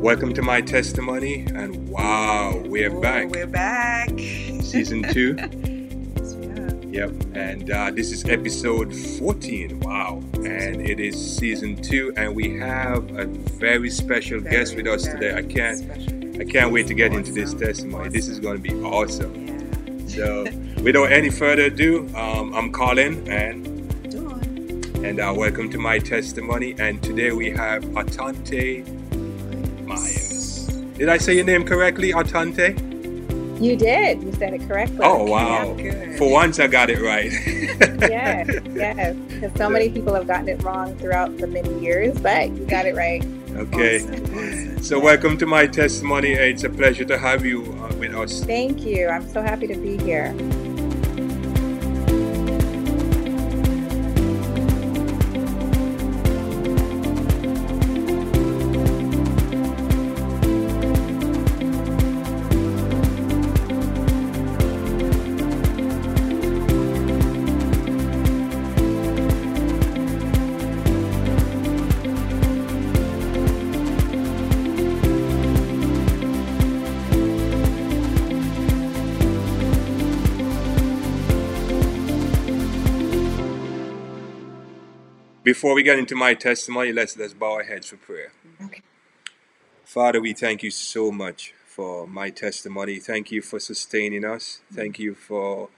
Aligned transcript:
Welcome 0.00 0.32
to 0.34 0.42
my 0.42 0.60
testimony, 0.60 1.46
and 1.54 1.88
wow, 1.88 2.62
we're 2.66 2.90
Oh, 2.94 3.00
back. 3.00 3.28
We're 3.30 3.46
back. 3.46 4.08
Season 4.10 5.02
two. 5.02 5.36
Are. 5.40 6.86
Yep, 6.86 7.12
and 7.34 7.70
uh, 7.70 7.90
this 7.92 8.10
is 8.12 8.24
episode 8.24 8.94
14. 8.94 9.80
Wow, 9.80 10.22
and 10.34 10.80
it 10.80 11.00
is 11.00 11.36
season 11.38 11.76
two, 11.80 12.12
and 12.16 12.34
we 12.34 12.58
have 12.58 13.10
a 13.16 13.26
very 13.26 13.90
special 13.90 14.40
guest 14.40 14.74
with 14.76 14.86
us 14.86 15.04
today. 15.04 15.34
I 15.34 15.42
can't, 15.42 15.78
special. 15.78 16.40
I 16.40 16.44
can't 16.44 16.72
wait 16.72 16.86
to 16.88 16.94
get 16.94 17.12
into 17.12 17.32
this 17.32 17.50
Awesome, 17.54 17.66
testimony. 17.66 18.08
This 18.10 18.28
is 18.28 18.38
going 18.40 18.56
to 18.56 18.62
be 18.62 18.74
awesome. 18.82 19.46
Yeah. 19.46 20.06
So, 20.08 20.44
without 20.82 21.12
any 21.12 21.30
further 21.30 21.64
ado, 21.64 22.08
um, 22.16 22.54
I'm 22.54 22.72
Collin, 22.72 23.28
and 23.28 24.10
Dawn. 24.10 25.04
and 25.04 25.20
uh, 25.20 25.32
welcome 25.36 25.70
to 25.70 25.78
my 25.78 25.98
testimony. 25.98 26.74
And 26.78 27.02
today 27.02 27.32
we 27.32 27.50
have 27.50 27.84
Atonte. 27.84 28.96
Did 31.00 31.08
I 31.08 31.16
say 31.16 31.34
your 31.34 31.46
name 31.46 31.64
correctly, 31.64 32.12
Atonte? 32.12 32.76
You 33.58 33.74
did. 33.74 34.22
You 34.22 34.32
said 34.32 34.52
it 34.52 34.68
correctly. 34.68 34.98
Oh 35.00 35.24
wow! 35.24 35.72
good. 35.72 36.18
For 36.18 36.30
once, 36.30 36.60
I 36.60 36.66
got 36.66 36.90
it 36.90 37.00
right. 37.00 37.32
Yes, 38.10 38.50
yes. 38.74 39.16
Because 39.28 39.52
so 39.56 39.70
many 39.70 39.88
people 39.88 40.12
have 40.12 40.26
gotten 40.26 40.48
it 40.50 40.62
wrong 40.62 40.94
throughout 40.98 41.38
the 41.38 41.46
many 41.46 41.80
years, 41.80 42.20
but 42.20 42.50
you 42.50 42.66
got 42.66 42.84
it 42.84 42.94
right. 42.94 43.24
Okay. 43.52 44.02
Awesome, 44.02 44.24
awesome. 44.24 44.82
So, 44.82 45.00
welcome 45.00 45.38
to 45.38 45.46
my 45.46 45.66
testimony. 45.66 46.32
It's 46.32 46.64
a 46.64 46.68
pleasure 46.68 47.06
to 47.06 47.16
have 47.16 47.46
you 47.46 47.62
uh, 47.62 47.94
with 47.96 48.14
us. 48.14 48.44
Thank 48.44 48.82
you. 48.82 49.08
I'm 49.08 49.26
so 49.26 49.40
happy 49.40 49.68
to 49.68 49.76
be 49.76 49.96
here. 49.96 50.34
Before 85.50 85.74
we 85.74 85.82
get 85.82 85.98
into 85.98 86.14
my 86.14 86.34
testimony, 86.34 86.92
let's 86.92 87.16
let's 87.16 87.34
bow 87.34 87.54
our 87.54 87.64
heads 87.64 87.88
for 87.88 87.96
prayer. 87.96 88.30
Okay. 88.66 88.82
Father, 89.84 90.20
we 90.20 90.32
thank 90.32 90.62
you 90.62 90.70
so 90.70 91.10
much 91.10 91.54
for 91.66 92.06
my 92.06 92.30
testimony. 92.30 93.00
Thank 93.00 93.32
you 93.32 93.42
for 93.42 93.58
sustaining 93.58 94.24
us. 94.24 94.60
Thank 94.72 95.00
you 95.00 95.16
for 95.16 95.68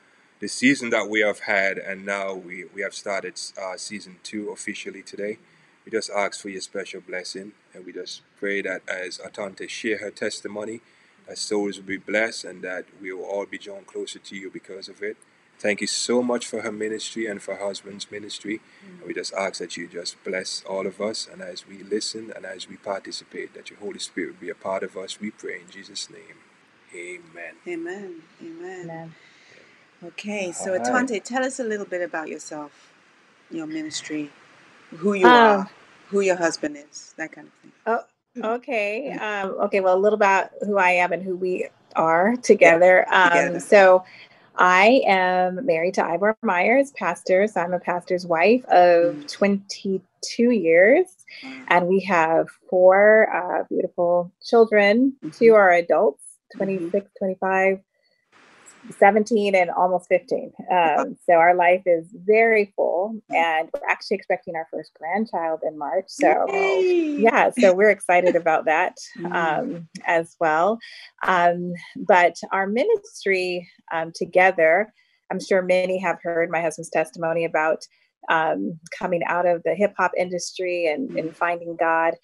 the 0.40 0.48
season 0.48 0.90
that 0.90 1.08
we 1.08 1.20
have 1.20 1.40
had, 1.54 1.78
and 1.78 2.04
now 2.04 2.34
we, 2.34 2.66
we 2.74 2.82
have 2.82 2.92
started 2.92 3.40
uh, 3.58 3.78
season 3.78 4.16
two 4.22 4.50
officially 4.50 5.02
today. 5.02 5.38
We 5.86 5.90
just 5.90 6.10
ask 6.10 6.42
for 6.42 6.50
your 6.50 6.60
special 6.60 7.00
blessing, 7.00 7.52
and 7.72 7.86
we 7.86 7.94
just 7.94 8.20
pray 8.38 8.60
that 8.60 8.82
as 8.86 9.16
Atonte 9.16 9.70
share 9.70 9.96
her 10.00 10.10
testimony, 10.10 10.82
that 11.26 11.38
souls 11.38 11.78
will 11.78 11.86
be 11.86 11.96
blessed, 11.96 12.44
and 12.44 12.60
that 12.60 12.84
we 13.00 13.10
will 13.14 13.24
all 13.24 13.46
be 13.46 13.56
drawn 13.56 13.84
closer 13.84 14.18
to 14.18 14.36
you 14.36 14.50
because 14.50 14.90
of 14.90 15.02
it. 15.02 15.16
Thank 15.58 15.80
you 15.80 15.88
so 15.88 16.22
much 16.22 16.46
for 16.46 16.62
her 16.62 16.72
ministry 16.72 17.26
and 17.26 17.42
for 17.42 17.56
her 17.56 17.66
husband's 17.66 18.10
ministry. 18.10 18.60
And 18.98 19.08
we 19.08 19.14
just 19.14 19.34
ask 19.34 19.60
that 19.60 19.76
you 19.76 19.88
just 19.88 20.22
bless 20.24 20.64
all 20.68 20.86
of 20.86 21.00
us, 21.00 21.28
and 21.32 21.42
as 21.42 21.66
we 21.68 21.82
listen 21.82 22.32
and 22.36 22.46
as 22.46 22.68
we 22.68 22.76
participate, 22.76 23.54
that 23.54 23.70
your 23.70 23.78
Holy 23.80 24.00
Spirit 24.00 24.40
be 24.40 24.50
a 24.50 24.54
part 24.56 24.82
of 24.82 24.96
us. 24.96 25.20
We 25.20 25.30
pray 25.32 25.60
in 25.62 25.70
Jesus' 25.70 26.10
name. 26.10 26.38
Amen. 26.94 27.54
Amen. 27.68 28.22
Amen. 28.42 28.80
Amen. 28.84 29.14
Okay, 30.04 30.52
so 30.52 30.72
All 30.72 30.78
right. 30.78 31.08
Atonte, 31.08 31.24
tell 31.24 31.44
us 31.44 31.60
a 31.60 31.64
little 31.64 31.86
bit 31.86 32.02
about 32.02 32.28
yourself, 32.28 32.92
your 33.50 33.66
ministry, 33.66 34.30
who 34.98 35.14
you 35.14 35.26
Um, 35.26 35.34
are, 35.34 35.70
who 36.08 36.20
your 36.22 36.36
husband 36.36 36.76
is, 36.76 37.14
that 37.18 37.32
kind 37.32 37.48
of 37.48 37.54
thing. 37.62 37.72
Oh, 37.86 38.54
okay. 38.56 39.12
Um, 39.12 39.50
okay. 39.66 39.80
Well, 39.80 39.96
a 39.96 40.00
little 40.00 40.16
about 40.16 40.50
who 40.62 40.78
I 40.78 40.90
am 40.92 41.12
and 41.12 41.22
who 41.22 41.36
we 41.36 41.68
are 41.96 42.36
together. 42.36 43.06
Um, 43.12 43.30
together. 43.30 43.60
So, 43.60 44.04
I 44.56 45.02
am 45.06 45.66
married 45.66 45.94
to 45.94 46.04
Ivor 46.06 46.36
Myers, 46.42 46.92
pastor. 46.92 47.46
So, 47.48 47.60
I'm 47.60 47.74
a 47.74 47.80
pastor's 47.80 48.26
wife 48.26 48.64
of 48.66 49.16
Mm. 49.16 49.28
22 49.32 50.50
years. 50.50 51.06
And 51.68 51.88
we 51.88 52.00
have 52.02 52.48
four 52.70 53.28
uh, 53.34 53.64
beautiful 53.70 54.32
children 54.44 55.16
two 55.32 55.54
are 55.54 55.72
adults 55.72 56.24
26 56.56 57.10
25 57.18 57.80
17 58.90 59.54
and 59.54 59.70
almost 59.70 60.08
15 60.08 60.52
um, 60.70 61.16
so 61.24 61.34
our 61.34 61.54
life 61.54 61.82
is 61.86 62.06
very 62.12 62.72
full 62.74 63.14
and 63.30 63.68
we're 63.72 63.88
actually 63.88 64.16
expecting 64.16 64.56
our 64.56 64.66
first 64.72 64.90
grandchild 64.98 65.60
in 65.66 65.78
march 65.78 66.06
so 66.08 66.46
Yay! 66.48 67.16
yeah 67.18 67.50
so 67.58 67.72
we're 67.74 67.90
excited 67.90 68.34
about 68.34 68.64
that 68.64 68.96
um, 69.32 69.88
as 70.06 70.36
well. 70.40 70.78
Um, 71.26 71.72
but 71.96 72.36
our 72.50 72.66
ministry 72.66 73.68
um, 73.92 74.12
together 74.14 74.92
i'm 75.30 75.40
sure 75.40 75.62
many 75.62 75.98
have 75.98 76.18
heard 76.22 76.50
my 76.50 76.60
husband's 76.60 76.90
testimony 76.90 77.44
about 77.44 77.86
um, 78.28 78.78
coming 78.96 79.22
out 79.26 79.46
of 79.46 79.62
the 79.64 79.74
hip 79.74 79.94
hop 79.96 80.12
industry 80.16 80.86
and, 80.86 81.10
and 81.16 81.36
finding 81.36 81.76
god 81.76 82.14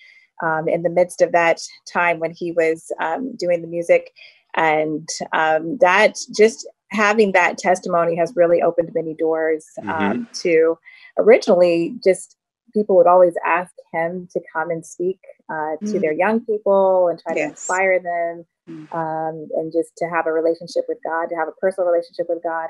um, 0.42 0.68
in 0.68 0.82
the 0.82 0.90
midst 0.90 1.20
of 1.20 1.32
that 1.32 1.60
time 1.92 2.18
when 2.18 2.32
he 2.32 2.52
was 2.52 2.92
um, 3.00 3.34
doing 3.36 3.60
the 3.60 3.68
music 3.68 4.12
and 4.56 5.08
um, 5.32 5.78
that 5.80 6.16
just 6.36 6.66
having 6.90 7.32
that 7.32 7.58
testimony 7.58 8.16
has 8.16 8.32
really 8.34 8.62
opened 8.62 8.90
many 8.94 9.14
doors 9.14 9.66
um, 9.88 10.26
to 10.32 10.78
originally 11.18 11.94
just 12.02 12.36
people 12.74 12.96
would 12.96 13.06
always 13.06 13.34
ask 13.46 13.72
him 13.92 14.28
to 14.32 14.40
come 14.52 14.70
and 14.70 14.84
speak 14.84 15.20
uh, 15.50 15.76
to 15.86 15.98
Mm. 15.98 16.00
their 16.02 16.12
young 16.12 16.40
people 16.40 17.08
and 17.08 17.18
try 17.18 17.34
to 17.34 17.40
inspire 17.50 17.98
them 18.00 18.44
Mm. 18.68 18.92
um, 18.94 19.48
and 19.56 19.72
just 19.72 19.96
to 19.96 20.06
have 20.08 20.26
a 20.26 20.32
relationship 20.32 20.84
with 20.88 20.98
God, 21.02 21.26
to 21.30 21.36
have 21.36 21.48
a 21.48 21.52
personal 21.52 21.88
relationship 21.90 22.26
with 22.28 22.42
God. 22.42 22.68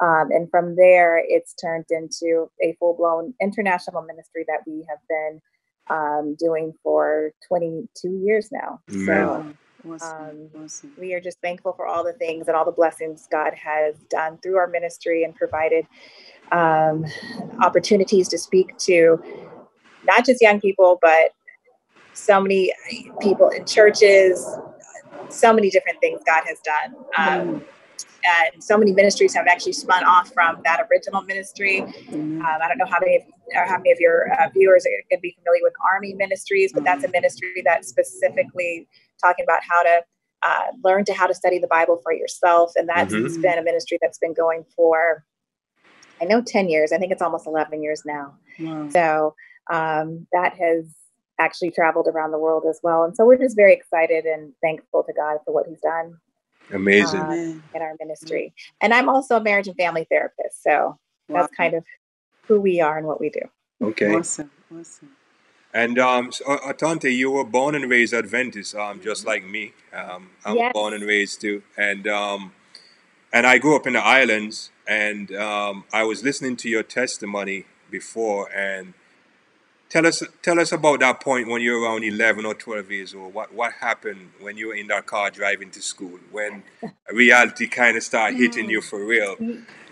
Um, 0.00 0.30
and 0.30 0.48
from 0.50 0.76
there, 0.76 1.22
it's 1.26 1.54
turned 1.54 1.86
into 1.90 2.50
a 2.62 2.74
full 2.78 2.94
blown 2.94 3.34
international 3.40 4.02
ministry 4.02 4.44
that 4.48 4.60
we 4.66 4.86
have 4.88 4.98
been 5.08 5.40
um, 5.90 6.36
doing 6.38 6.72
for 6.82 7.32
22 7.48 8.20
years 8.24 8.50
now. 8.52 8.80
Amen. 8.90 9.06
So 9.06 9.54
Awesome. 9.88 10.50
um, 10.56 10.62
awesome. 10.62 10.92
we 10.98 11.14
are 11.14 11.20
just 11.20 11.40
thankful 11.40 11.72
for 11.72 11.86
all 11.86 12.04
the 12.04 12.12
things 12.14 12.48
and 12.48 12.56
all 12.56 12.64
the 12.64 12.72
blessings 12.72 13.26
God 13.30 13.54
has 13.54 13.94
done 14.10 14.38
through 14.42 14.56
our 14.56 14.66
ministry 14.66 15.24
and 15.24 15.34
provided 15.34 15.86
um, 16.52 17.06
opportunities 17.62 18.28
to 18.28 18.38
speak 18.38 18.76
to 18.78 19.22
not 20.04 20.26
just 20.26 20.40
young 20.40 20.60
people, 20.60 20.98
but 21.00 21.30
so 22.12 22.40
many 22.40 22.72
people 23.20 23.48
in 23.48 23.64
churches, 23.64 24.44
so 25.28 25.52
many 25.52 25.70
different 25.70 26.00
things 26.00 26.20
God 26.26 26.42
has 26.46 26.58
done. 26.60 27.04
Um, 27.16 27.64
and 28.24 28.62
so 28.62 28.76
many 28.76 28.92
ministries 28.92 29.34
have 29.34 29.46
actually 29.46 29.72
spun 29.72 30.04
off 30.04 30.32
from 30.34 30.60
that 30.64 30.86
original 30.90 31.22
ministry. 31.22 31.80
Um, 31.80 32.42
I 32.44 32.68
don't 32.68 32.78
know 32.78 32.86
how 32.86 32.98
many 33.00 33.16
of, 33.16 33.22
or 33.54 33.64
how 33.66 33.78
many 33.78 33.92
of 33.92 33.98
your 33.98 34.32
uh, 34.32 34.48
viewers 34.50 34.84
are 34.84 34.90
going 35.10 35.18
to 35.18 35.20
be 35.20 35.36
familiar 35.38 35.60
with 35.62 35.72
ARME 35.92 36.16
Ministries, 36.16 36.72
but 36.72 36.84
that's 36.84 37.04
a 37.04 37.08
ministry 37.08 37.62
that's 37.64 37.88
specifically 37.88 38.86
talking 39.20 39.44
about 39.44 39.60
how 39.68 39.82
to 39.82 40.02
uh, 40.42 40.66
learn 40.82 41.04
to 41.04 41.12
how 41.12 41.26
to 41.26 41.34
study 41.34 41.58
the 41.58 41.66
Bible 41.66 42.00
for 42.02 42.12
yourself, 42.12 42.72
and 42.76 42.88
that's 42.88 43.12
Mhm. 43.12 43.42
been 43.42 43.58
a 43.58 43.62
ministry 43.62 43.98
that's 44.00 44.18
been 44.18 44.32
going 44.34 44.64
for 44.76 45.24
I 46.22 46.24
know 46.26 46.42
ten 46.42 46.68
years. 46.68 46.92
I 46.92 46.98
think 46.98 47.12
it's 47.12 47.22
almost 47.22 47.46
eleven 47.46 47.82
years 47.82 48.02
now. 48.04 48.34
Wow. 48.58 48.88
So 48.90 49.34
um, 49.70 50.26
that 50.32 50.54
has 50.58 50.94
actually 51.38 51.70
traveled 51.70 52.06
around 52.08 52.30
the 52.32 52.38
world 52.38 52.64
as 52.68 52.80
well, 52.82 53.04
and 53.04 53.14
so 53.16 53.24
we're 53.26 53.38
just 53.38 53.56
very 53.56 53.72
excited 53.74 54.24
and 54.26 54.52
thankful 54.62 55.02
to 55.04 55.12
God 55.12 55.38
for 55.44 55.52
what 55.54 55.66
He's 55.66 55.80
done 55.80 56.18
Amazing. 56.72 57.20
Uh, 57.20 57.36
in 57.74 57.82
our 57.82 57.94
ministry. 58.00 58.52
And 58.80 58.92
I'm 58.94 59.08
also 59.08 59.36
a 59.36 59.40
marriage 59.42 59.68
and 59.68 59.76
family 59.76 60.06
therapist, 60.10 60.62
so 60.62 60.98
Wow. 61.28 61.42
that's 61.42 61.54
kind 61.56 61.74
of 61.74 61.84
who 62.48 62.60
we 62.60 62.80
are 62.80 62.98
and 62.98 63.06
what 63.06 63.20
we 63.20 63.30
do. 63.30 63.40
okay. 63.82 64.14
Awesome. 64.14 64.50
Awesome. 64.78 65.16
And 65.72 65.98
um, 65.98 66.32
so, 66.32 66.44
uh, 66.46 66.72
Atonte, 66.72 67.14
you 67.14 67.30
were 67.30 67.44
born 67.44 67.74
and 67.74 67.88
raised 67.88 68.12
Adventist, 68.12 68.74
um, 68.74 69.00
just 69.00 69.24
like 69.26 69.44
me. 69.44 69.72
Um, 69.92 70.30
I'm 70.44 70.56
Yes. 70.56 70.72
born 70.72 70.94
and 70.94 71.04
raised 71.04 71.40
too, 71.40 71.62
and 71.76 72.06
um, 72.08 72.52
and 73.32 73.46
I 73.46 73.58
grew 73.58 73.76
up 73.76 73.86
in 73.86 73.94
the 73.94 74.04
islands. 74.04 74.70
And 74.88 75.32
um, 75.36 75.84
I 75.92 76.02
was 76.02 76.24
listening 76.24 76.56
to 76.58 76.68
your 76.68 76.82
testimony 76.82 77.66
before, 77.90 78.50
and 78.52 78.94
tell 79.88 80.06
us 80.06 80.22
tell 80.42 80.58
us 80.58 80.72
about 80.72 81.00
that 81.00 81.20
point 81.20 81.48
when 81.48 81.62
you 81.62 81.72
were 81.78 81.82
around 81.86 82.02
11 82.04 82.44
or 82.44 82.54
12 82.54 82.90
years 82.90 83.14
old. 83.14 83.34
What 83.34 83.54
what 83.54 83.74
happened 83.74 84.30
when 84.40 84.56
you 84.56 84.68
were 84.68 84.74
in 84.74 84.88
that 84.88 85.06
car 85.06 85.30
driving 85.30 85.70
to 85.72 85.82
school? 85.82 86.18
When 86.32 86.64
reality 87.12 87.68
kind 87.68 87.96
of 87.96 88.02
started 88.02 88.36
hitting 88.38 88.68
you 88.70 88.80
for 88.80 89.04
real, 89.04 89.36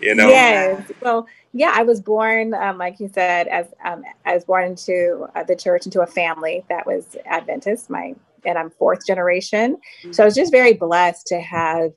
you 0.01 0.15
know? 0.15 0.29
Yes. 0.29 0.91
Well, 1.01 1.27
yeah, 1.53 1.71
I 1.73 1.83
was 1.83 1.99
born, 2.01 2.53
um, 2.53 2.77
like 2.77 2.99
you 2.99 3.09
said, 3.13 3.47
as 3.47 3.67
um, 3.83 4.03
I 4.25 4.35
was 4.35 4.45
born 4.45 4.65
into 4.65 5.27
uh, 5.35 5.43
the 5.43 5.55
church, 5.55 5.85
into 5.85 6.01
a 6.01 6.07
family 6.07 6.63
that 6.69 6.85
was 6.85 7.15
Adventist. 7.25 7.89
My 7.89 8.13
and 8.45 8.57
I'm 8.57 8.69
fourth 8.69 9.05
generation. 9.05 9.77
So 10.11 10.23
I 10.23 10.25
was 10.25 10.35
just 10.35 10.51
very 10.51 10.73
blessed 10.73 11.27
to 11.27 11.41
have 11.41 11.91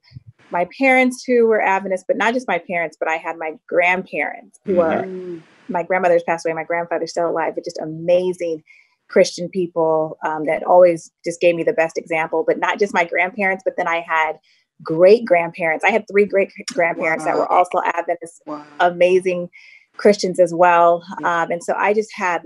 my 0.51 0.67
parents 0.77 1.25
who 1.25 1.47
were 1.47 1.63
Adventists, 1.63 2.05
but 2.07 2.17
not 2.17 2.35
just 2.35 2.49
my 2.49 2.59
parents, 2.59 2.97
but 2.99 3.09
I 3.09 3.17
had 3.17 3.37
my 3.39 3.55
grandparents 3.69 4.59
who 4.67 4.81
are 4.81 5.05
Mm. 5.05 5.43
my 5.69 5.83
grandmother's 5.83 6.25
passed 6.25 6.45
away, 6.45 6.53
my 6.55 6.65
grandfather's 6.65 7.11
still 7.11 7.31
alive, 7.31 7.55
but 7.55 7.65
just 7.65 7.79
amazing 7.79 8.63
Christian 9.09 9.49
people 9.49 10.19
um, 10.27 10.47
that 10.47 10.63
always 10.65 11.11
just 11.25 11.41
gave 11.41 11.55
me 11.55 11.63
the 11.63 11.73
best 11.73 11.97
example. 11.97 12.45
But 12.47 12.59
not 12.59 12.79
just 12.79 12.93
my 12.93 13.05
grandparents, 13.05 13.63
but 13.65 13.77
then 13.77 13.87
I 13.87 14.01
had 14.01 14.39
great 14.83 15.25
grandparents. 15.25 15.85
I 15.85 15.91
had 15.91 16.05
three 16.11 16.27
great 16.27 16.53
grandparents 16.73 17.25
that 17.25 17.37
were 17.37 17.51
also 17.51 17.81
Adventists, 17.85 18.41
Wow. 18.47 18.65
amazing 18.81 19.49
Christians 19.97 20.41
as 20.41 20.53
well. 20.55 21.05
Um, 21.25 21.51
and 21.51 21.63
so 21.63 21.75
I 21.75 21.95
just 21.95 22.11
had, 22.15 22.43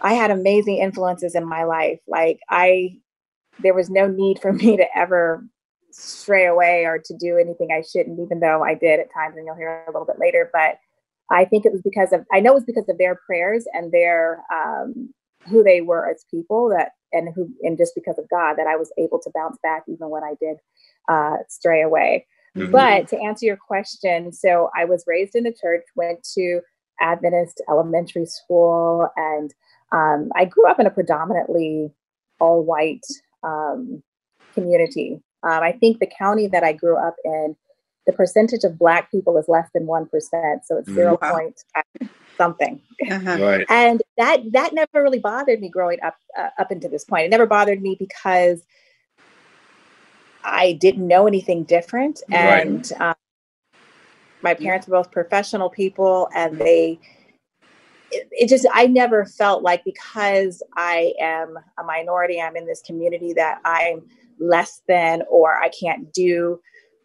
I 0.00 0.14
had 0.14 0.30
amazing 0.30 0.78
influences 0.78 1.34
in 1.34 1.46
my 1.48 1.64
life. 1.64 2.00
Like 2.06 2.38
I, 2.48 2.98
there 3.58 3.74
was 3.74 3.90
no 3.90 4.06
need 4.06 4.40
for 4.40 4.52
me 4.62 4.76
to 4.76 4.86
ever 4.96 5.44
stray 5.90 6.46
away 6.46 6.84
or 6.84 6.98
to 6.98 7.16
do 7.18 7.36
anything 7.36 7.68
I 7.72 7.82
shouldn't, 7.82 8.20
even 8.20 8.40
though 8.40 8.62
I 8.62 8.74
did 8.74 9.00
at 9.00 9.12
times, 9.12 9.36
and 9.36 9.46
you'll 9.46 9.56
hear 9.56 9.84
a 9.86 9.90
little 9.90 10.06
bit 10.06 10.18
later. 10.20 10.50
But 10.52 10.78
I 11.30 11.44
think 11.44 11.66
it 11.66 11.72
was 11.72 11.82
because 11.82 12.12
of, 12.12 12.24
I 12.32 12.40
know 12.40 12.52
it 12.52 12.54
was 12.54 12.64
because 12.64 12.88
of 12.88 12.98
their 12.98 13.18
prayers 13.26 13.66
and 13.72 13.92
their, 13.92 14.44
um, 14.54 15.12
who 15.48 15.62
they 15.62 15.80
were 15.80 16.08
as 16.08 16.24
people 16.30 16.70
that, 16.70 16.92
and 17.12 17.28
who, 17.34 17.48
and 17.62 17.78
just 17.78 17.94
because 17.94 18.18
of 18.18 18.28
God 18.28 18.54
that 18.54 18.66
I 18.66 18.76
was 18.76 18.92
able 18.98 19.18
to 19.20 19.30
bounce 19.34 19.58
back 19.62 19.84
even 19.88 20.10
when 20.10 20.22
I 20.24 20.34
did 20.40 20.58
uh, 21.08 21.38
stray 21.48 21.82
away. 21.82 22.26
Mhm. 22.56 22.72
But 22.72 23.08
to 23.08 23.20
answer 23.22 23.46
your 23.46 23.56
question, 23.56 24.32
so 24.32 24.70
I 24.76 24.84
was 24.84 25.04
raised 25.06 25.34
in 25.34 25.44
the 25.44 25.52
church, 25.52 25.84
went 25.96 26.22
to 26.34 26.60
Adventist 27.00 27.62
elementary 27.68 28.26
school, 28.26 29.08
and 29.16 29.54
um, 29.92 30.30
I 30.34 30.44
grew 30.44 30.66
up 30.68 30.80
in 30.80 30.86
a 30.86 30.90
predominantly 30.90 31.92
all 32.40 32.62
white 32.64 33.06
um, 33.42 34.02
community. 34.54 35.22
Um, 35.44 35.62
I 35.62 35.72
think 35.72 36.00
the 36.00 36.10
county 36.18 36.48
that 36.48 36.64
I 36.64 36.72
grew 36.72 36.96
up 36.96 37.14
in, 37.24 37.56
the 38.06 38.12
percentage 38.12 38.64
of 38.64 38.78
Black 38.78 39.10
people 39.10 39.36
is 39.36 39.46
less 39.48 39.68
than 39.74 39.86
1%. 39.86 40.08
So 40.64 40.76
it's 40.78 40.88
Mm. 40.88 40.94
zero 40.94 41.18
Wow. 41.22 41.30
point 41.32 41.62
something. 42.38 42.80
Uh-huh. 43.10 43.38
Right. 43.38 43.66
And 43.68 44.02
that 44.16 44.40
that 44.52 44.72
never 44.72 45.02
really 45.02 45.18
bothered 45.18 45.60
me 45.60 45.68
growing 45.68 45.98
up 46.02 46.16
uh, 46.38 46.48
up 46.58 46.70
until 46.70 46.90
this 46.90 47.04
point. 47.04 47.26
It 47.26 47.30
never 47.30 47.46
bothered 47.46 47.82
me 47.82 47.96
because 47.98 48.62
I 50.44 50.72
didn't 50.80 51.06
know 51.06 51.26
anything 51.26 51.64
different, 51.64 52.22
Right. 52.30 52.66
and 52.66 52.92
um, 53.00 53.14
my 54.42 54.54
parents 54.54 54.86
were 54.86 54.96
both 54.96 55.10
professional 55.10 55.68
people, 55.68 56.30
and 56.34 56.58
they. 56.58 56.98
It, 58.10 58.26
it 58.30 58.48
just 58.48 58.64
I 58.72 58.86
never 58.86 59.26
felt 59.26 59.62
like 59.62 59.84
because 59.84 60.62
I 60.76 61.12
am 61.20 61.58
a 61.78 61.84
minority, 61.84 62.40
I'm 62.40 62.56
in 62.56 62.64
this 62.64 62.80
community 62.80 63.34
that 63.34 63.60
I'm 63.66 64.00
less 64.40 64.80
than 64.88 65.22
or 65.28 65.58
I 65.58 65.68
can't 65.68 66.10
do 66.14 66.58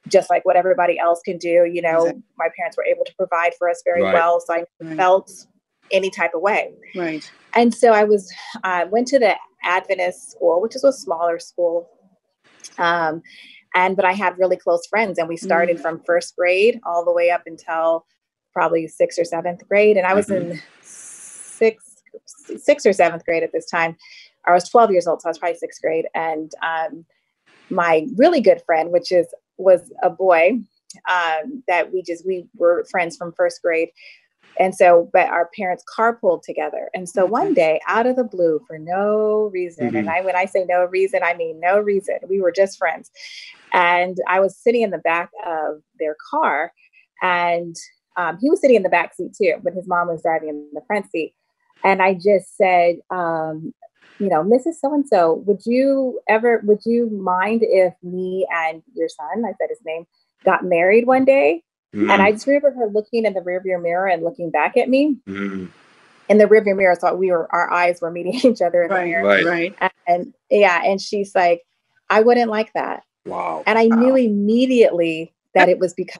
just 0.07 0.29
like 0.29 0.43
what 0.45 0.55
everybody 0.55 0.99
else 0.99 1.21
can 1.23 1.37
do. 1.37 1.69
You 1.71 1.81
know, 1.81 2.01
Exactly. 2.01 2.23
my 2.37 2.49
parents 2.57 2.77
were 2.77 2.85
able 2.85 3.05
to 3.05 3.15
provide 3.15 3.53
for 3.57 3.69
us 3.69 3.81
very 3.85 4.01
Right. 4.03 4.13
well, 4.13 4.39
so 4.39 4.53
I 4.53 4.65
Right. 4.81 4.97
felt 4.97 5.31
any 5.91 6.09
type 6.09 6.33
of 6.33 6.41
way. 6.41 6.73
Right. 6.95 7.29
And 7.55 7.73
so 7.73 7.91
I 7.91 8.03
was 8.03 8.31
I 8.63 8.85
went 8.85 9.07
to 9.09 9.19
the 9.19 9.35
Adventist 9.63 10.31
school, 10.31 10.61
which 10.61 10.75
is 10.75 10.83
a 10.83 10.91
smaller 10.91 11.39
school. 11.39 11.89
Um, 12.77 13.21
and 13.75 13.95
but 13.95 14.05
I 14.05 14.13
had 14.13 14.37
really 14.37 14.57
close 14.57 14.85
friends, 14.87 15.17
and 15.17 15.27
we 15.27 15.37
started 15.37 15.79
from 15.79 16.01
first 16.05 16.35
grade 16.35 16.79
all 16.85 17.03
the 17.05 17.11
way 17.13 17.29
up 17.31 17.43
until 17.45 18.05
probably 18.53 18.87
sixth 18.87 19.17
or 19.19 19.25
seventh 19.25 19.67
grade. 19.67 19.97
And 19.97 20.05
I 20.05 20.13
was 20.13 20.29
in 20.29 20.59
sixth, 20.81 22.01
sixth 22.57 22.85
or 22.85 22.93
seventh 22.93 23.25
grade 23.25 23.43
at 23.43 23.51
this 23.51 23.65
time. 23.65 23.95
I 24.45 24.51
was 24.53 24.67
12 24.69 24.91
years 24.91 25.07
old, 25.07 25.21
so 25.21 25.29
I 25.29 25.31
was 25.31 25.39
probably 25.39 25.57
sixth 25.57 25.81
grade. 25.81 26.05
And 26.13 26.51
um, 26.61 27.05
my 27.69 28.05
really 28.15 28.41
good 28.41 28.61
friend, 28.65 28.91
which 28.91 29.11
is 29.11 29.27
was 29.57 29.91
a 30.01 30.09
boy 30.09 30.59
um, 31.09 31.63
that 31.67 31.91
we 31.91 32.01
just 32.01 32.25
we 32.25 32.45
were 32.55 32.85
friends 32.91 33.17
from 33.17 33.33
first 33.33 33.61
grade. 33.61 33.89
And 34.59 34.75
so, 34.75 35.09
but 35.11 35.29
our 35.29 35.49
parents 35.57 35.83
carpooled 35.97 36.43
together. 36.43 36.87
And 36.93 37.09
so 37.09 37.25
one 37.25 37.55
day, 37.55 37.81
out 37.87 38.05
of 38.05 38.15
the 38.15 38.23
blue, 38.23 38.61
for 38.67 38.77
no 38.77 39.49
reason, 39.51 39.95
and 39.95 40.07
Mhm. 40.07 40.11
I 40.11 40.21
when 40.21 40.35
I 40.35 40.45
say 40.45 40.63
no 40.65 40.85
reason, 40.85 41.23
I 41.23 41.33
mean 41.33 41.59
no 41.59 41.79
reason. 41.79 42.17
We 42.29 42.39
were 42.39 42.51
just 42.51 42.77
friends. 42.77 43.09
And 43.73 44.17
I 44.27 44.39
was 44.39 44.55
sitting 44.55 44.83
in 44.83 44.91
the 44.91 44.99
back 44.99 45.31
of 45.45 45.81
their 45.99 46.15
car, 46.29 46.71
and 47.23 47.75
um, 48.15 48.37
he 48.39 48.49
was 48.51 48.61
sitting 48.61 48.75
in 48.75 48.83
the 48.83 48.89
back 48.89 49.15
seat 49.15 49.33
too, 49.35 49.55
but 49.63 49.73
his 49.73 49.87
mom 49.87 50.07
was 50.07 50.21
driving 50.21 50.49
in 50.49 50.69
the 50.73 50.83
front 50.85 51.09
seat. 51.09 51.33
And 51.83 51.99
I 52.01 52.13
just 52.13 52.55
said, 52.55 52.97
um, 53.09 53.73
you 54.19 54.29
know, 54.29 54.43
Mrs. 54.43 54.75
So 54.79 54.93
and 54.93 55.07
so, 55.07 55.43
would 55.45 55.65
you 55.65 56.19
ever, 56.27 56.61
would 56.65 56.81
you 56.85 57.09
mind 57.09 57.61
if 57.63 57.93
me 58.03 58.47
and 58.51 58.81
your 58.93 59.09
son, 59.09 59.43
I 59.45 59.53
said 59.59 59.69
his 59.69 59.79
name, 59.85 60.05
got 60.45 60.63
married 60.63 61.07
one 61.07 61.25
day? 61.25 61.63
Mm. 61.95 62.11
And 62.11 62.21
I 62.21 62.31
just 62.31 62.47
remember 62.47 62.71
her 62.71 62.87
looking 62.87 63.25
in 63.25 63.33
the 63.33 63.41
rearview 63.41 63.81
mirror 63.81 64.07
and 64.07 64.23
looking 64.23 64.49
back 64.49 64.77
at 64.77 64.89
me 64.89 65.17
Mm. 65.27 65.69
in 66.29 66.37
the 66.37 66.45
rearview 66.45 66.75
mirror. 66.75 66.95
So 66.99 67.13
we 67.15 67.31
were, 67.31 67.47
our 67.53 67.71
eyes 67.71 68.01
were 68.01 68.11
meeting 68.11 68.33
each 68.43 68.61
other 68.61 68.83
in 68.83 68.89
the 68.89 68.95
Right. 68.95 69.05
mirror. 69.05 69.23
Right. 69.23 69.45
Right. 69.45 69.91
And 70.07 70.33
yeah, 70.49 70.81
and 70.83 70.99
she's 71.01 71.33
like, 71.35 71.61
I 72.09 72.21
wouldn't 72.21 72.49
like 72.49 72.73
that. 72.73 73.03
Wow. 73.25 73.63
And 73.65 73.77
I 73.79 73.85
knew 73.85 74.15
immediately 74.15 75.33
that 75.55 75.69
it 75.69 75.79
was 75.79 75.93
because 75.93 76.19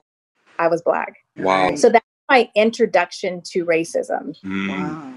I 0.58 0.68
was 0.68 0.82
Black. 0.82 1.14
Wow. 1.36 1.74
So 1.74 1.88
that's 1.88 2.04
my 2.28 2.48
introduction 2.54 3.42
to 3.46 3.64
racism. 3.64 4.40
Mm. 4.42 4.68
Wow. 4.68 5.12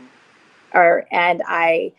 Or, 0.74 1.06
and 1.12 1.42
I, 1.48 1.94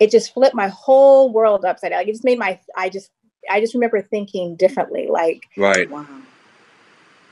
it 0.00 0.10
just 0.10 0.32
flipped 0.34 0.54
my 0.54 0.68
whole 0.68 1.32
world 1.32 1.64
upside 1.64 1.90
down. 1.90 2.00
Like, 2.00 2.08
It 2.08 2.12
just 2.12 2.24
made 2.24 2.38
my, 2.38 2.58
I 2.76 2.88
just, 2.88 3.10
I 3.50 3.60
just 3.60 3.74
remember 3.74 4.02
thinking 4.02 4.56
differently. 4.56 5.06
Like, 5.08 5.42
Right. 5.56 5.88
Wow. 5.90 6.06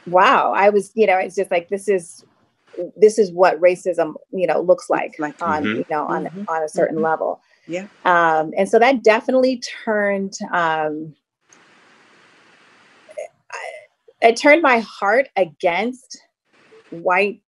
wow, 0.07 0.53
I 0.55 0.69
was, 0.71 0.91
you 0.95 1.07
know, 1.07 1.19
it's 1.19 1.37
just 1.37 1.51
like, 1.51 1.69
this 1.69 1.89
is, 1.89 2.25
this 2.97 3.19
is 3.19 3.31
what 3.33 3.61
racism, 3.61 4.15
you 4.33 4.47
know, 4.47 4.61
looks 4.61 4.89
like, 4.91 5.15
like. 5.19 5.35
on, 5.41 5.65
Mhm. 5.65 5.77
you 5.77 5.85
know, 5.91 6.07
on, 6.07 6.25
Mhm. 6.27 6.45
on 6.49 6.63
a 6.63 6.69
certain 6.69 6.97
Mhm. 6.99 7.03
level. 7.05 7.41
Yeah. 7.67 7.87
Um, 8.05 8.53
and 8.57 8.69
so 8.69 8.79
that 8.79 9.03
definitely 9.03 9.63
turned, 9.85 10.35
um, 10.53 11.15
I- 13.53 14.29
it 14.29 14.37
turned 14.37 14.63
my 14.63 14.79
heart 14.81 15.29
against 15.37 16.23
white 16.91 17.43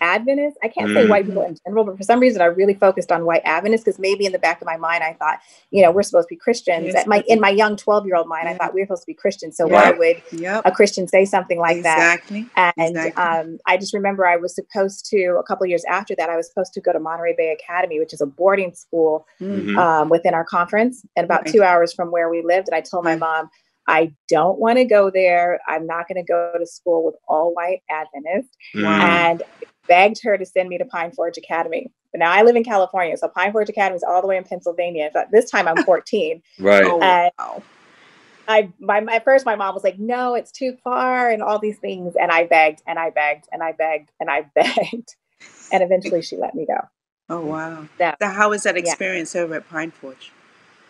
Adventists. 0.00 0.58
I 0.62 0.68
can't 0.68 0.88
say 0.94 1.04
Mm. 1.04 1.08
white 1.08 1.26
people 1.26 1.42
in 1.42 1.56
general, 1.64 1.84
but 1.84 1.96
for 1.96 2.02
some 2.02 2.20
reason 2.20 2.40
I 2.42 2.46
really 2.46 2.74
focused 2.74 3.10
on 3.12 3.24
white 3.26 3.42
Adventists 3.44 3.84
because 3.84 3.98
maybe 3.98 4.24
in 4.26 4.32
the 4.32 4.38
back 4.38 4.60
of 4.60 4.66
my 4.66 4.76
mind 4.76 5.02
I 5.04 5.12
thought, 5.14 5.38
you 5.70 5.82
know, 5.82 5.90
we're 5.90 6.02
supposed 6.02 6.28
to 6.28 6.34
be 6.34 6.38
Christians. 6.38 6.86
Yes. 6.86 7.02
At 7.02 7.06
my 7.06 7.22
in 7.26 7.40
my 7.40 7.50
young 7.50 7.76
12 7.76 8.06
year 8.06 8.16
old 8.16 8.28
mind, 8.28 8.48
I 8.48 8.54
thought 8.56 8.74
we 8.74 8.82
are 8.82 8.86
supposed 8.86 9.02
to 9.02 9.06
be 9.06 9.14
Christians. 9.14 9.56
So 9.56 9.66
Yeah. 9.66 9.72
why 9.74 9.90
would 9.92 10.22
Yep. 10.32 10.62
a 10.64 10.70
Christian 10.70 11.06
say 11.08 11.24
something 11.24 11.58
like 11.58 11.82
that? 11.82 11.98
exactly. 12.18 12.46
And 12.56 12.72
Exactly. 12.78 13.22
um, 13.22 13.58
I 13.66 13.76
just 13.76 13.94
remember 13.94 14.26
I 14.26 14.36
was 14.36 14.54
supposed 14.54 15.06
to, 15.10 15.36
a 15.38 15.42
couple 15.42 15.66
years 15.66 15.84
after 15.86 16.14
that, 16.16 16.28
I 16.30 16.36
was 16.36 16.48
supposed 16.48 16.72
to 16.74 16.80
go 16.80 16.92
to 16.92 17.00
Monterey 17.00 17.34
Bay 17.36 17.52
Academy, 17.52 17.98
which 18.00 18.12
is 18.12 18.20
a 18.20 18.26
boarding 18.26 18.74
school 18.74 19.26
Mm. 19.40 19.66
Mhm. 19.74 19.78
um, 19.78 20.08
within 20.08 20.34
our 20.34 20.44
conference 20.44 21.04
and 21.16 21.24
about 21.24 21.44
Right. 21.44 21.52
two 21.52 21.62
hours 21.62 21.92
from 21.92 22.10
where 22.10 22.28
we 22.28 22.42
lived. 22.42 22.68
And 22.68 22.74
I 22.74 22.80
told 22.80 23.04
my 23.04 23.12
Right. 23.12 23.20
mom, 23.20 23.50
I 23.88 24.12
don't 24.28 24.60
want 24.60 24.78
to 24.78 24.84
go 24.84 25.10
there. 25.10 25.58
I'm 25.66 25.84
not 25.86 26.06
going 26.06 26.22
to 26.22 26.22
go 26.22 26.52
to 26.56 26.66
school 26.66 27.02
with 27.04 27.16
all 27.28 27.52
white 27.54 27.82
Adventists. 27.90 28.54
Mm. 28.74 29.00
And 29.02 29.42
I 29.42 29.59
begged 29.90 30.22
her 30.22 30.38
to 30.38 30.46
send 30.46 30.68
me 30.70 30.78
to 30.78 30.84
Pine 30.86 31.10
Forge 31.12 31.36
Academy. 31.36 31.90
But 32.12 32.20
now 32.20 32.30
I 32.30 32.42
live 32.42 32.56
in 32.56 32.64
California. 32.64 33.16
So 33.18 33.28
Pine 33.28 33.52
Forge 33.52 33.68
Academy 33.68 33.96
is 33.96 34.02
all 34.04 34.22
the 34.22 34.28
way 34.28 34.36
in 34.38 34.44
Pennsylvania. 34.44 35.10
So 35.12 35.24
this 35.30 35.50
time 35.50 35.68
I'm 35.68 35.76
14. 35.84 36.40
Right. 36.60 36.84
Oh, 36.86 36.96
wow. 36.96 37.62
I, 38.48 38.72
my, 38.80 39.00
my 39.00 39.18
first, 39.20 39.44
my 39.44 39.56
mom 39.56 39.74
was 39.74 39.84
like, 39.84 39.98
no, 39.98 40.34
it's 40.34 40.50
too 40.52 40.76
far 40.82 41.28
and 41.30 41.42
all 41.42 41.58
these 41.58 41.78
things. 41.78 42.14
And 42.20 42.30
I 42.32 42.46
begged 42.46 42.82
and 42.86 42.98
I 42.98 43.10
begged 43.10 43.46
and 43.52 43.62
I 43.62 43.72
begged 43.72 44.10
and 44.20 44.30
I 44.30 44.42
begged. 44.54 45.16
And 45.72 45.82
eventually 45.82 46.22
she 46.22 46.36
let 46.36 46.54
me 46.54 46.66
go. 46.66 46.78
Oh, 47.28 47.40
wow. 47.40 47.86
So- 47.98 48.14
So 48.20 48.28
how 48.28 48.50
was 48.50 48.62
that 48.62 48.76
Yeah. 48.76 48.80
experience 48.82 49.36
over 49.36 49.54
at 49.56 49.68
Pine 49.68 49.90
Forge? 49.90 50.32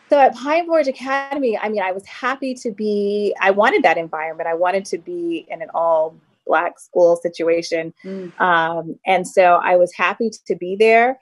So 0.09 0.19
at 0.19 0.35
Pine 0.35 0.67
Forge 0.67 0.89
Academy, 0.89 1.57
I 1.57 1.69
mean, 1.69 1.83
I 1.83 1.93
was 1.93 2.05
happy 2.07 2.55
to 2.55 2.71
be, 2.73 3.35
I 3.41 3.51
wanted 3.53 3.83
that 3.85 3.97
environment. 3.97 4.49
I 4.49 4.55
wanted 4.55 4.85
to 4.87 4.99
be 4.99 5.47
in 5.49 5.63
an 5.63 5.69
all 5.75 6.17
black 6.47 6.79
school 6.79 7.17
situation. 7.17 7.93
Mm. 8.05 8.39
Um, 8.41 8.97
and 9.07 9.27
so 9.27 9.61
I 9.63 9.77
was 9.77 9.93
happy 9.95 10.31
to 10.47 10.57
be 10.57 10.77
there. 10.77 11.19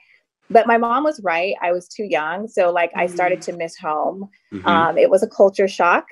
But 0.51 0.65
my 0.65 0.77
mom 0.77 1.03
was 1.03 1.21
right. 1.23 1.53
I 1.61 1.71
was 1.71 1.87
too 1.87 2.05
young. 2.05 2.47
So, 2.47 2.71
like, 2.71 2.91
I 2.95 3.05
started 3.05 3.39
to 3.43 3.53
miss 3.53 3.77
home. 3.77 4.27
Mhm. 4.51 4.65
Um, 4.65 4.97
it 4.97 5.09
was 5.11 5.21
a 5.21 5.27
culture 5.27 5.67
shock 5.67 6.05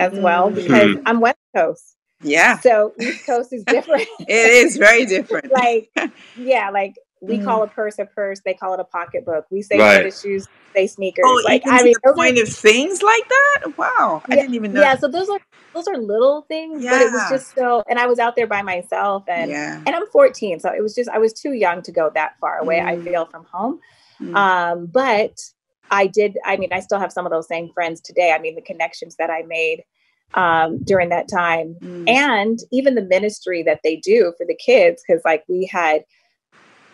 as 0.00 0.12
well 0.18 0.50
Mm. 0.50 0.54
because 0.56 0.96
I'm 1.06 1.20
West 1.20 1.38
Coast. 1.54 1.96
Yeah, 2.20 2.58
So, 2.58 2.92
East 3.00 3.24
Coast 3.26 3.52
is 3.52 3.62
different. 3.68 4.08
it 4.20 4.66
is 4.66 4.76
very 4.78 5.04
different. 5.04 5.52
like, 5.62 5.90
yeah, 6.36 6.70
like 6.70 6.94
we 7.26 7.38
Mm. 7.38 7.44
call 7.44 7.62
a 7.62 7.66
purse 7.66 7.98
a 7.98 8.04
purse, 8.06 8.40
they 8.44 8.54
call 8.54 8.74
it 8.74 8.80
a 8.80 8.84
pocketbook. 8.84 9.46
We 9.50 9.62
say 9.62 9.78
Right. 9.78 9.98
tennis 9.98 10.20
shoes, 10.22 10.46
they 10.74 10.86
sneakers. 10.86 11.24
oh, 11.26 11.40
like, 11.44 11.62
even 11.62 11.72
I 11.74 11.78
to 11.78 11.84
mean, 11.84 11.92
the 11.94 12.00
those 12.04 12.12
are- 12.12 12.16
point 12.16 12.38
of 12.38 12.48
things 12.48 13.02
like 13.02 13.28
that? 13.28 13.78
Wow, 13.78 14.22
I 14.28 14.34
didn't 14.36 14.54
even 14.54 14.72
know. 14.72 14.80
yeah 14.80 14.96
so 14.96 15.08
those 15.08 15.28
are 15.28 15.38
those 15.72 15.88
are 15.88 15.96
little 15.96 16.42
things 16.42 16.84
but 16.84 17.00
it 17.02 17.10
was 17.12 17.28
just 17.30 17.52
so 17.56 17.82
and 17.88 17.98
i 17.98 18.06
was 18.06 18.20
out 18.20 18.36
there 18.36 18.46
by 18.46 18.62
myself 18.62 19.24
and 19.26 19.50
yeah. 19.50 19.80
and 19.84 19.88
i'm 19.96 20.06
14 20.12 20.60
so 20.60 20.72
it 20.72 20.80
was 20.80 20.94
just 20.94 21.10
i 21.10 21.18
was 21.18 21.32
too 21.32 21.52
young 21.52 21.82
to 21.82 21.90
go 21.90 22.10
that 22.14 22.38
far 22.40 22.58
away 22.58 22.80
i 22.80 22.94
Mm. 22.94 23.02
feel 23.04 23.26
from 23.26 23.44
home 23.50 23.80
Mm. 24.22 24.36
um 24.36 24.86
but 24.86 25.36
I 25.90 26.06
did. 26.06 26.38
I 26.46 26.56
mean, 26.56 26.70
I 26.72 26.80
still 26.80 26.98
have 26.98 27.12
some 27.12 27.26
of 27.26 27.30
those 27.30 27.46
same 27.46 27.68
friends 27.74 28.00
today. 28.00 28.32
I 28.32 28.38
mean, 28.38 28.54
the 28.54 28.62
connections 28.62 29.16
that 29.16 29.28
I 29.30 29.42
made 29.42 29.84
um, 30.32 30.78
during 30.82 31.10
that 31.10 31.28
time, 31.28 31.76
Mm. 31.80 32.08
and 32.08 32.58
even 32.72 32.94
the 32.94 33.02
ministry 33.02 33.62
that 33.64 33.80
they 33.84 33.96
do 33.96 34.32
for 34.38 34.46
the 34.46 34.54
kids, 34.56 35.02
because 35.06 35.22
like 35.24 35.44
we 35.46 35.66
had 35.70 36.04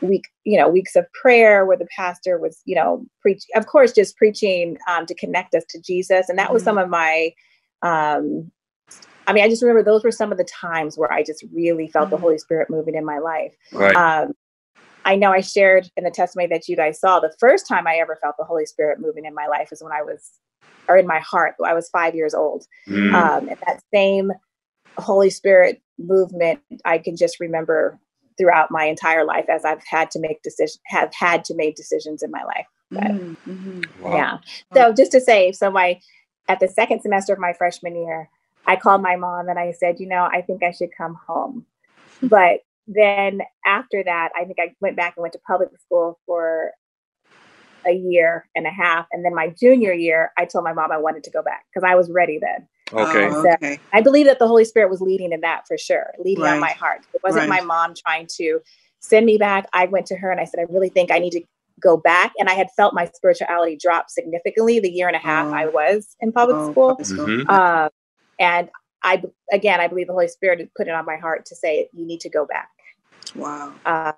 week, 0.00 0.25
you 0.45 0.59
know, 0.59 0.69
weeks 0.69 0.97
of 0.97 1.07
prayer 1.12 1.66
where 1.66 1.76
the 1.76 1.88
pastor 1.95 2.38
was, 2.38 2.61
you 2.64 2.75
know, 2.75 3.04
preach, 3.21 3.45
of 3.54 3.66
course, 3.66 3.92
just 3.92 4.16
preaching 4.16 4.76
um, 4.88 5.07
to 5.07 5.14
connect 5.14 5.54
us 5.54 5.64
to 5.71 5.80
Jesus, 5.80 6.28
and 6.28 6.38
that 6.38 6.52
was 6.52 6.62
Mhm. 6.62 6.66
some 6.66 6.78
of 6.78 6.88
my. 6.88 7.33
Um, 7.83 8.50
I 9.26 9.33
mean, 9.33 9.45
I 9.45 9.49
just 9.49 9.62
remember 9.62 9.83
those 9.85 10.02
were 10.02 10.11
some 10.11 10.33
of 10.33 10.38
the 10.38 10.45
times 10.45 10.99
where 10.99 11.12
I 11.12 11.23
just 11.23 11.45
really 11.52 11.88
felt 11.88 12.11
the 12.11 12.16
Mhm. 12.16 12.21
Holy 12.21 12.38
Spirit 12.38 12.69
moving 12.69 12.95
in 12.95 13.04
my 13.04 13.19
life. 13.19 13.54
Right. 13.73 13.95
Um, 13.95 14.35
I 15.04 15.16
know 15.16 15.30
I 15.33 15.40
shared 15.40 15.88
in 15.97 16.04
the 16.04 16.11
testimony 16.11 16.49
that 16.49 16.69
you 16.69 16.76
guys 16.76 17.00
saw 17.00 17.21
the 17.21 17.35
first 17.38 17.66
time 17.69 17.87
I 17.87 17.97
ever 17.97 18.16
felt 18.16 18.37
the 18.38 18.45
Holy 18.45 18.66
Spirit 18.66 19.00
moving 19.00 19.25
in 19.25 19.35
my 19.35 19.47
life 19.47 19.73
is 19.73 19.83
when 19.83 19.92
I 19.92 20.02
was, 20.02 20.30
or 20.88 20.97
in 20.97 21.07
my 21.07 21.21
heart, 21.21 21.54
I 21.64 21.75
was 21.75 21.88
five 21.88 22.14
years 22.14 22.35
old. 22.35 22.66
Mm. 22.88 23.14
Um, 23.14 23.49
and 23.49 23.57
that 23.66 23.80
same 23.95 24.33
Holy 24.99 25.30
Spirit 25.30 25.80
movement, 25.99 26.61
I 26.85 26.99
can 26.99 27.16
just 27.16 27.40
remember 27.40 27.99
throughout 28.40 28.70
my 28.70 28.85
entire 28.85 29.25
life 29.25 29.44
as 29.50 29.64
I've 29.66 29.85
had 29.87 30.11
to 30.12 30.18
make 30.18 30.42
decisions, 30.42 30.80
have 30.87 31.12
had 31.12 31.44
to 31.44 31.54
make 31.54 31.76
decisions 31.76 32.23
in 32.23 32.30
my 32.30 32.42
life. 32.42 32.66
Mm, 32.92 33.37
mhm. 33.47 34.00
Wow. 34.00 34.14
Yeah. 34.14 34.38
So 34.75 34.92
just 34.92 35.12
to 35.12 35.20
say, 35.20 35.52
so 35.52 35.70
my 35.70 36.00
at 36.49 36.59
the 36.59 36.68
second 36.68 37.02
semester 37.02 37.32
of 37.32 37.38
my 37.38 37.52
freshman 37.52 37.94
year, 37.94 38.28
I 38.66 38.76
called 38.76 39.02
my 39.02 39.16
mom 39.16 39.49
and 39.49 39.59
I 39.59 39.73
said, 39.73 40.00
you 40.00 40.09
know, 40.09 40.25
I 40.25 40.42
think 40.42 40.62
I 40.62 40.73
should 40.73 40.90
come 40.97 41.18
home. 41.26 41.66
But 42.23 42.61
then 42.88 43.42
after 43.64 44.02
that, 44.02 44.30
I 44.35 44.44
think 44.44 44.59
I 44.59 44.75
went 44.80 44.97
back 44.97 45.14
and 45.16 45.23
went 45.23 45.35
to 45.35 45.40
public 45.47 45.68
school 45.78 46.18
for 46.26 46.73
a 47.87 47.92
year 47.92 48.49
and 48.54 48.66
a 48.66 48.70
half. 48.70 49.06
And 49.12 49.25
then 49.25 49.35
my 49.35 49.49
junior 49.49 49.92
year, 49.92 50.32
I 50.37 50.44
told 50.44 50.64
my 50.64 50.73
mom 50.73 50.90
I 50.90 50.99
wanted 50.99 51.25
to 51.25 51.30
go 51.30 51.42
back 51.42 51.66
because 51.73 51.87
I 51.88 51.94
was 51.94 52.11
ready 52.11 52.38
then. 52.38 52.66
Okay. 52.92 53.28
Oh, 53.30 53.42
So- 53.42 53.76
I 53.92 54.00
believe 54.00 54.26
that 54.26 54.38
the 54.38 54.47
Holy 54.47 54.64
Spirit 54.64 54.90
was 54.90 55.00
leading 55.00 55.32
in 55.32 55.40
that 55.42 55.66
for 55.66 55.76
sure, 55.78 56.12
leading 56.18 56.44
on 56.44 56.59
my 56.61 56.70
heart. 56.70 57.00
It 57.14 57.20
wasn't 57.23 57.49
Right. 57.49 57.61
my 57.61 57.64
mom 57.64 57.94
trying 57.94 58.26
to 58.38 58.61
send 59.00 59.26
me 59.26 59.38
back. 59.38 59.68
I 59.73 59.87
went 59.87 60.06
to 60.06 60.16
her 60.16 60.30
and 60.30 60.40
I 60.40 60.44
said, 60.44 60.61
I 60.61 60.66
really 60.73 60.88
think 60.88 61.11
I 61.11 61.18
need 61.18 61.30
to 61.32 61.42
go 61.80 61.97
back. 61.97 62.32
And 62.38 62.49
I 62.49 62.54
had 62.54 62.68
felt 62.76 62.92
my 62.92 63.06
spirituality 63.14 63.76
drop 63.76 64.11
significantly 64.11 64.80
the 64.80 64.90
year 64.90 65.06
and 65.06 65.16
a 65.16 65.20
half 65.20 65.47
Oh. 65.47 65.54
I 65.54 65.66
was 65.66 66.16
in 66.20 66.32
public 66.32 66.56
Oh, 66.56 66.70
school. 66.73 66.88
public 66.90 67.06
school. 67.06 67.26
Mhm. 67.26 67.49
Um, 67.49 67.90
and 68.38 68.68
I, 69.02 69.23
again, 69.52 69.80
I 69.80 69.87
believe 69.88 70.06
the 70.09 70.12
Holy 70.12 70.28
Spirit 70.28 70.59
had 70.59 70.68
put 70.75 70.87
it 70.88 70.90
on 70.92 71.06
my 71.06 71.16
heart 71.16 71.47
to 71.47 71.54
say, 71.56 71.88
you 71.94 72.04
need 72.04 72.20
to 72.20 72.28
go 72.28 72.44
back 72.44 72.68
Wow. 73.35 73.73
uh, 73.87 74.12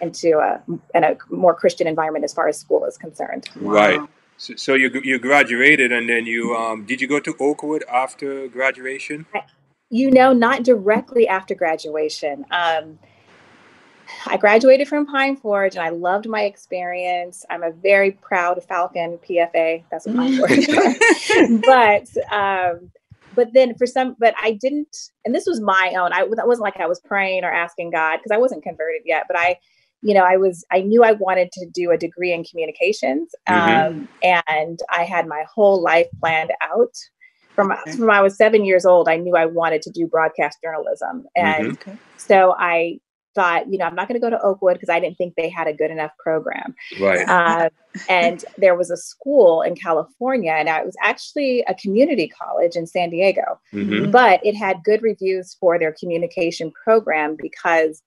into 0.00 0.38
a, 0.38 0.62
in 0.94 1.02
a 1.02 1.16
more 1.30 1.54
Christian 1.54 1.86
environment 1.88 2.24
as 2.24 2.32
far 2.32 2.46
as 2.46 2.56
school 2.58 2.84
is 2.84 2.96
concerned. 2.96 3.48
Right. 3.56 4.00
So, 4.36 4.54
so 4.56 4.74
you 4.74 4.90
you 5.02 5.18
graduated, 5.18 5.92
and 5.92 6.08
then 6.08 6.26
you 6.26 6.54
um, 6.54 6.84
did 6.84 7.00
you 7.00 7.08
go 7.08 7.20
to 7.20 7.34
Oakwood 7.40 7.84
after 7.90 8.48
graduation? 8.48 9.26
You 9.90 10.10
know, 10.10 10.32
not 10.32 10.64
directly 10.64 11.28
after 11.28 11.54
graduation. 11.54 12.44
Um, 12.50 12.98
I 14.26 14.36
graduated 14.36 14.88
from 14.88 15.06
Pine 15.06 15.36
Forge 15.36 15.74
and 15.76 15.84
I 15.84 15.90
loved 15.90 16.28
my 16.28 16.42
experience. 16.42 17.44
I'm 17.50 17.62
a 17.62 17.70
very 17.70 18.12
proud 18.12 18.62
Falcon 18.64 19.18
PFA. 19.18 19.84
That's 19.90 20.06
what 20.06 20.16
Pine 20.16 20.38
Forge 20.38 21.62
but 21.64 22.08
um, 22.32 22.90
but 23.34 23.52
then 23.52 23.74
for 23.76 23.86
some, 23.86 24.16
but 24.18 24.34
I 24.40 24.52
didn't, 24.52 24.96
and 25.24 25.34
this 25.34 25.46
was 25.46 25.60
my 25.60 25.94
own. 25.98 26.12
I 26.12 26.26
that 26.36 26.46
wasn't 26.46 26.64
like 26.64 26.80
I 26.80 26.86
was 26.86 27.00
praying 27.00 27.44
or 27.44 27.52
asking 27.52 27.90
God 27.90 28.18
because 28.18 28.30
I 28.30 28.38
wasn't 28.38 28.62
converted 28.62 29.02
yet. 29.04 29.24
But 29.28 29.38
I, 29.38 29.58
you 30.04 30.14
know, 30.14 30.24
I 30.24 30.36
was. 30.36 30.64
I 30.70 30.82
knew 30.82 31.02
I 31.02 31.12
wanted 31.12 31.50
to 31.52 31.66
do 31.66 31.90
a 31.90 31.98
degree 31.98 32.32
in 32.32 32.44
communications, 32.44 33.34
um, 33.48 34.08
and 34.22 34.78
I 34.90 35.04
had 35.04 35.26
my 35.26 35.44
whole 35.52 35.82
life 35.82 36.08
planned 36.20 36.52
out. 36.62 36.94
From 37.56 37.72
Okay. 37.72 37.92
from 37.96 38.10
I 38.10 38.20
was 38.20 38.36
seven 38.36 38.64
years 38.64 38.84
old, 38.84 39.08
I 39.08 39.16
knew 39.16 39.36
I 39.36 39.46
wanted 39.46 39.82
to 39.82 39.90
do 39.90 40.06
broadcast 40.06 40.58
journalism, 40.62 41.24
and 41.36 41.72
Okay. 41.72 41.96
so 42.18 42.54
I 42.58 43.00
thought, 43.34 43.70
you 43.72 43.78
know, 43.78 43.86
I'm 43.86 43.96
not 43.96 44.08
going 44.08 44.20
to 44.20 44.24
go 44.24 44.30
to 44.30 44.40
Oakwood 44.42 44.74
because 44.74 44.90
I 44.90 45.00
didn't 45.00 45.16
think 45.18 45.34
they 45.36 45.48
had 45.48 45.66
a 45.66 45.72
good 45.72 45.90
enough 45.90 46.12
program 46.22 46.74
Right. 47.00 47.28
uh, 47.28 47.68
and 48.08 48.40
there 48.58 48.76
was 48.76 48.90
a 48.90 48.96
school 48.96 49.62
in 49.62 49.74
California, 49.76 50.52
and 50.52 50.68
it 50.68 50.84
was 50.84 50.96
actually 51.02 51.64
a 51.68 51.74
community 51.74 52.28
college 52.28 52.76
in 52.76 52.86
San 52.86 53.10
Diego, 53.10 53.60
hmm 53.72 54.10
but 54.12 54.40
it 54.44 54.54
had 54.54 54.84
good 54.84 55.02
reviews 55.02 55.56
for 55.58 55.78
their 55.78 55.94
communication 55.98 56.70
program 56.84 57.36
because 57.40 58.02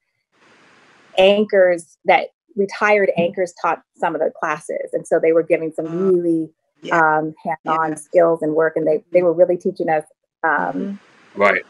anchors 1.18 1.98
that 2.04 2.28
retired 2.56 3.10
anchors 3.16 3.52
taught 3.60 3.82
some 3.96 4.14
of 4.14 4.20
the 4.20 4.32
classes, 4.38 4.90
and 4.92 5.06
so 5.06 5.18
they 5.20 5.32
were 5.32 5.42
giving 5.42 5.72
some 5.72 5.86
Oh, 5.86 5.90
really 5.90 6.50
yeah. 6.82 7.18
um, 7.18 7.34
hands-on 7.44 7.90
Yeah. 7.90 7.94
skills 7.96 8.42
and 8.42 8.54
work, 8.54 8.76
and 8.76 8.86
they 8.86 9.04
they 9.12 9.22
were 9.22 9.32
really 9.32 9.56
teaching 9.56 9.88
us. 9.88 10.04
Um, 10.44 10.74
Mhm. 10.74 10.98
Right. 11.34 11.66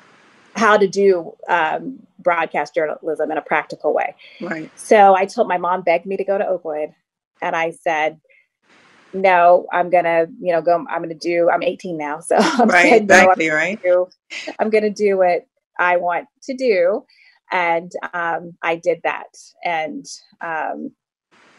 how 0.57 0.77
to 0.77 0.89
do 0.89 1.33
um, 1.49 2.01
broadcast 2.19 2.75
journalism 2.75 3.31
in 3.31 3.39
a 3.39 3.43
practical 3.43 3.93
way. 3.95 4.15
Right. 4.41 4.71
So 4.77 5.15
I 5.15 5.25
told 5.25 5.47
my 5.47 5.57
mom 5.59 5.83
begged 5.83 6.05
me 6.07 6.17
to 6.17 6.25
go 6.25 6.37
to 6.39 6.47
Oakwood, 6.47 6.93
and 7.43 7.55
I 7.55 7.71
said, 7.71 8.21
"No, 9.13 9.67
I'm 9.73 9.89
gonna, 9.91 10.27
you 10.41 10.53
know, 10.53 10.61
go. 10.63 10.85
I'm 10.89 11.03
gonna 11.03 11.15
do. 11.15 11.49
I'm 11.51 11.63
18 11.63 11.97
now, 11.97 12.21
so 12.21 12.37
I'm 12.41 12.69
Right. 12.69 12.89
said, 12.89 13.09
no, 13.09 13.15
I'm 13.15 13.27
Right. 13.39 13.49
gonna 13.49 13.77
do. 13.83 14.09
I'm 14.59 14.71
gonna 14.71 14.91
do 14.91 15.17
what 15.19 15.47
I 15.79 15.97
want 15.97 16.27
to 16.45 16.55
do." 16.55 17.05
And 17.51 17.91
um, 18.13 18.53
I 18.63 18.77
did 18.77 19.01
that, 19.05 19.37
and 19.65 20.05
um, 20.41 20.93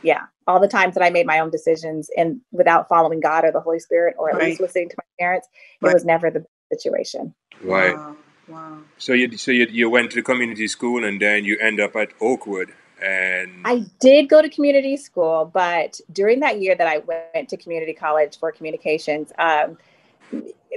yeah, 0.01 0.23
all 0.47 0.59
the 0.59 0.67
times 0.67 0.95
that 0.95 1.03
I 1.03 1.09
made 1.09 1.25
my 1.25 1.39
own 1.39 1.49
decisions 1.49 2.09
and 2.15 2.41
without 2.51 2.87
following 2.87 3.19
God 3.19 3.43
or 3.43 3.51
the 3.51 3.59
Holy 3.59 3.79
Spirit, 3.79 4.15
or 4.17 4.29
at 4.29 4.37
least 4.37 4.61
listening 4.61 4.89
to 4.89 4.95
my 4.97 5.03
parents, 5.19 5.47
Right. 5.81 5.91
it 5.91 5.93
was 5.93 6.05
never 6.05 6.31
the 6.31 6.45
situation. 6.71 7.33
Right. 7.61 7.95
Wow. 7.95 8.15
Wow. 8.47 8.77
So 8.97 9.13
you 9.13 9.37
so 9.37 9.51
you, 9.51 9.67
you 9.69 9.89
went 9.89 10.11
to 10.11 10.23
community 10.23 10.67
school, 10.67 11.03
and 11.05 11.21
then 11.21 11.45
you 11.45 11.57
end 11.59 11.79
up 11.79 11.95
at 11.95 12.09
Oakwood, 12.19 12.73
and 13.01 13.61
I 13.63 13.85
did 13.99 14.27
go 14.27 14.41
to 14.41 14.49
community 14.49 14.97
school, 14.97 15.49
but 15.53 15.99
during 16.11 16.39
that 16.39 16.59
year 16.59 16.75
that 16.75 16.87
I 16.87 16.99
went 16.99 17.49
to 17.49 17.57
community 17.57 17.93
college 17.93 18.39
for 18.39 18.51
communications, 18.51 19.31
um, 19.37 19.77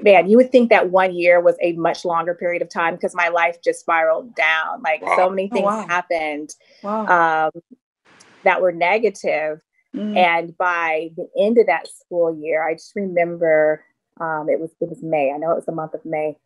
man, 0.02 0.28
you 0.28 0.37
would 0.37 0.50
think 0.52 0.71
that 0.71 0.90
one 0.90 1.14
year 1.14 1.40
was 1.40 1.56
a 1.62 1.73
much 1.73 2.04
longer 2.04 2.35
period 2.35 2.62
of 2.62 2.68
time 2.68 2.94
because 2.94 3.14
my 3.14 3.28
life 3.28 3.56
just 3.62 3.80
spiraled 3.80 4.35
down. 4.35 4.82
Like 4.82 5.02
Wow. 5.02 5.16
so 5.16 5.30
many 5.30 5.49
Oh, 5.52 5.54
things 5.54 5.66
wow. 5.66 5.87
happened 5.88 6.50
Wow. 6.82 7.47
um, 7.47 7.62
that 8.44 8.61
were 8.61 8.73
negative. 8.73 9.61
Mm. 9.94 10.16
And 10.16 10.59
by 10.59 11.11
the 11.16 11.28
end 11.38 11.59
of 11.59 11.66
that 11.66 11.87
school 11.88 12.35
year, 12.35 12.66
I 12.66 12.75
just 12.75 12.92
remember 12.97 13.85
um, 14.21 14.49
it 14.49 14.61
was 14.61 14.71
it 14.80 14.88
was 14.88 15.02
May. 15.02 15.32
I 15.32 15.38
know 15.38 15.52
it 15.52 15.56
was 15.56 15.66
the 15.66 15.73
month 15.73 15.94
of 15.94 16.04
May, 16.04 16.37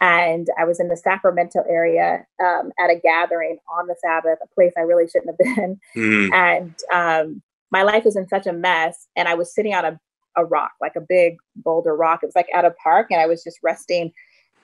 and 0.00 0.46
I 0.58 0.64
was 0.64 0.78
in 0.80 0.88
the 0.88 0.96
Sacramento 0.96 1.64
area 1.68 2.26
um, 2.42 2.70
at 2.78 2.90
a 2.90 2.96
gathering 3.02 3.58
on 3.78 3.86
the 3.86 3.96
Sabbath, 4.00 4.38
a 4.42 4.54
place 4.54 4.72
I 4.76 4.82
really 4.82 5.08
shouldn't 5.08 5.30
have 5.38 5.56
been 5.56 5.80
Mhm. 5.96 6.32
and 6.34 6.74
um, 6.92 7.42
my 7.70 7.82
life 7.82 8.04
was 8.04 8.14
in 8.16 8.28
such 8.28 8.46
a 8.46 8.52
mess 8.52 9.08
and 9.16 9.26
i 9.26 9.34
was 9.34 9.52
sitting 9.54 9.74
on 9.74 9.84
a, 9.84 9.98
a 10.36 10.44
rock 10.44 10.72
like 10.80 10.96
a 10.96 11.00
big 11.00 11.36
boulder 11.56 11.94
rock. 11.96 12.20
It 12.22 12.26
was 12.26 12.36
like 12.36 12.48
at 12.54 12.64
a 12.64 12.70
park 12.82 13.08
and 13.10 13.20
i 13.20 13.26
was 13.26 13.42
just 13.42 13.58
resting 13.62 14.12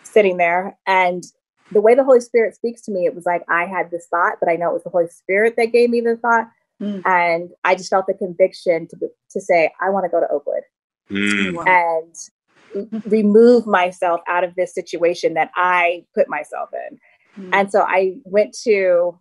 sitting 0.02 0.36
there. 0.38 0.76
And 0.86 1.24
the 1.72 1.80
way 1.80 1.94
the 1.94 2.04
holy 2.04 2.20
spirit 2.20 2.54
speaks 2.54 2.82
to 2.82 2.90
me 2.90 3.06
it 3.06 3.14
was 3.14 3.26
like 3.26 3.44
i 3.48 3.64
had 3.64 3.90
this 3.90 4.06
thought 4.10 4.34
but 4.40 4.48
i 4.48 4.56
know 4.56 4.70
it 4.70 4.74
was 4.74 4.84
the 4.84 4.90
holy 4.90 5.08
spirit 5.08 5.54
that 5.56 5.66
gave 5.66 5.90
me 5.90 6.00
the 6.00 6.16
thought. 6.16 6.48
Mm. 6.80 7.02
and 7.04 7.50
i 7.64 7.74
just 7.74 7.90
felt 7.90 8.06
the 8.06 8.14
conviction 8.14 8.88
to, 8.88 8.96
to 9.30 9.40
say 9.40 9.70
i 9.80 9.90
want 9.90 10.04
to 10.04 10.08
go 10.08 10.20
to 10.20 10.28
oakwood. 10.30 10.62
Mm. 11.10 11.66
And 11.66 13.04
remove 13.06 13.66
myself 13.66 14.20
out 14.28 14.44
of 14.44 14.54
this 14.54 14.74
situation 14.74 15.34
that 15.34 15.50
i 15.56 16.04
put 16.14 16.28
myself 16.28 16.70
in. 16.88 16.98
Mm. 17.44 17.50
and 17.52 17.70
so 17.70 17.82
i 17.82 18.16
went 18.24 18.56
to 18.64 19.18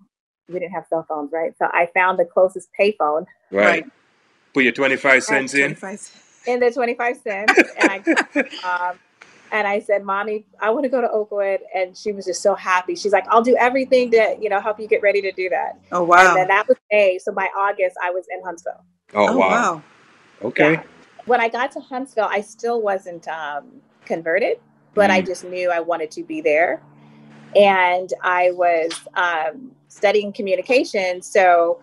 we 0.47 0.59
didn't 0.59 0.71
have 0.71 0.85
cell 0.87 1.05
phones 1.07 1.31
right? 1.31 1.53
So 1.57 1.65
i 1.65 1.87
found 1.93 2.17
the 2.17 2.25
closest 2.25 2.69
payphone. 2.79 3.25
Right. 3.51 3.85
Put 4.53 4.63
your 4.63 4.73
twenty 4.73 4.95
five 4.95 5.23
cents 5.23 5.51
25 5.51 5.91
in 5.91 5.95
the 6.45 6.71
25 6.73 7.17
cents 7.17 7.53
and 7.77 7.89
I 7.89 8.03
um, 8.63 8.99
and 9.51 9.67
I 9.67 9.79
said, 9.79 10.03
"Mommy, 10.03 10.45
I 10.59 10.69
want 10.69 10.83
to 10.83 10.89
go 10.89 11.01
to 11.01 11.09
Oakwood," 11.09 11.61
and 11.73 11.97
she 11.97 12.11
was 12.11 12.25
just 12.25 12.41
so 12.41 12.53
happy. 12.55 12.95
She's 12.95 13.11
like, 13.11 13.25
"I'll 13.29 13.41
do 13.41 13.55
everything 13.57 14.11
to 14.11 14.37
you 14.39 14.49
know 14.49 14.59
help 14.59 14.79
you 14.79 14.87
get 14.87 15.01
ready 15.01 15.21
to 15.21 15.31
do 15.31 15.49
that." 15.49 15.79
Oh 15.91 16.03
wow. 16.03 16.27
And 16.27 16.37
then 16.37 16.47
that 16.49 16.67
was 16.67 16.77
May, 16.91 17.17
so 17.19 17.31
by 17.31 17.49
August 17.57 17.95
I 18.03 18.11
was 18.11 18.25
in 18.31 18.43
Huntsville. 18.43 18.83
Oh, 19.13 19.29
oh 19.29 19.37
wow. 19.37 19.49
wow. 19.49 19.83
Okay. 20.43 20.73
Yeah. 20.73 20.83
When 21.25 21.41
I 21.41 21.49
got 21.49 21.71
to 21.73 21.79
Huntsville, 21.79 22.27
I 22.29 22.41
still 22.41 22.81
wasn't 22.81 23.27
um, 23.27 23.81
converted, 24.05 24.59
but 24.93 25.09
I 25.11 25.21
Mm. 25.21 25.25
just 25.27 25.43
knew 25.43 25.71
I 25.71 25.79
wanted 25.79 26.11
to 26.11 26.23
be 26.23 26.41
there, 26.41 26.81
and 27.55 28.13
I 28.23 28.51
was 28.51 28.91
um, 29.15 29.71
studying 29.87 30.31
communication. 30.31 31.21
So 31.21 31.81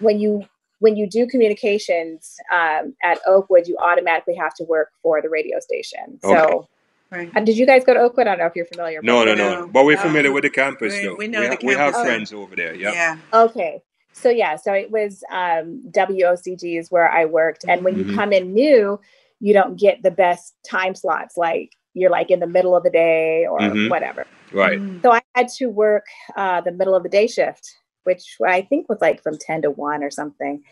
when 0.00 0.18
you 0.18 0.44
when 0.82 0.96
you 0.96 1.06
do 1.08 1.26
communications 1.26 2.36
um, 2.52 2.94
at 3.02 3.18
Oakwood, 3.26 3.66
you 3.68 3.76
automatically 3.78 4.34
have 4.34 4.52
to 4.54 4.64
work 4.64 4.88
for 5.02 5.22
the 5.22 5.28
radio 5.28 5.58
station. 5.60 6.18
So, 6.22 6.68
Right. 7.10 7.30
and 7.34 7.44
did 7.44 7.58
you 7.58 7.66
guys 7.66 7.84
go 7.84 7.92
to 7.94 8.00
Oakwood? 8.00 8.26
I 8.26 8.30
don't 8.30 8.38
know 8.38 8.46
if 8.46 8.56
you're 8.56 8.64
familiar. 8.74 9.00
No, 9.02 9.22
no, 9.24 9.34
no. 9.34 9.60
No. 9.60 9.66
But 9.68 9.84
we're 9.84 9.96
No. 9.96 10.02
familiar 10.02 10.32
with 10.32 10.44
the 10.44 10.50
campus, 10.50 10.94
We- 10.98 11.04
though. 11.06 11.14
we 11.16 11.28
know 11.28 11.46
ha- 11.46 11.56
the 11.60 11.66
we 11.66 11.74
have 11.74 11.92
campus. 11.92 12.02
friends 12.02 12.32
over 12.32 12.56
there. 12.56 12.74
Yeah. 12.74 12.92
Yeah. 12.92 13.16
Okay. 13.44 13.82
so 14.14 14.28
yeah, 14.28 14.56
so 14.56 14.70
it 14.74 14.90
was 14.90 15.24
um, 15.30 15.80
WOCG 15.90 16.78
is 16.78 16.90
where 16.90 17.10
I 17.10 17.24
worked, 17.24 17.64
and 17.66 17.82
when 17.82 17.94
Mhm. 17.94 17.98
you 18.10 18.14
come 18.14 18.30
in 18.32 18.52
new, 18.52 19.00
you 19.40 19.52
don't 19.54 19.76
get 19.78 20.02
the 20.02 20.10
best 20.10 20.54
time 20.68 20.94
slots. 20.94 21.36
Like 21.38 21.70
you're 21.94 22.10
like 22.10 22.30
in 22.30 22.38
the 22.40 22.46
middle 22.46 22.74
of 22.76 22.82
the 22.82 22.90
day 22.90 23.46
or 23.46 23.58
Mhm. 23.58 23.88
whatever. 23.90 24.26
Right. 24.52 24.78
Mm. 24.78 25.00
So 25.02 25.12
I 25.12 25.20
had 25.34 25.48
to 25.60 25.66
work 25.70 26.04
uh, 26.36 26.60
the 26.60 26.72
middle 26.72 26.94
of 26.94 27.02
the 27.04 27.08
day 27.08 27.26
shift, 27.26 27.64
which 28.04 28.36
I 28.46 28.62
think 28.62 28.88
was 28.88 28.98
like 29.00 29.22
from 29.22 29.38
10 29.38 29.62
to 29.62 29.70
1 29.70 30.02
or 30.02 30.10
something. 30.10 30.62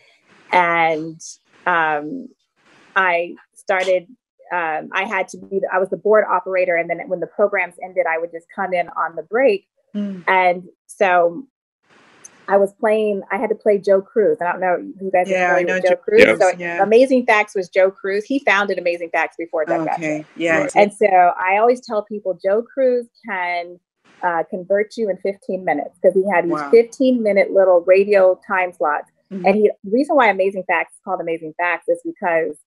And 0.51 1.19
um, 1.65 2.27
I 2.95 3.35
started, 3.55 4.07
um, 4.53 4.89
I 4.91 5.05
had 5.05 5.27
to 5.29 5.37
be, 5.37 5.61
I 5.71 5.79
was 5.79 5.89
the 5.89 5.97
board 5.97 6.25
operator. 6.29 6.75
And 6.75 6.89
then 6.89 6.99
when 7.07 7.19
the 7.19 7.27
programs 7.27 7.75
ended, 7.83 8.05
I 8.09 8.17
would 8.17 8.31
just 8.31 8.47
come 8.53 8.73
in 8.73 8.89
on 8.89 9.15
the 9.15 9.23
break. 9.23 9.67
Mm. 9.95 10.23
And 10.27 10.63
so 10.87 11.47
I 12.47 12.57
was 12.57 12.73
playing, 12.73 13.21
I 13.31 13.37
had 13.37 13.49
to 13.49 13.55
play 13.55 13.77
Joe 13.77 14.01
Crews. 14.01 14.39
I 14.41 14.51
don't 14.51 14.59
know, 14.59 14.75
if 14.75 15.01
you 15.01 15.11
guys 15.11 15.27
are 15.27 15.31
Yeah, 15.31 15.55
I 15.55 15.63
know 15.63 15.75
with 15.75 15.83
Joe 15.83 15.89
Joe 15.91 15.95
Crews. 15.97 16.23
Crews, 16.23 16.39
So 16.39 16.51
yeah. 16.57 16.83
Amazing 16.83 17.25
Facts 17.25 17.55
was 17.55 17.69
Joe 17.69 17.91
Crews. 17.91 18.25
He 18.25 18.39
founded 18.39 18.77
Amazing 18.77 19.11
Facts 19.11 19.35
before 19.37 19.63
Doug 19.63 19.85
Batchelor. 19.85 20.05
Okay. 20.05 20.25
Yeah. 20.35 20.61
Right. 20.63 20.71
And 20.75 20.93
so 20.93 21.05
I 21.07 21.57
always 21.57 21.79
tell 21.85 22.03
people 22.03 22.37
Joe 22.43 22.61
Crews 22.61 23.07
can 23.25 23.79
uh, 24.23 24.43
convert 24.49 24.97
you 24.97 25.09
in 25.09 25.17
15 25.17 25.63
minutes 25.65 25.97
because 26.01 26.13
he 26.15 26.27
had 26.29 26.45
these 26.45 26.51
Wow. 26.51 26.69
15 26.71 27.21
minute 27.23 27.51
little 27.51 27.81
radio 27.81 28.39
time 28.47 28.71
slots. 28.73 29.09
Mhm. 29.31 29.41
And 29.45 29.55
he, 29.55 29.71
the 29.83 29.91
reason 29.91 30.15
why 30.15 30.27
Amazing 30.29 30.63
Facts 30.63 30.93
is 30.93 30.99
called 31.03 31.21
Amazing 31.21 31.53
Facts 31.57 31.87
is 31.87 32.01
because 32.03 32.57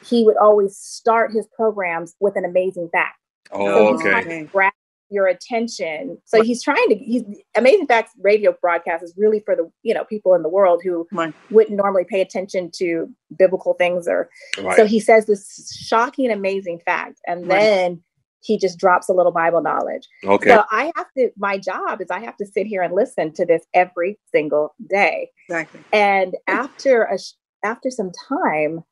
he 0.00 0.24
would 0.24 0.36
always 0.36 0.76
start 0.76 1.32
his 1.32 1.46
programs 1.56 2.14
with 2.20 2.36
an 2.36 2.44
amazing 2.44 2.88
fact. 2.92 3.18
Oh, 3.52 3.92
he's 3.96 4.04
okay. 4.06 4.44
to 4.44 4.44
grab 4.46 4.72
your 5.10 5.26
attention. 5.26 6.18
So 6.24 6.42
he's 6.42 6.62
trying 6.62 6.88
to, 6.88 6.96
he's 6.96 7.22
Amazing 7.54 7.86
Facts 7.86 8.12
radio 8.20 8.56
broadcast 8.60 9.04
is 9.04 9.14
really 9.16 9.40
for 9.40 9.54
the, 9.54 9.70
you 9.82 9.92
know, 9.92 10.04
people 10.04 10.34
in 10.34 10.42
the 10.42 10.48
world 10.48 10.80
who 10.82 11.06
Right. 11.12 11.34
wouldn't 11.50 11.76
normally 11.76 12.04
pay 12.04 12.20
attention 12.22 12.70
to 12.76 13.10
biblical 13.36 13.74
things 13.74 14.08
or 14.08 14.30
Right. 14.62 14.76
so 14.76 14.86
he 14.86 15.00
says 15.00 15.26
this 15.26 15.76
shocking, 15.78 16.30
amazing 16.30 16.78
fact, 16.80 17.20
and 17.26 17.46
Right. 17.46 17.60
then 17.60 18.02
he 18.42 18.58
just 18.58 18.78
drops 18.78 19.08
a 19.08 19.12
little 19.12 19.32
Bible 19.32 19.62
knowledge. 19.62 20.08
okay. 20.24 20.50
So 20.50 20.64
I 20.70 20.92
have 20.96 21.06
to, 21.16 21.30
my 21.36 21.58
job 21.58 22.00
is 22.00 22.10
I 22.10 22.20
have 22.20 22.36
to 22.38 22.46
sit 22.46 22.66
here 22.66 22.82
and 22.82 22.94
listen 22.94 23.32
to 23.34 23.46
this 23.46 23.62
every 23.74 24.18
single 24.32 24.74
day. 24.88 25.30
Exactly. 25.48 25.84
And 25.92 26.34
after 26.48 27.02
a, 27.04 27.18
after 27.64 27.90
some 27.90 28.10
time, 28.28 28.84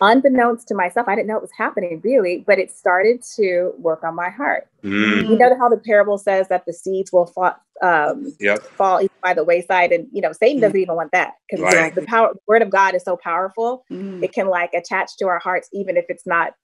unbeknownst 0.00 0.68
to 0.68 0.74
myself, 0.74 1.08
I 1.08 1.14
didn't 1.14 1.28
know 1.28 1.36
it 1.36 1.42
was 1.42 1.50
happening 1.56 2.00
really, 2.04 2.44
but 2.46 2.58
it 2.58 2.70
started 2.70 3.22
to 3.36 3.72
work 3.78 4.04
on 4.04 4.14
my 4.14 4.28
heart. 4.28 4.68
Mm. 4.84 5.28
You 5.28 5.38
know 5.38 5.56
how 5.58 5.68
the 5.68 5.78
parable 5.78 6.18
says 6.18 6.48
that 6.48 6.64
the 6.66 6.72
seeds 6.72 7.12
will 7.12 7.26
fall, 7.26 7.54
um, 7.82 8.32
Yep. 8.40 8.58
fall 8.76 9.00
by 9.22 9.34
the 9.34 9.44
wayside, 9.44 9.92
and 9.92 10.06
you 10.12 10.20
know 10.20 10.32
Satan 10.32 10.60
doesn't 10.60 10.78
even 10.78 10.94
want 10.96 11.12
that 11.12 11.34
because 11.50 11.64
Right. 11.64 11.94
the 11.94 12.02
power, 12.02 12.34
word 12.46 12.62
of 12.62 12.70
God 12.70 12.94
is 12.94 13.02
so 13.04 13.16
powerful 13.16 13.84
Mm. 13.90 14.22
it 14.22 14.32
can 14.32 14.48
like 14.48 14.70
attach 14.74 15.16
to 15.18 15.26
our 15.26 15.38
hearts 15.38 15.68
even 15.72 15.96
if 15.96 16.04
it's 16.08 16.26
not 16.26 16.54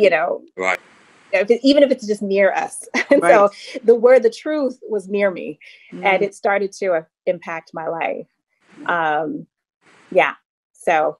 you 0.00 0.10
know 0.10 0.42
Right. 0.56 0.78
if 1.32 1.50
it, 1.50 1.60
even 1.62 1.82
if 1.82 1.90
it's 1.90 2.06
just 2.06 2.22
near 2.22 2.52
us 2.52 2.88
and 3.10 3.22
so 3.22 3.50
the 3.84 3.94
word 3.94 4.22
the 4.22 4.30
truth 4.30 4.78
was 4.88 5.08
near 5.08 5.30
me 5.30 5.58
and 6.04 6.22
Mm. 6.22 6.26
it 6.26 6.34
started 6.34 6.72
to 6.80 6.86
uh, 6.92 7.02
impact 7.26 7.70
my 7.74 7.86
life 7.88 8.26
um 8.86 9.46
yeah 10.10 10.34
so 10.72 11.18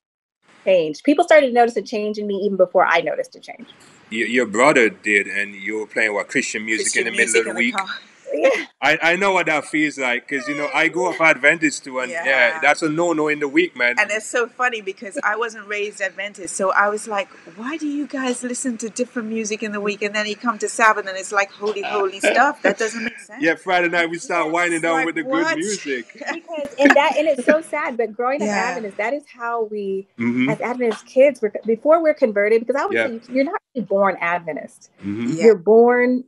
change 0.66 1.02
people 1.02 1.24
started 1.24 1.48
to 1.48 1.52
notice 1.52 1.76
a 1.76 1.82
change 1.82 2.18
in 2.18 2.26
me 2.26 2.34
even 2.36 2.56
before 2.56 2.86
i 2.86 3.00
noticed 3.00 3.36
a 3.36 3.40
change 3.40 3.68
Your, 4.10 4.26
your 4.28 4.46
brother 4.46 4.88
did, 4.90 5.26
and 5.28 5.54
you 5.54 5.78
were 5.80 5.86
playing 5.86 6.14
what 6.14 6.28
Christian 6.28 6.64
music 6.64 6.96
in 6.96 7.04
the 7.04 7.10
middle 7.12 7.36
of 7.36 7.44
the 7.44 7.52
music 7.52 7.56
week. 7.58 7.74
in 7.74 7.86
car. 7.86 7.88
Yeah 8.34 8.64
I, 8.82 8.98
I 9.02 9.16
know 9.16 9.32
what 9.32 9.46
that 9.46 9.66
feels 9.66 9.98
like 9.98 10.26
because 10.26 10.48
you 10.48 10.56
know 10.56 10.68
I 10.74 10.88
grew 10.88 11.06
up 11.10 11.20
Adventist 11.20 11.84
too, 11.84 11.98
and 12.00 12.10
yeah, 12.10 12.24
Yeah. 12.24 12.58
that's 12.62 12.80
a 12.82 12.88
no 12.88 13.12
no 13.12 13.28
in 13.28 13.38
the 13.40 13.48
week, 13.48 13.76
man. 13.76 13.96
And 13.98 14.10
it's 14.10 14.24
so 14.26 14.46
funny 14.46 14.80
because 14.80 15.18
I 15.22 15.36
wasn't 15.36 15.66
raised 15.68 16.00
Adventist, 16.00 16.56
so 16.56 16.72
I 16.72 16.88
was 16.88 17.06
like, 17.06 17.28
"Why 17.56 17.76
do 17.76 17.86
you 17.86 18.06
guys 18.06 18.42
listen 18.42 18.78
to 18.78 18.88
different 18.88 19.28
music 19.28 19.62
in 19.62 19.72
the 19.72 19.80
week, 19.82 20.00
and 20.02 20.14
then 20.14 20.26
you 20.26 20.34
come 20.36 20.58
to 20.58 20.68
Sabbath 20.68 21.06
and 21.06 21.16
it's 21.18 21.30
like 21.32 21.50
holy, 21.50 21.82
holy 21.82 22.20
stuff? 22.32 22.62
That 22.62 22.78
doesn't 22.78 23.04
make 23.04 23.18
sense." 23.18 23.42
yeah, 23.42 23.54
Friday 23.56 23.88
night 23.88 24.08
we 24.08 24.18
start 24.18 24.46
Yes, 24.46 24.54
winding 24.54 24.80
down 24.80 24.94
like 24.94 25.06
with 25.06 25.14
the 25.16 25.22
what? 25.24 25.48
good 25.48 25.58
music. 25.58 26.06
because 26.32 26.68
and 26.78 26.96
that 26.96 27.14
and 27.18 27.28
it's 27.28 27.44
so 27.44 27.60
sad 27.60 27.96
but 27.96 28.12
growing 28.12 28.42
up 28.42 28.48
adventist 28.48 28.96
that 28.96 29.12
is 29.12 29.24
how 29.32 29.64
we 29.64 30.06
hmm 30.16 30.48
as 30.48 30.60
adventist 30.60 31.04
kids 31.06 31.40
we're, 31.42 31.52
before 31.66 32.02
we're 32.02 32.14
converted 32.14 32.60
because 32.60 32.76
i 32.80 32.84
would 32.86 32.94
Yeah. 32.96 33.06
say 33.08 33.20
you're 33.28 33.44
not 33.44 33.60
really 33.74 33.86
born 33.86 34.16
adventist 34.20 34.90
hmm 35.02 35.26
Yeah. 35.26 35.44
you're 35.46 35.58
born 35.58 36.24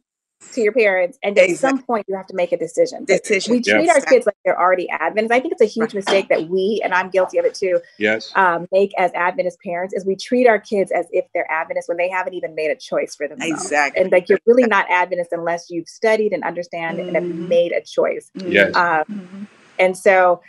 to 0.52 0.60
your 0.60 0.72
parents 0.72 1.18
and 1.22 1.38
at 1.38 1.50
some 1.56 1.82
point 1.82 2.04
you 2.08 2.16
have 2.16 2.26
to 2.26 2.34
make 2.34 2.52
a 2.52 2.56
decision 2.56 3.04
Decision. 3.04 3.52
we 3.52 3.62
Yeah. 3.64 3.78
treat 3.78 3.88
our 3.90 4.00
kids 4.00 4.26
like 4.26 4.36
they're 4.44 4.58
already 4.60 4.88
adventists 4.90 5.30
i 5.32 5.40
think 5.40 5.52
it's 5.52 5.62
a 5.62 5.66
huge 5.66 5.94
Right. 5.94 5.94
mistake 5.94 6.28
that 6.28 6.48
we 6.48 6.80
and 6.84 6.92
i'm 6.92 7.08
guilty 7.10 7.38
of 7.38 7.44
it 7.44 7.54
too 7.54 7.80
Yes. 7.98 8.30
um, 8.34 8.66
make 8.72 8.92
as 8.98 9.10
adventist 9.14 9.58
parents 9.64 9.94
is 9.94 10.04
we 10.04 10.16
treat 10.16 10.46
our 10.46 10.58
kids 10.58 10.90
as 10.92 11.06
if 11.10 11.24
they're 11.32 11.50
adventists 11.50 11.88
when 11.88 11.96
they 11.96 12.08
haven't 12.10 12.34
even 12.34 12.54
made 12.54 12.70
a 12.70 12.76
choice 12.76 13.14
for 13.14 13.28
themselves 13.28 13.62
Exactly. 13.64 14.02
and 14.02 14.12
like 14.12 14.28
you're 14.28 14.40
really 14.46 14.66
not 14.66 14.86
adventist 14.90 15.30
unless 15.32 15.70
you've 15.70 15.88
studied 15.88 16.32
and 16.32 16.42
understand 16.44 16.98
and 16.98 17.14
have 17.16 17.24
Mhm. 17.24 17.48
made 17.48 17.72
a 17.72 17.80
choice 17.80 18.30
Yes. 18.34 18.74
um, 18.76 19.04
Mhm. 19.10 19.46
and 19.78 19.96
so 19.96 20.40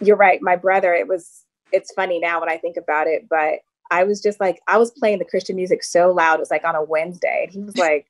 you're 0.00 0.16
right 0.16 0.40
my 0.40 0.56
brother 0.56 0.94
it 0.94 1.06
was 1.06 1.44
it's 1.72 1.92
funny 1.92 2.18
now 2.18 2.40
when 2.40 2.48
i 2.48 2.56
think 2.56 2.76
about 2.78 3.06
it 3.06 3.26
but 3.28 3.58
i 3.90 4.02
was 4.04 4.20
just 4.22 4.40
like 4.40 4.60
i 4.66 4.78
was 4.78 4.90
playing 4.92 5.18
the 5.18 5.24
christian 5.24 5.54
music 5.56 5.82
so 5.84 6.10
loud 6.10 6.36
it 6.36 6.40
was 6.40 6.50
like 6.50 6.64
on 6.64 6.74
a 6.74 6.82
wednesday 6.82 7.42
and 7.44 7.52
he 7.52 7.60
was 7.62 7.76
like 7.88 8.06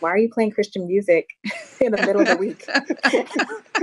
why 0.00 0.10
are 0.10 0.18
you 0.18 0.28
playing 0.30 0.50
christian 0.50 0.86
music 0.86 1.28
in 1.80 1.92
the 1.92 1.98
middle 1.98 2.20
of 2.22 2.28
the 2.28 2.36
week 2.36 2.64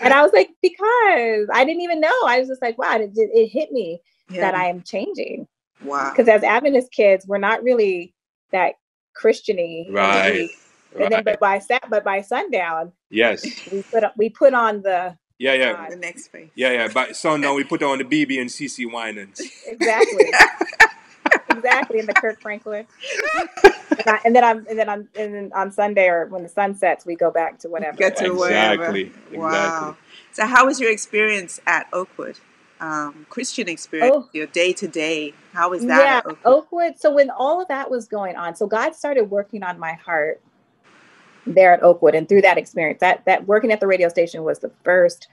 and 0.00 0.12
i 0.12 0.22
was 0.22 0.32
like 0.32 0.50
because 0.62 1.48
i 1.52 1.64
didn't 1.64 1.82
even 1.82 2.00
know 2.00 2.12
i 2.26 2.38
was 2.38 2.48
just 2.48 2.62
like 2.62 2.78
wow 2.78 2.96
it, 2.96 3.10
it 3.14 3.48
hit 3.48 3.70
me 3.72 4.00
that 4.30 4.54
i 4.54 4.66
am 4.66 4.82
changing 4.82 5.46
wow. 5.84 6.10
because 6.10 6.28
as 6.28 6.42
adventist 6.42 6.90
kids 6.92 7.26
we're 7.26 7.38
not 7.38 7.62
really 7.62 8.14
that 8.50 8.74
christiany 9.20 9.86
in 9.86 9.92
the 9.92 9.98
Right. 9.98 10.48
and 10.94 11.02
then 11.02 11.12
Right. 11.12 11.24
but 11.24 11.40
by 11.40 11.58
sat 11.58 11.84
but 11.90 12.04
by 12.04 12.22
sundown 12.22 12.92
Yes. 13.10 13.44
we 13.70 13.82
put 13.82 14.04
on, 14.04 14.10
we 14.16 14.28
put 14.30 14.54
on 14.54 14.82
the 14.82 15.16
Yeah, 15.38 15.52
yeah. 15.54 15.72
God. 15.74 15.90
The 15.92 15.96
next 15.96 16.28
phase. 16.28 16.48
Yeah, 16.54 16.72
yeah. 16.72 16.88
By 16.88 17.12
sundown 17.12 17.56
we 17.56 17.64
put 17.64 17.82
on 17.82 17.98
the 17.98 18.04
BeBe 18.04 18.40
and 18.40 18.48
CeCe 18.48 18.90
Winans. 18.90 19.40
exactly 19.66 20.30
exactly 21.56 21.98
in 21.98 22.06
the 22.06 22.14
Kirk 22.14 22.40
Franklin. 22.40 22.86
and, 23.90 24.08
I, 24.08 24.20
and 24.24 24.34
then 24.34 24.44
I'm 24.44 24.66
and 24.68 24.78
then 24.78 24.88
on 24.88 25.08
and 25.16 25.34
then 25.34 25.52
on 25.54 25.72
Sunday 25.72 26.08
or 26.08 26.26
when 26.26 26.42
the 26.42 26.48
sun 26.48 26.74
sets, 26.74 27.06
we 27.06 27.14
go 27.14 27.30
back 27.30 27.58
to 27.60 27.68
whatever. 27.68 27.96
Get 27.96 28.16
to 28.18 28.24
it. 28.24 28.32
Exactly, 28.32 29.12
wherever. 29.30 29.38
Wow. 29.38 29.48
exactly. 29.48 29.96
So, 30.32 30.46
how 30.46 30.66
was 30.66 30.80
your 30.80 30.90
experience 30.90 31.60
at 31.66 31.86
Oakwood? 31.92 32.38
Um, 32.80 33.26
Christian 33.28 33.68
experience, 33.68 34.16
Oh. 34.16 34.28
your 34.32 34.46
day 34.46 34.72
to 34.72 34.88
day. 34.88 35.34
How 35.52 35.70
was 35.70 35.86
that? 35.86 36.02
yeah, 36.02 36.16
at 36.18 36.26
Oakwood? 36.26 36.38
Oakwood. 36.44 36.98
So 36.98 37.14
when 37.14 37.30
all 37.30 37.60
of 37.62 37.68
that 37.68 37.90
was 37.90 38.08
going 38.08 38.34
on, 38.34 38.56
so 38.56 38.66
God 38.66 38.96
started 38.96 39.30
working 39.30 39.62
on 39.62 39.78
my 39.78 39.92
heart 39.92 40.40
there 41.46 41.72
at 41.72 41.82
Oakwood, 41.82 42.16
and 42.16 42.28
through 42.28 42.42
that 42.42 42.58
experience, 42.58 42.98
that 43.00 43.24
that 43.26 43.46
working 43.46 43.70
at 43.70 43.78
the 43.78 43.86
radio 43.86 44.08
station 44.08 44.42
was 44.42 44.58
the 44.58 44.72
first 44.82 45.28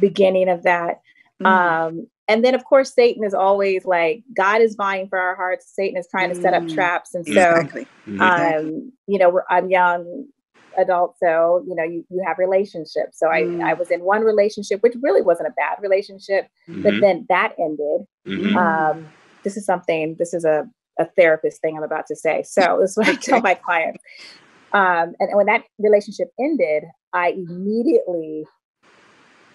beginning 0.00 0.48
of 0.48 0.64
that. 0.64 1.00
Mm. 1.40 1.46
Um, 1.46 2.06
and 2.28 2.44
then 2.44 2.54
of 2.54 2.64
course 2.64 2.94
Satan 2.94 3.24
is 3.24 3.34
always 3.34 3.84
like 3.84 4.22
God 4.36 4.60
is 4.60 4.74
vying 4.76 5.08
for 5.08 5.18
our 5.18 5.34
hearts. 5.34 5.72
Satan 5.74 5.98
is 5.98 6.06
trying 6.10 6.28
to 6.28 6.34
set 6.34 6.54
up 6.54 6.64
Mm. 6.64 6.74
traps, 6.74 7.14
and 7.14 7.24
so 7.26 7.32
exactly. 7.32 7.86
Mhm. 8.08 8.20
um 8.60 8.92
you 9.06 9.18
know 9.18 9.28
we're, 9.30 9.44
i'm 9.50 9.70
young 9.70 10.24
adult 10.78 11.16
so 11.22 11.64
you 11.66 11.74
know 11.74 11.82
you, 11.82 12.04
you 12.10 12.22
have 12.26 12.38
relationships 12.38 13.18
so 13.18 13.28
I, 13.28 13.42
Mm. 13.42 13.60
I 13.64 13.74
was 13.74 13.90
in 13.90 14.00
one 14.00 14.22
relationship 14.22 14.82
which 14.82 14.94
really 15.02 15.22
wasn't 15.22 15.48
a 15.48 15.52
bad 15.52 15.78
relationship 15.80 16.46
but 16.84 16.94
Mhm. 16.94 17.00
then 17.00 17.26
that 17.28 17.54
ended 17.58 18.06
Mhm. 18.26 18.56
um 18.56 19.12
this 19.44 19.56
is 19.56 19.64
something 19.64 20.14
this 20.18 20.32
is 20.34 20.44
a, 20.44 20.68
a 20.98 21.06
therapist 21.16 21.60
thing 21.60 21.76
i'm 21.76 21.82
about 21.82 22.06
to 22.08 22.16
say 22.16 22.42
so 22.44 22.78
this 22.80 22.90
is 22.92 22.96
what 22.96 23.08
i 23.08 23.14
tell 23.14 23.40
my 23.40 23.54
clients 23.54 24.02
um 24.72 25.14
and 25.20 25.34
when 25.34 25.46
that 25.46 25.64
relationship 25.78 26.28
ended 26.38 26.84
i 27.12 27.30
immediately 27.30 28.44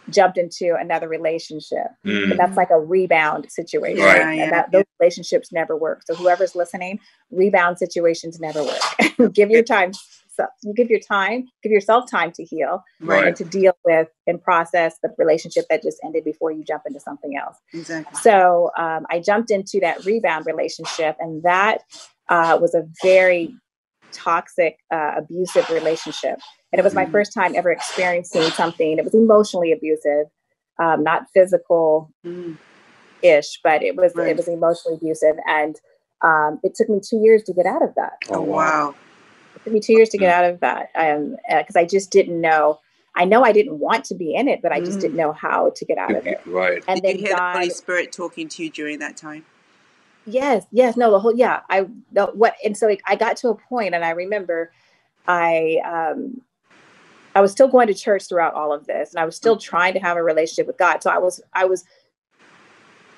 jumped 0.09 0.37
into 0.37 0.75
another 0.79 1.07
relationship 1.07 1.87
Mhm. 2.05 2.29
but 2.29 2.37
that's 2.37 2.57
like 2.57 2.69
a 2.71 2.79
rebound 2.79 3.49
situation 3.51 4.03
Right. 4.03 4.39
And 4.39 4.51
that 4.51 4.71
those 4.71 4.83
relationships 4.99 5.51
never 5.51 5.75
work 5.77 6.01
so 6.05 6.13
whoever's 6.15 6.55
listening 6.55 6.99
rebound 7.31 7.77
situations 7.79 8.39
never 8.39 8.63
work 8.63 9.33
give 9.33 9.49
your 9.49 9.63
time 9.63 9.91
so 10.35 10.45
you 10.63 10.73
give 10.73 10.89
your 10.89 10.99
time 10.99 11.47
give 11.61 11.71
yourself 11.71 12.09
time 12.09 12.31
to 12.33 12.43
heal 12.43 12.83
Right. 13.01 13.27
and 13.27 13.35
to 13.37 13.45
deal 13.45 13.73
with 13.85 14.07
and 14.27 14.41
process 14.43 14.97
the 15.03 15.09
relationship 15.17 15.65
that 15.69 15.83
just 15.83 15.99
ended 16.03 16.23
before 16.25 16.51
you 16.51 16.63
jump 16.63 16.83
into 16.85 16.99
something 16.99 17.37
else 17.37 17.55
Exactly. 17.73 18.19
so 18.21 18.71
um, 18.77 19.05
i 19.09 19.19
jumped 19.19 19.51
into 19.51 19.79
that 19.79 20.03
rebound 20.05 20.45
relationship 20.45 21.15
and 21.19 21.43
that 21.43 21.79
uh, 22.29 22.57
was 22.61 22.73
a 22.73 22.83
very 23.03 23.53
toxic 24.11 24.77
uh, 24.91 25.13
abusive 25.17 25.69
relationship 25.69 26.39
and 26.73 26.79
it 26.79 26.83
was 26.83 26.93
my 26.95 27.05
first 27.05 27.31
time 27.33 27.55
ever 27.55 27.71
experiencing 27.71 28.43
something 28.51 28.97
it 28.97 29.05
was 29.05 29.13
emotionally 29.13 29.71
abusive 29.71 30.27
um, 30.79 31.03
not 31.03 31.27
physical 31.33 32.11
Mm. 32.25 32.57
ish, 33.21 33.59
but 33.63 33.83
it 33.83 33.95
was 33.95 34.13
Right. 34.15 34.29
it 34.29 34.37
was 34.37 34.47
emotionally 34.47 34.97
abusive, 34.97 35.35
and 35.47 35.79
um, 36.21 36.59
it 36.63 36.75
took 36.75 36.89
me 36.89 36.99
two 36.99 37.19
years 37.19 37.43
to 37.43 37.53
get 37.53 37.65
out 37.65 37.81
of 37.83 37.93
that. 37.95 38.13
Oh, 38.29 38.41
wow. 38.41 38.95
It 39.55 39.63
took 39.63 39.73
me 39.73 39.79
two 39.79 39.93
years 39.93 40.09
to 40.09 40.17
get 40.17 40.29
out 40.33 40.45
of 40.45 40.59
that, 40.61 40.89
um, 40.95 41.35
because 41.47 41.75
I 41.75 41.85
just 41.85 42.11
didn't 42.11 42.39
know. 42.39 42.79
I 43.15 43.25
know 43.25 43.43
I 43.43 43.51
didn't 43.51 43.79
want 43.79 44.05
to 44.05 44.15
be 44.15 44.33
in 44.33 44.47
it, 44.47 44.61
but 44.61 44.71
I 44.71 44.79
just 44.79 44.97
Mm. 44.97 45.01
didn't 45.01 45.17
know 45.17 45.31
how 45.33 45.71
to 45.75 45.85
get 45.85 45.97
out 45.97 46.15
of 46.15 46.25
it. 46.25 46.39
Right. 46.45 46.83
And 46.87 47.01
Did 47.01 47.09
you 47.11 47.17
then 47.17 47.25
hear 47.27 47.35
God, 47.37 47.53
the 47.53 47.59
Holy 47.59 47.69
Spirit 47.69 48.11
talking 48.11 48.49
to 48.49 48.63
you 48.63 48.69
during 48.69 48.99
that 48.99 49.15
time? 49.15 49.45
yes, 50.25 50.65
yes, 50.71 50.97
no, 50.97 51.11
the 51.11 51.19
whole, 51.19 51.35
yeah, 51.35 51.61
I, 51.69 51.85
the, 52.11 52.27
what, 52.33 52.55
and 52.63 52.75
so 52.75 52.93
I 53.05 53.15
got 53.15 53.37
to 53.37 53.49
a 53.49 53.55
point, 53.55 53.93
and 53.93 54.03
I 54.03 54.11
remember 54.11 54.71
I, 55.27 55.79
um, 55.85 56.41
I 57.35 57.41
was 57.41 57.51
still 57.51 57.67
going 57.67 57.87
to 57.87 57.93
church 57.93 58.27
throughout 58.27 58.53
all 58.53 58.71
of 58.73 58.85
this, 58.85 59.11
and 59.13 59.19
I 59.19 59.25
was 59.25 59.35
still 59.35 59.57
trying 59.57 59.93
to 59.93 59.99
have 59.99 60.17
a 60.17 60.23
relationship 60.23 60.67
with 60.67 60.77
God. 60.77 61.01
So 61.01 61.09
I 61.09 61.17
was, 61.17 61.41
I 61.53 61.65
was 61.65 61.83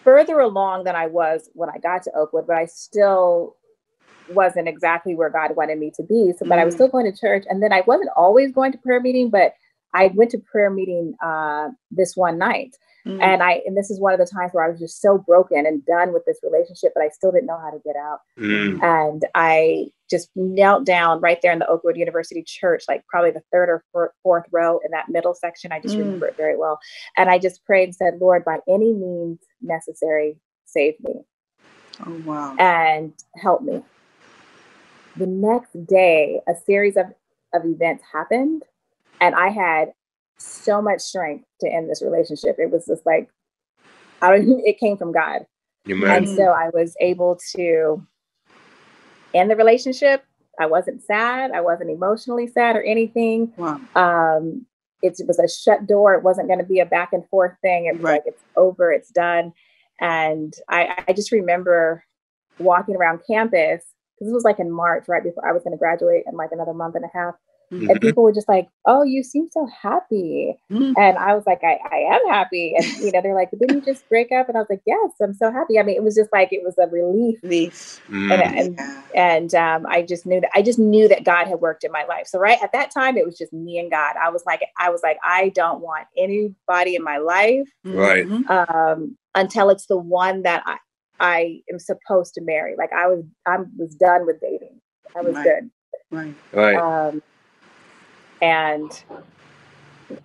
further 0.04 0.40
along 0.40 0.84
than 0.84 0.96
I 0.96 1.08
was 1.08 1.50
when 1.54 1.70
I 1.70 1.78
got 1.80 2.04
to 2.04 2.12
Oakwood, 2.16 2.48
but 2.48 2.56
I 2.56 2.66
still 2.66 3.56
wasn't 4.28 4.68
exactly 4.68 5.16
where 5.16 5.30
God 5.30 5.56
wanted 5.56 5.78
me 5.80 5.92
to 5.96 6.04
be. 6.04 6.34
So, 6.38 6.46
but 6.48 6.58
I 6.60 6.66
was 6.66 6.74
Mm. 6.74 6.78
still 6.78 6.88
going 6.90 7.12
to 7.12 7.18
church, 7.18 7.46
and 7.50 7.62
then 7.62 7.74
I 7.74 7.82
wasn't 7.86 8.10
always 8.16 8.52
going 8.52 8.72
to 8.72 8.78
prayer 8.78 9.00
meeting, 9.00 9.30
but 9.30 9.54
I 9.94 10.12
went 10.16 10.32
to 10.32 10.38
prayer 10.40 10.70
meeting 10.70 11.16
uh, 11.24 11.70
this 11.92 12.16
one 12.16 12.38
night, 12.38 12.76
Mm. 13.06 13.22
and 13.22 13.44
I 13.44 13.62
and 13.66 13.78
this 13.78 13.90
is 13.92 14.00
one 14.00 14.14
of 14.14 14.20
the 14.20 14.26
times 14.26 14.52
where 14.54 14.64
I 14.66 14.70
was 14.70 14.80
just 14.80 15.00
so 15.02 15.18
broken 15.18 15.66
and 15.66 15.86
done 15.86 16.12
with 16.12 16.26
this 16.26 16.40
relationship, 16.44 16.92
but 16.96 17.04
I 17.04 17.10
still 17.10 17.32
didn't 17.32 17.46
know 17.48 17.60
how 17.60 17.70
to 17.70 17.80
get 17.86 17.96
out. 17.96 18.20
Mm. 18.40 18.82
And 18.84 19.26
I 19.36 19.92
just 20.10 20.30
knelt 20.36 20.86
down 20.86 21.22
right 21.22 21.40
there 21.42 21.52
in 21.54 21.60
the 21.60 21.68
Oakwood 21.68 21.98
University 21.98 22.44
Church, 22.46 22.86
like 22.88 23.06
probably 23.08 23.32
the 23.32 23.44
third 23.52 23.70
or 23.70 23.84
four- 23.92 24.14
fourth 24.24 24.46
row 24.52 24.80
in 24.86 24.92
that 24.92 25.10
middle 25.10 25.34
section. 25.36 25.72
I 25.72 25.80
just 25.82 25.98
Mm. 25.98 26.02
remember 26.06 26.28
it 26.28 26.36
very 26.38 26.58
well. 26.58 26.80
And 27.18 27.30
I 27.30 27.40
just 27.40 27.66
prayed 27.66 27.86
and 27.86 27.96
said, 27.96 28.16
Lord, 28.22 28.46
by 28.46 28.60
any 28.70 28.94
means 28.94 29.40
necessary, 29.62 30.40
save 30.66 30.96
me 31.02 31.22
oh 32.06 32.16
wow. 32.26 32.56
and 32.60 33.14
help 33.38 33.64
me. 33.64 33.84
The 35.16 35.28
next 35.28 35.74
day, 35.88 36.42
a 36.48 36.54
series 36.56 36.98
of, 36.98 37.08
of 37.54 37.66
events 37.66 38.04
happened, 38.12 38.64
and 39.22 39.36
I 39.36 39.50
had 39.50 39.94
so 40.38 40.82
much 40.82 41.02
strength 41.02 41.46
to 41.62 41.70
end 41.70 41.90
this 41.90 42.04
relationship. 42.04 42.58
It 42.60 42.72
was 42.72 42.86
just 42.88 43.06
like, 43.06 43.30
I 44.22 44.32
don't, 44.32 44.62
it 44.66 44.80
came 44.80 44.98
from 44.98 45.14
God. 45.14 45.46
Amen. 45.90 46.12
And 46.12 46.28
so 46.30 46.44
I 46.44 46.70
was 46.74 46.96
able 47.02 47.40
to 47.56 48.06
end 49.36 49.52
the 49.52 49.56
relationship. 49.56 50.24
I 50.60 50.66
wasn't 50.66 51.04
sad. 51.04 51.52
I 51.52 51.62
wasn't 51.62 51.92
emotionally 51.92 52.48
sad 52.48 52.76
or 52.76 52.84
anything. 52.84 53.52
Wow. 53.58 53.80
Um, 53.96 54.66
it 55.02 55.20
was 55.28 55.38
a 55.38 55.48
shut 55.48 55.86
door. 55.86 56.16
It 56.16 56.24
wasn't 56.24 56.48
going 56.48 56.60
to 56.60 56.66
be 56.66 56.80
a 56.80 56.86
back 56.86 57.14
and 57.14 57.28
forth 57.30 57.54
thing. 57.62 57.86
It 57.86 57.96
was 57.96 58.02
Right. 58.04 58.12
like 58.14 58.24
it's 58.26 58.42
over, 58.56 58.92
it's 58.92 59.12
done. 59.12 59.54
And 60.00 60.54
I, 60.70 61.04
I 61.08 61.14
just 61.14 61.32
remember 61.32 62.04
walking 62.60 62.96
around 62.96 63.20
campus 63.28 63.84
because 64.16 64.28
this 64.28 64.34
was 64.34 64.44
like 64.46 64.60
in 64.60 64.72
March, 64.72 65.08
right 65.08 65.24
before 65.24 65.48
I 65.48 65.52
was 65.52 65.64
going 65.64 65.74
to 65.74 65.78
graduate 65.78 66.24
in 66.26 66.36
like 66.36 66.52
another 66.54 66.74
month 66.74 66.96
and 66.96 67.06
a 67.06 67.10
half. 67.14 67.36
And 67.72 67.90
Mhm. 67.90 68.02
people 68.02 68.24
were 68.24 68.32
just 68.34 68.48
like, 68.48 68.68
"Oh, 68.86 69.04
you 69.04 69.24
seem 69.24 69.48
so 69.52 69.66
happy," 69.68 70.58
Mm. 70.72 70.94
and 70.98 71.18
I 71.18 71.36
was 71.36 71.46
like, 71.46 71.64
"I, 71.64 71.80
I 71.92 71.98
am 72.16 72.22
happy." 72.30 72.76
And 72.78 72.86
you 73.04 73.12
know, 73.12 73.22
they're 73.22 73.36
like, 73.36 73.52
"Didn't 73.52 73.76
you 73.76 73.82
just 73.82 74.08
break 74.10 74.32
up?" 74.32 74.48
And 74.48 74.58
I 74.58 74.62
was 74.62 74.70
like, 74.70 74.82
"Yes, 74.86 75.12
I'm 75.22 75.34
so 75.34 75.52
happy." 75.52 75.80
I 75.80 75.84
mean, 75.84 75.96
it 75.96 76.04
was 76.04 76.16
just 76.16 76.32
like 76.32 76.50
it 76.52 76.64
was 76.64 76.76
a 76.78 76.88
relief 76.88 77.40
Leaf. 77.44 78.02
Mm. 78.10 78.32
and, 78.32 78.42
and 78.58 78.80
and 79.16 79.56
um, 79.56 79.86
I 79.88 80.02
just 80.04 80.26
knew 80.26 80.42
that 80.42 80.50
I 80.56 80.62
just 80.62 80.80
knew 80.80 81.08
that 81.08 81.24
God 81.24 81.48
had 81.48 81.60
worked 81.60 81.84
in 81.84 81.92
my 81.92 82.04
life. 82.06 82.28
So 82.28 82.40
right 82.40 82.62
at 82.64 82.72
that 82.74 82.92
time, 82.92 83.18
it 83.18 83.26
was 83.26 83.38
just 83.38 83.54
me 83.54 83.78
and 83.80 83.90
God. 83.92 84.16
I 84.22 84.30
was 84.30 84.44
like, 84.46 84.62
I 84.80 84.90
was 84.90 85.02
like, 85.04 85.18
I 85.24 85.50
don't 85.50 85.82
want 85.82 86.08
anybody 86.18 86.96
in 86.96 87.04
my 87.04 87.18
life 87.18 87.68
Right. 87.84 88.28
Mhm. 88.28 88.50
um, 88.50 89.18
until 89.36 89.70
it's 89.70 89.88
the 89.88 89.98
one 89.98 90.44
that 90.44 90.64
I 90.66 90.78
I 91.20 91.62
am 91.72 91.80
supposed 91.80 92.34
to 92.36 92.42
marry. 92.42 92.76
Like 92.78 92.92
I 92.92 93.08
was, 93.08 93.24
I 93.46 93.58
was 93.78 93.96
done 93.96 94.26
with 94.26 94.42
dating. 94.42 94.82
I 95.16 95.22
was 95.22 95.36
Right. 95.36 95.44
good. 95.46 95.72
Right. 96.12 96.36
Right. 96.54 96.76
Um, 96.76 97.22
and 98.42 99.04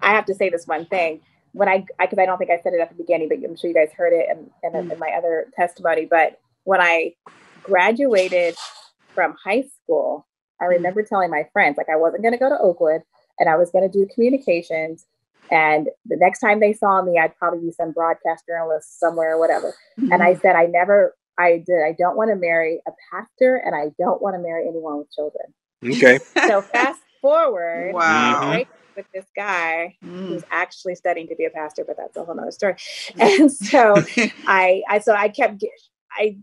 I 0.02 0.12
have 0.12 0.26
to 0.26 0.34
say 0.34 0.50
this 0.50 0.66
one 0.66 0.86
thing. 0.86 1.20
When 1.52 1.68
I, 1.68 1.84
because 1.98 2.18
I, 2.18 2.26
don't 2.26 2.38
think 2.38 2.50
I 2.50 2.60
said 2.62 2.74
it 2.74 2.80
at 2.80 2.90
the 2.90 2.94
beginning, 2.94 3.28
but 3.28 3.38
I'm 3.38 3.56
sure 3.56 3.68
you 3.68 3.74
guys 3.74 3.90
heard 3.96 4.12
it 4.12 4.26
in, 4.30 4.50
in, 4.62 4.72
Mm. 4.72 4.92
in 4.92 4.98
my 4.98 5.10
other 5.10 5.48
testimony. 5.56 6.06
But 6.08 6.38
when 6.64 6.80
I 6.80 7.14
graduated 7.62 8.56
from 9.14 9.34
high 9.42 9.62
school, 9.62 10.26
I 10.60 10.66
Mm. 10.66 10.70
remember 10.70 11.02
telling 11.02 11.30
my 11.30 11.48
friends, 11.52 11.76
like, 11.76 11.88
I 11.88 11.96
wasn't 11.96 12.22
going 12.22 12.32
to 12.32 12.38
go 12.38 12.48
to 12.48 12.58
Oakwood 12.58 13.02
and 13.38 13.48
I 13.48 13.56
was 13.56 13.70
going 13.72 13.88
to 13.88 13.98
do 13.98 14.06
communications. 14.14 15.06
And 15.50 15.88
the 16.06 16.16
next 16.16 16.38
time 16.38 16.60
they 16.60 16.72
saw 16.72 17.02
me, 17.02 17.18
I'd 17.18 17.36
probably 17.36 17.60
be 17.60 17.72
some 17.72 17.90
broadcast 17.90 18.44
journalist 18.46 19.00
somewhere 19.00 19.34
or 19.34 19.38
whatever. 19.40 19.74
And 20.12 20.22
I 20.22 20.34
said, 20.36 20.54
I 20.54 20.66
never, 20.66 21.16
I 21.38 21.64
did, 21.66 21.82
I 21.82 21.96
don't 21.98 22.16
want 22.16 22.30
to 22.30 22.36
marry 22.36 22.80
a 22.86 22.92
pastor 23.10 23.56
and 23.56 23.74
I 23.74 23.90
don't 23.98 24.22
want 24.22 24.36
to 24.36 24.38
marry 24.38 24.68
anyone 24.68 24.98
with 24.98 25.10
children. 25.10 25.52
Okay. 25.84 26.20
So 26.46 26.62
fast 26.62 27.00
forward, 27.20 27.92
Wow. 27.94 28.50
right 28.50 28.68
with 28.96 29.06
this 29.14 29.26
guy 29.36 29.96
Mm. 30.04 30.28
who's 30.28 30.44
actually 30.50 30.94
studying 30.96 31.28
to 31.28 31.36
be 31.36 31.44
a 31.46 31.50
pastor, 31.50 31.84
but 31.86 31.96
that's 31.96 32.16
a 32.16 32.24
whole 32.24 32.34
nother 32.34 32.50
story. 32.50 32.76
And 33.20 33.52
so 33.52 34.04
I, 34.46 34.82
I, 34.88 34.98
so 35.00 35.14
I 35.14 35.28
kept, 35.28 35.64
I 36.12 36.38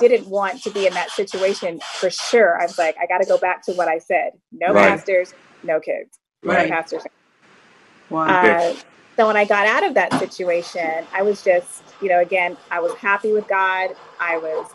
didn't 0.00 0.28
want 0.28 0.62
to 0.64 0.70
be 0.70 0.86
in 0.86 0.94
that 0.94 1.10
situation 1.10 1.80
for 2.00 2.10
sure. 2.10 2.60
I 2.60 2.66
was 2.66 2.78
like, 2.78 2.96
I 3.02 3.06
got 3.06 3.18
to 3.18 3.26
go 3.26 3.38
back 3.38 3.64
to 3.66 3.72
what 3.74 3.88
I 3.88 3.98
said: 3.98 4.32
no 4.52 4.74
Right. 4.74 4.98
pastors, 4.98 5.34
no 5.62 5.80
kids, 5.80 6.18
no 6.44 6.66
pastors. 6.68 7.04
wow. 8.10 8.28
Uh, 8.28 8.74
so 9.18 9.26
when 9.26 9.36
I 9.36 9.44
got 9.46 9.66
out 9.66 9.84
of 9.84 9.94
that 9.94 10.14
situation, 10.18 11.06
I 11.14 11.22
was 11.22 11.42
just, 11.42 11.94
you 12.02 12.08
know, 12.08 12.20
again, 12.20 12.58
I 12.70 12.80
was 12.80 12.94
happy 13.00 13.32
with 13.32 13.48
God. 13.48 13.90
I 14.20 14.38
was 14.38 14.66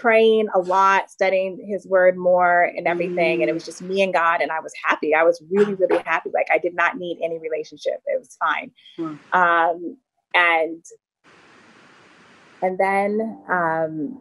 praying 0.00 0.48
a 0.54 0.58
lot, 0.58 1.10
studying 1.10 1.64
His 1.68 1.86
Word 1.86 2.16
more, 2.16 2.62
and 2.64 2.86
everything. 2.86 3.42
And 3.42 3.50
it 3.50 3.52
was 3.52 3.64
just 3.64 3.82
me 3.82 4.02
and 4.02 4.12
God, 4.12 4.40
and 4.40 4.50
I 4.50 4.60
was 4.60 4.72
happy. 4.84 5.14
I 5.14 5.22
was 5.24 5.42
really, 5.50 5.74
really 5.74 6.02
happy. 6.04 6.30
Like 6.32 6.48
I 6.52 6.58
did 6.58 6.74
not 6.74 6.96
need 6.96 7.18
any 7.22 7.38
relationship. 7.38 8.02
It 8.06 8.18
was 8.18 8.36
fine. 8.38 8.70
Wow. 8.98 9.70
Um, 9.72 9.96
and 10.34 10.84
and 12.62 12.78
then 12.78 13.38
um, 13.48 14.20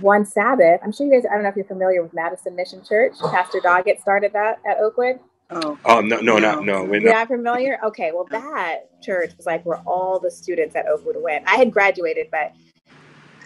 one 0.00 0.24
Sabbath, 0.24 0.80
I'm 0.84 0.92
sure 0.92 1.06
you 1.06 1.12
guys. 1.12 1.24
I 1.30 1.34
don't 1.34 1.42
know 1.42 1.48
if 1.48 1.56
you're 1.56 1.64
familiar 1.64 2.02
with 2.02 2.12
Madison 2.14 2.54
Mission 2.54 2.82
Church. 2.84 3.12
Pastor 3.20 3.60
Doggett 3.60 4.00
started 4.00 4.32
that 4.34 4.60
at 4.68 4.78
Oakwood. 4.78 5.18
Oh. 5.50 5.78
Oh 5.84 6.00
no, 6.00 6.20
no, 6.20 6.38
no, 6.38 6.60
no. 6.60 6.84
We're 6.84 7.00
You're 7.00 7.12
not. 7.12 7.28
not 7.28 7.28
familiar? 7.28 7.78
Okay, 7.84 8.10
well, 8.12 8.26
that 8.30 9.02
church 9.02 9.32
was 9.36 9.44
like 9.44 9.64
where 9.66 9.78
all 9.86 10.18
the 10.18 10.30
students 10.30 10.74
at 10.76 10.86
Oakwood 10.86 11.16
went. 11.20 11.46
I 11.46 11.56
had 11.56 11.70
graduated, 11.70 12.28
but 12.30 12.52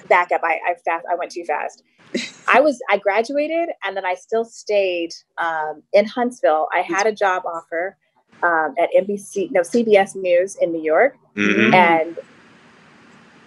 back 0.09 0.33
up, 0.33 0.41
I, 0.45 0.59
I 0.69 0.75
fast, 0.85 1.05
I 1.11 1.15
went 1.17 1.33
too 1.33 1.45
fast. 1.45 1.83
I 2.49 2.61
was, 2.61 2.79
I 2.91 2.99
graduated, 2.99 3.71
and 3.85 3.97
then 3.97 4.07
I 4.07 4.15
still 4.15 4.45
stayed 4.45 5.11
um, 5.39 5.83
in 5.93 6.07
Huntsville. 6.07 6.69
I 6.75 6.81
had 6.81 7.07
a 7.07 7.13
job 7.13 7.43
offer 7.47 7.97
um, 8.43 8.75
at 8.79 8.89
NBC, 8.97 9.51
no 9.51 9.61
CBS 9.63 10.15
News 10.17 10.57
in 10.61 10.73
New 10.73 10.83
York, 10.83 11.17
Mhm. 11.37 11.75
and 11.75 12.17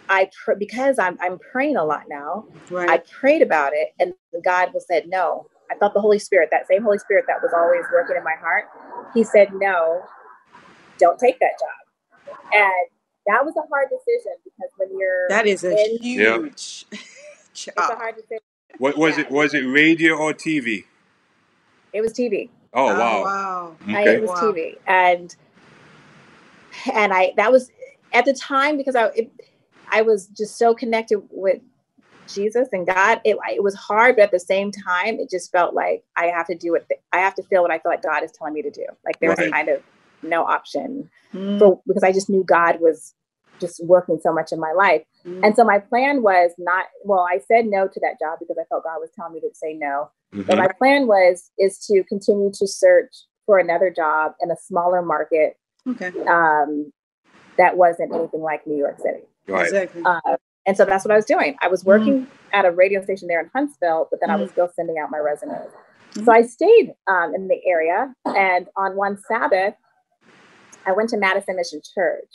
I 0.10 0.30
pr- 0.44 0.54
because 0.56 1.00
I'm 1.00 1.18
I'm 1.22 1.38
praying 1.52 1.78
a 1.78 1.84
lot 1.86 2.04
now. 2.10 2.46
I 2.90 2.98
prayed 3.20 3.42
about 3.42 3.74
it, 3.74 3.90
and 4.00 4.14
God 4.44 4.74
was 4.74 4.86
said 4.88 5.08
no. 5.08 5.48
I 5.72 5.76
felt 5.78 5.94
the 5.94 6.02
Holy 6.02 6.20
Spirit, 6.20 6.50
that 6.52 6.68
same 6.68 6.84
Holy 6.84 6.98
Spirit 7.00 7.26
that 7.28 7.42
was 7.42 7.52
always 7.56 7.86
working 7.94 8.16
in 8.18 8.24
my 8.24 8.36
heart. 8.42 8.66
He 9.14 9.24
said 9.24 9.50
no, 9.54 10.02
don't 11.00 11.20
take 11.20 11.40
that 11.40 11.54
job, 11.60 11.88
and 12.54 12.90
that 13.30 13.46
was 13.46 13.56
a 13.58 13.68
hard 13.70 13.90
decision 13.90 14.34
because 14.44 14.70
when 14.78 14.90
you're 15.00 15.30
That 15.30 15.48
is 15.48 15.64
a 15.64 15.76
in- 15.76 15.98
huge 16.02 16.86
it's 16.92 17.78
a 17.78 17.96
hard 17.96 18.16
decision. 18.16 18.40
What 18.80 18.98
was 18.98 19.18
Yeah. 19.18 19.24
it? 19.26 19.32
Was 19.32 19.54
it 19.54 19.62
radio 19.62 20.16
or 20.16 20.34
TV? 20.34 20.86
It 21.94 22.02
was 22.02 22.14
TV. 22.14 22.50
Oh 22.74 22.86
Oh, 22.86 23.00
wow. 23.00 23.24
wow. 23.24 23.76
I, 23.88 24.04
it 24.04 24.22
was 24.22 24.30
Wow. 24.32 24.52
TV, 24.54 24.78
and 24.88 25.36
and 26.94 27.14
I 27.14 27.34
that 27.38 27.52
was 27.52 27.72
at 28.14 28.26
the 28.26 28.34
time 28.34 28.78
because 28.78 28.96
I 28.96 29.06
it, 29.16 29.32
I 29.92 30.02
was 30.02 30.28
just 30.28 30.58
so 30.58 30.74
connected 30.74 31.22
with 31.32 31.62
Jesus 32.28 32.70
and 32.72 32.86
God. 32.88 33.22
It 33.26 33.38
it 33.52 33.64
was 33.64 33.76
hard, 33.76 34.16
but 34.16 34.24
at 34.24 34.32
the 34.32 34.40
same 34.40 34.72
time, 34.72 35.20
it 35.20 35.30
just 35.30 35.52
felt 35.52 35.74
like 35.74 36.04
I 36.18 36.28
have 36.28 36.48
to 36.48 36.56
do 36.56 36.76
it. 36.76 36.88
I 37.12 37.20
have 37.20 37.36
to 37.36 37.44
feel 37.44 37.62
what 37.62 37.72
I 37.72 37.80
feel 37.80 37.92
like 37.92 38.04
God 38.04 38.24
is 38.24 38.32
telling 38.32 38.54
me 38.54 38.62
to 38.62 38.72
do. 38.72 38.86
Like 39.06 39.20
there 39.20 39.30
was 39.32 39.40
Right. 39.40 39.52
kind 39.52 39.70
of 39.70 39.82
no 40.24 40.44
option 40.44 41.10
Mm. 41.34 41.60
for 41.60 41.82
because 41.88 42.04
I 42.04 42.12
just 42.12 42.30
knew 42.30 42.44
God 42.44 42.80
was 42.80 43.14
just 43.60 43.84
working 43.86 44.20
so 44.22 44.34
much 44.34 44.52
in 44.52 44.60
my 44.60 44.72
life. 44.72 45.04
Mm. 45.26 45.46
And 45.46 45.56
so 45.56 45.64
my 45.64 45.80
plan 45.80 46.22
was 46.22 46.52
not 46.58 46.86
well, 47.04 47.26
I 47.30 47.40
said 47.48 47.66
no 47.66 47.88
to 47.88 48.00
that 48.02 48.20
job 48.20 48.40
because 48.40 48.58
I 48.60 48.66
felt 48.70 48.84
God 48.84 49.00
was 49.00 49.10
telling 49.16 49.34
me 49.34 49.40
to 49.42 49.50
say 49.54 49.74
no. 49.74 50.10
But 50.32 50.46
Mhm. 50.46 50.58
my 50.58 50.68
plan 50.68 51.08
was 51.08 51.52
is 51.58 51.80
to 51.88 52.04
continue 52.04 52.52
to 52.54 52.68
search 52.68 53.14
for 53.46 53.58
another 53.58 53.90
job 53.90 54.34
in 54.42 54.52
a 54.52 54.56
smaller 54.58 55.02
market 55.02 55.58
okay. 55.88 56.12
um, 56.28 56.92
that 57.58 57.78
wasn't 57.78 58.14
anything 58.14 58.42
like 58.42 58.66
New 58.68 58.78
York 58.78 59.00
City. 59.00 59.24
Right. 59.48 59.66
Exactly. 59.66 60.04
Uh, 60.06 60.38
and 60.66 60.78
so 60.78 60.86
that's 60.86 61.04
what 61.04 61.12
I 61.12 61.16
was 61.16 61.26
doing. 61.26 61.56
I 61.62 61.68
was 61.68 61.84
working 61.84 62.28
at 62.54 62.66
a 62.66 62.72
radio 62.72 63.04
station 63.04 63.28
there 63.28 63.40
in 63.40 63.50
Huntsville, 63.56 64.08
but 64.12 64.20
then 64.22 64.30
I 64.30 64.36
was 64.36 64.52
still 64.52 64.70
sending 64.76 65.00
out 65.00 65.10
my 65.10 65.18
resumes. 65.18 65.72
So 66.24 66.32
I 66.32 66.44
stayed 66.44 66.94
um, 67.08 67.34
in 67.34 67.48
the 67.48 67.60
area, 67.66 68.14
and 68.26 68.68
on 68.76 68.96
one 68.96 69.18
Sabbath, 69.28 69.74
I 70.86 70.92
went 70.92 71.10
to 71.10 71.18
Madison 71.18 71.56
Mission 71.56 71.82
Church, 71.96 72.30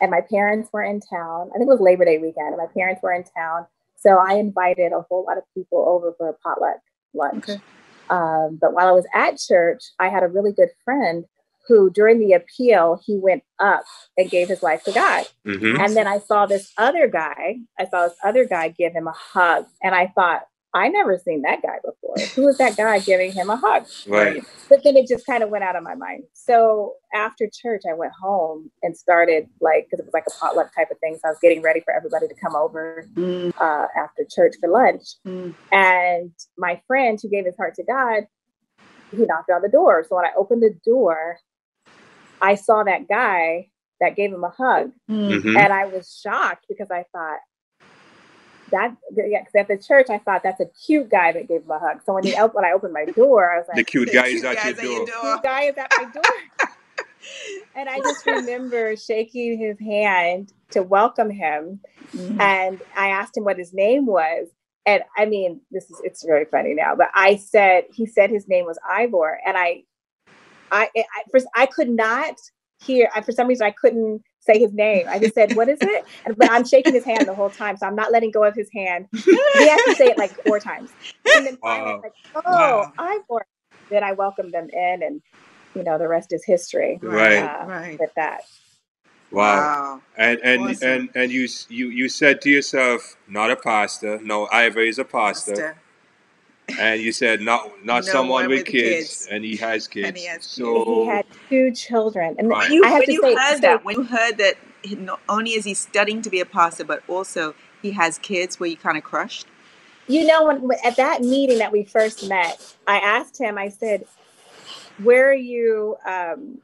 and 0.00 0.10
my 0.10 0.20
parents 0.20 0.68
were 0.72 0.82
in 0.82 1.00
town. 1.00 1.50
I 1.54 1.58
think 1.58 1.68
it 1.68 1.72
was 1.72 1.80
Labor 1.80 2.04
Day 2.04 2.18
weekend, 2.18 2.48
and 2.48 2.56
my 2.56 2.68
parents 2.76 3.02
were 3.02 3.12
in 3.12 3.24
town. 3.24 3.66
So 3.96 4.18
I 4.18 4.34
invited 4.34 4.92
a 4.92 5.02
whole 5.02 5.24
lot 5.26 5.38
of 5.38 5.44
people 5.54 5.84
over 5.88 6.14
for 6.16 6.28
a 6.28 6.34
potluck 6.34 6.78
lunch. 7.14 7.48
Okay. 7.48 7.60
Um, 8.08 8.58
but 8.60 8.72
while 8.72 8.86
I 8.86 8.92
was 8.92 9.06
at 9.14 9.38
church, 9.38 9.82
I 9.98 10.08
had 10.08 10.22
a 10.22 10.28
really 10.28 10.52
good 10.52 10.68
friend 10.84 11.24
who 11.66 11.90
during 11.90 12.20
the 12.20 12.32
appeal 12.32 13.00
he 13.04 13.16
went 13.16 13.42
up 13.58 13.82
and 14.16 14.30
gave 14.30 14.48
his 14.48 14.62
life 14.62 14.84
to 14.84 14.92
God. 14.92 15.26
hmm 15.44 15.76
And 15.80 15.96
then 15.96 16.06
I 16.06 16.18
saw 16.18 16.46
this 16.46 16.72
other 16.78 17.08
guy, 17.08 17.56
I 17.78 17.86
saw 17.86 18.06
this 18.06 18.16
other 18.22 18.44
guy 18.44 18.68
give 18.68 18.92
him 18.92 19.08
a 19.08 19.12
hug. 19.12 19.66
And 19.82 19.94
I 19.94 20.12
thought, 20.14 20.42
I 20.76 20.88
never 20.90 21.18
seen 21.18 21.42
that 21.44 21.62
guy 21.62 21.78
before. 21.84 22.32
Who 22.36 22.44
was 22.44 22.58
that 22.58 22.76
guy 22.78 23.00
giving 23.00 23.32
him 23.32 23.50
a 23.50 23.56
hug? 23.58 23.86
Right. 24.06 24.42
But 24.70 24.80
then 24.84 24.96
it 24.96 25.08
just 25.08 25.26
kind 25.26 25.44
of 25.44 25.50
went 25.50 25.64
out 25.64 25.76
of 25.76 25.84
my 25.84 25.96
mind. 25.96 26.24
So 26.34 26.94
after 27.14 27.48
church, 27.52 27.82
I 27.90 27.94
went 27.94 28.12
home 28.20 28.70
and 28.82 28.96
started 28.98 29.46
like, 29.60 29.86
because 29.86 30.00
it 30.00 30.06
was 30.06 30.14
like 30.14 30.24
a 30.28 30.32
potluck 30.32 30.74
type 30.76 30.90
of 30.92 30.98
thing. 31.00 31.16
So 31.22 31.28
I 31.28 31.32
was 31.32 31.38
getting 31.42 31.62
ready 31.62 31.82
for 31.84 31.94
everybody 31.94 32.28
to 32.28 32.34
come 32.42 32.56
over 32.56 33.10
Mm, 33.16 33.50
uh, 33.60 33.86
after 33.98 34.24
church 34.30 34.54
for 34.60 34.70
lunch. 34.70 35.04
mm, 35.26 35.54
And 35.72 36.32
my 36.58 36.82
friend 36.88 37.18
who 37.22 37.30
gave 37.30 37.46
his 37.46 37.56
heart 37.56 37.74
to 37.76 37.84
God, 37.84 38.24
he 39.12 39.26
knocked 39.26 39.50
on 39.50 39.62
the 39.62 39.68
door. 39.70 40.06
So 40.08 40.16
when 40.16 40.26
I 40.26 40.32
opened 40.38 40.62
the 40.62 40.74
door, 40.84 41.38
I 42.42 42.56
saw 42.56 42.84
that 42.84 43.08
guy 43.08 43.68
that 44.00 44.16
gave 44.16 44.32
him 44.32 44.44
a 44.44 44.50
hug. 44.50 44.92
mm. 45.10 45.42
hmm 45.42 45.56
And 45.56 45.72
I 45.72 45.86
was 45.86 46.20
shocked 46.24 46.66
because 46.68 46.90
I 46.92 47.04
thought 47.12 47.40
that, 48.70 48.96
yeah, 49.14 49.40
'cause 49.42 49.52
at 49.56 49.68
the 49.68 49.78
church, 49.78 50.06
I 50.10 50.18
thought 50.18 50.42
that's 50.42 50.60
a 50.60 50.66
cute 50.66 51.08
guy 51.08 51.32
that 51.32 51.48
gave 51.48 51.62
him 51.62 51.70
a 51.70 51.78
hug. 51.78 52.02
So 52.04 52.14
when, 52.14 52.24
he, 52.24 52.32
when 52.34 52.64
I 52.64 52.72
opened 52.72 52.92
my 52.92 53.04
door, 53.06 53.52
I 53.52 53.58
was 53.58 53.66
like, 53.68 53.76
The 53.76 53.84
cute 53.84 54.08
The 54.08 54.14
guy 54.14 54.28
cute 54.28 54.38
is 54.38 54.44
at 54.44 54.82
your 54.82 54.92
your 54.92 55.06
door. 55.06 55.06
door. 55.06 55.32
cute 55.34 55.42
guy 55.42 55.62
is 55.62 55.76
at 55.78 55.90
my 55.96 56.04
door. 56.04 56.22
and 57.76 57.88
I 57.88 57.98
just 57.98 58.26
remember 58.26 58.96
shaking 58.96 59.58
his 59.58 59.78
hand 59.78 60.52
to 60.70 60.82
welcome 60.82 61.30
him. 61.30 61.80
Mhm. 62.14 62.40
And 62.40 62.82
I 62.96 63.08
asked 63.08 63.36
him 63.36 63.44
what 63.44 63.58
his 63.58 63.72
name 63.72 64.06
was. 64.06 64.48
And 64.84 65.02
I 65.16 65.26
mean, 65.26 65.60
this 65.72 65.90
is 65.90 66.00
it's 66.04 66.24
very 66.24 66.44
funny 66.44 66.72
now, 66.74 66.94
but 66.94 67.08
I 67.14 67.36
said 67.36 67.84
he 67.92 68.06
said 68.06 68.30
his 68.30 68.46
name 68.46 68.66
was 68.66 68.78
Ivor, 68.88 69.40
and 69.44 69.56
I, 69.56 69.82
I, 70.70 70.88
I, 70.96 71.22
first, 71.32 71.46
I 71.56 71.66
could 71.66 71.88
not 71.90 72.36
hear. 72.80 73.08
I, 73.12 73.20
for 73.22 73.32
some 73.32 73.48
reason, 73.48 73.66
I 73.66 73.72
couldn't 73.72 74.22
say 74.46 74.58
his 74.60 74.74
name. 74.74 75.06
I 75.10 75.20
just 75.20 75.34
said, 75.34 75.54
"What 75.54 75.68
is 75.70 75.80
it?" 75.82 76.04
And, 76.26 76.36
but 76.38 76.50
I'm 76.50 76.66
shaking 76.66 76.94
his 76.94 77.06
hand 77.06 77.28
the 77.28 77.34
whole 77.34 77.50
time, 77.50 77.76
so 77.78 77.86
I'm 77.86 77.96
not 77.96 78.12
letting 78.12 78.32
go 78.32 78.44
of 78.44 78.54
his 78.56 78.70
hand. 78.74 79.08
He 79.58 79.68
has 79.68 79.82
to 79.84 79.94
say 79.94 80.10
it 80.10 80.18
like 80.18 80.32
four 80.44 80.60
times, 80.60 80.94
and 81.34 81.46
then 81.46 81.58
finally, 81.64 81.94
Wow. 81.94 82.02
like, 82.02 82.14
"Oh, 82.36 82.86
Wow. 82.86 82.92
Ivor." 82.98 83.46
Then 83.90 84.04
I 84.04 84.12
welcomed 84.12 84.54
them 84.54 84.68
in, 84.72 85.02
and 85.04 85.22
you 85.74 85.84
know, 85.84 85.98
the 85.98 86.08
rest 86.08 86.32
is 86.32 86.44
history. 86.46 87.00
Right. 87.02 87.44
uh, 87.44 87.66
Right. 87.66 87.98
With 88.00 88.10
that, 88.16 88.42
Wow. 89.32 90.02
And 90.16 90.40
and 90.44 90.62
Awesome. 90.62 90.82
and 90.82 91.10
and 91.14 91.32
you 91.32 91.48
you 91.68 91.90
you 91.90 92.08
said 92.08 92.42
to 92.42 92.50
yourself, 92.50 93.16
not 93.28 93.50
a 93.52 93.56
pastor. 93.56 94.20
No, 94.22 94.48
Ivor 94.52 94.80
is 94.80 94.98
a 94.98 95.04
pastor. 95.04 95.52
Pastor. 95.54 95.82
And 96.78 97.00
you 97.00 97.12
said 97.12 97.40
not 97.40 97.84
not 97.84 98.04
No 98.04 98.12
someone 98.12 98.48
with, 98.48 98.58
with 98.60 98.66
kids, 98.66 98.98
kids. 98.98 99.28
and 99.30 99.44
he 99.44 99.56
has 99.56 99.88
kids. 99.88 100.08
And 100.08 100.16
he 100.16 100.26
has 100.26 100.44
so 100.44 100.84
he 100.84 101.06
had 101.06 101.24
two 101.48 101.72
children, 101.72 102.36
and 102.38 102.48
Right. 102.48 102.70
You, 102.70 102.84
I 102.84 102.88
have 102.88 102.98
when 103.00 103.06
to 103.06 103.12
you 103.12 103.22
say, 103.22 103.34
heard 103.34 103.58
stop. 103.58 103.62
that, 103.62 103.84
when 103.84 103.96
you 103.96 104.04
heard 104.04 104.38
that, 104.38 104.54
not 104.98 105.20
only 105.28 105.52
is 105.52 105.64
he 105.64 105.74
studying 105.74 106.22
to 106.22 106.30
be 106.30 106.40
a 106.40 106.46
pastor, 106.46 106.84
but 106.84 107.02
also 107.08 107.54
he 107.82 107.92
has 107.92 108.18
kids, 108.18 108.60
were 108.60 108.66
you 108.66 108.76
kind 108.76 108.98
of 108.98 109.04
crushed? 109.04 109.46
You 110.08 110.26
know, 110.26 110.46
when 110.46 110.62
when- 110.62 110.78
at 110.84 110.96
that 110.96 111.22
meeting 111.22 111.58
that 111.58 111.72
we 111.72 111.84
first 111.84 112.28
met, 112.28 112.60
I 112.86 112.98
asked 112.98 113.38
him. 113.40 113.58
I 113.58 113.68
said, 113.70 114.06
"Where 115.02 115.30
are 115.30 115.34
you?" 115.34 115.96
Um, 116.06 116.58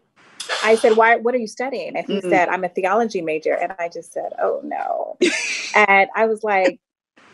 I 0.62 0.76
said, 0.76 0.96
"Why? 0.96 1.16
What 1.16 1.34
are 1.34 1.38
you 1.38 1.48
studying?" 1.48 1.96
And 1.96 2.06
he 2.06 2.14
Mhm. 2.20 2.28
said, 2.30 2.48
"I'm 2.48 2.64
a 2.64 2.68
theology 2.68 3.20
major." 3.22 3.54
And 3.54 3.72
I 3.78 3.88
just 3.88 4.12
said, 4.12 4.32
"Oh 4.40 4.60
no!" 4.62 5.16
and 5.74 6.08
I 6.14 6.26
was 6.26 6.44
like, 6.44 6.78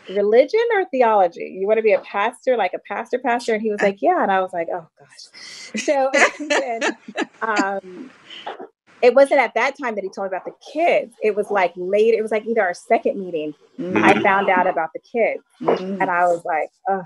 "Religion 0.09 0.61
or 0.73 0.85
theology? 0.85 1.57
You 1.59 1.67
want 1.67 1.77
to 1.77 1.83
be 1.83 1.93
a 1.93 1.99
pastor, 2.01 2.57
like 2.57 2.73
a 2.73 2.79
pastor, 2.87 3.19
pastor?" 3.19 3.53
And 3.53 3.61
he 3.61 3.71
was 3.71 3.81
like, 3.81 3.97
"Yeah." 4.01 4.21
And 4.23 4.31
I 4.31 4.41
was 4.41 4.53
like, 4.53 4.67
"Oh 4.73 4.87
gosh." 4.99 5.81
So 5.83 6.11
then, 6.39 6.81
um, 7.41 8.11
it 9.01 9.15
wasn't 9.15 9.39
at 9.41 9.53
that 9.55 9.75
time 9.81 9.95
that 9.95 10.03
he 10.03 10.09
told 10.09 10.31
me 10.31 10.37
about 10.37 10.45
the 10.45 10.53
kids. 10.73 11.15
It 11.21 11.35
was 11.35 11.49
like 11.51 11.73
later. 11.77 12.17
It 12.17 12.21
was 12.21 12.31
like 12.31 12.45
either 12.45 12.61
our 12.61 12.73
second 12.73 13.19
meeting. 13.19 13.53
I 13.79 14.13
Mhm. 14.15 14.23
found 14.23 14.49
out 14.49 14.67
about 14.67 14.89
the 14.93 14.99
kids 14.99 15.43
Mhm. 15.61 16.01
and 16.01 16.09
I 16.11 16.27
was 16.27 16.43
like, 16.45 16.69
oh, 16.89 17.03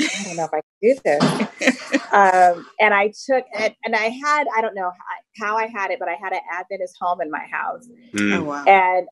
I 0.00 0.24
don't 0.24 0.36
know 0.36 0.44
if 0.44 0.54
I 0.54 0.60
can 0.62 0.62
do 0.82 1.00
this. 1.04 2.02
um, 2.12 2.66
and 2.80 2.94
I 2.94 3.08
took 3.08 3.44
it, 3.54 3.76
and 3.84 3.94
I 3.96 4.08
had, 4.08 4.46
I 4.56 4.60
don't 4.60 4.74
know 4.74 4.90
how, 4.90 5.46
how 5.46 5.56
I 5.56 5.66
had 5.68 5.90
it, 5.92 5.98
but 6.00 6.08
I 6.08 6.14
had 6.14 6.32
an 6.32 6.40
Adventist 6.52 6.96
home 7.00 7.20
in 7.20 7.30
my 7.30 7.44
house. 7.50 7.88
Mm. 8.14 8.34
Oh 8.36 8.44
wow. 8.44 8.64
And 8.66 9.08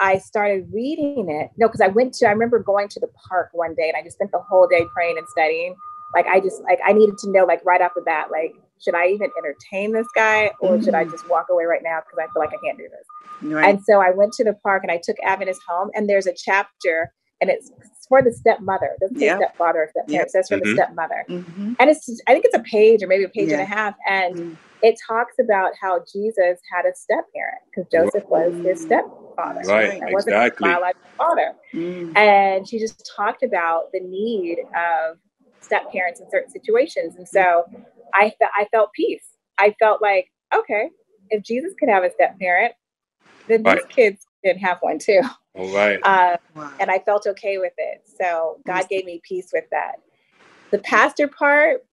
I 0.00 0.18
started 0.18 0.68
reading 0.72 1.28
it. 1.30 1.50
No, 1.58 1.68
because 1.68 1.82
I 1.82 1.88
went 1.88 2.14
to, 2.14 2.26
I 2.26 2.30
remember 2.32 2.58
going 2.58 2.88
to 2.88 3.00
the 3.00 3.08
park 3.28 3.50
one 3.52 3.74
day 3.74 3.88
and 3.88 3.96
I 3.96 4.02
just 4.02 4.16
spent 4.16 4.32
the 4.32 4.40
whole 4.40 4.66
day 4.66 4.86
praying 4.94 5.18
and 5.18 5.26
studying. 5.28 5.76
Like, 6.14 6.26
I 6.26 6.40
just, 6.40 6.62
like, 6.62 6.80
I 6.84 6.92
needed 6.92 7.18
to 7.18 7.30
know, 7.30 7.44
like, 7.44 7.60
right 7.64 7.80
off 7.80 7.92
the 7.94 8.00
bat, 8.02 8.28
like, 8.32 8.54
should 8.82 8.94
I 8.94 9.08
even 9.08 9.30
entertain 9.38 9.92
this 9.92 10.06
guy 10.14 10.50
or 10.58 10.80
should 10.82 10.94
I 10.94 11.04
Mhm. 11.04 11.10
just 11.10 11.28
walk 11.28 11.46
away 11.50 11.64
right 11.64 11.82
now 11.82 12.00
because 12.00 12.18
I 12.18 12.32
feel 12.32 12.40
like 12.40 12.50
I 12.54 12.56
can't 12.64 12.78
do 12.78 12.88
this? 12.88 13.52
right. 13.52 13.68
And 13.68 13.84
so 13.84 14.00
I 14.00 14.10
went 14.10 14.32
to 14.34 14.44
the 14.44 14.54
park 14.54 14.82
and 14.82 14.90
I 14.90 14.98
took 15.02 15.16
Adventist 15.22 15.60
home, 15.68 15.90
and 15.94 16.08
there's 16.08 16.26
a 16.26 16.32
chapter, 16.34 17.12
and 17.40 17.50
it's 17.50 17.70
for 18.10 18.20
the 18.22 18.32
stepmother. 18.32 18.86
It 18.86 19.00
doesn't 19.00 19.18
say 19.18 19.26
Yep. 19.26 19.36
stepfather 19.38 19.84
or 19.84 19.88
stepparent. 19.88 20.12
Yep. 20.12 20.26
It 20.26 20.30
says 20.32 20.48
for 20.48 20.56
Mhm. 20.56 20.64
the 20.64 20.74
stepmother. 20.74 21.24
Mhm. 21.28 21.76
And 21.78 21.88
it's, 21.88 22.20
I 22.26 22.32
think 22.32 22.44
it's 22.44 22.56
a 22.56 22.62
page 22.64 23.02
or 23.02 23.06
maybe 23.06 23.24
a 23.24 23.28
page 23.28 23.50
and 23.52 23.60
a 23.62 23.64
half. 23.64 23.94
And 24.06 24.34
Mm. 24.36 24.56
it 24.82 24.98
talks 25.06 25.38
about 25.38 25.72
how 25.80 26.04
Jesus 26.12 26.60
had 26.70 26.84
a 26.86 26.94
step 26.94 27.24
parent 27.34 27.62
because 27.70 27.86
Joseph 27.90 28.28
was 28.28 28.52
his 28.66 28.82
stepfather. 28.82 29.60
Right, 29.64 30.02
It 30.02 30.12
wasn't 30.12 30.42
his 30.42 30.52
biological 30.58 31.00
father. 31.16 31.54
Mm. 31.72 32.16
And 32.18 32.68
she 32.68 32.80
just 32.80 33.08
talked 33.16 33.44
about 33.44 33.92
the 33.92 34.00
need 34.00 34.58
of 34.74 35.18
step 35.60 35.90
parents 35.92 36.20
in 36.20 36.28
certain 36.30 36.50
situations. 36.50 37.14
And 37.16 37.28
so 37.28 37.64
I, 38.12 38.30
fe- 38.30 38.48
I 38.56 38.64
felt 38.72 38.92
peace. 38.92 39.36
I 39.58 39.70
felt 39.78 40.02
like, 40.02 40.26
okay, 40.52 40.90
if 41.28 41.44
Jesus 41.44 41.74
could 41.78 41.88
have 41.88 42.02
a 42.02 42.10
step 42.10 42.36
parent, 42.40 42.74
then 43.46 43.62
these 43.62 43.84
kids 43.86 44.26
can 44.44 44.58
have 44.58 44.78
one 44.80 44.98
too. 44.98 45.22
All 45.56 45.72
right. 45.74 46.00
Uh, 46.04 46.36
Wow. 46.54 46.72
and 46.80 46.90
I 46.90 46.98
felt 47.00 47.26
okay 47.26 47.58
with 47.58 47.74
it. 47.78 48.02
So 48.20 48.60
God 48.66 48.88
gave 48.88 49.04
me 49.04 49.20
peace 49.24 49.50
with 49.52 49.64
that. 49.70 49.96
The 50.72 50.78
pastor 50.80 51.28
part, 51.28 51.84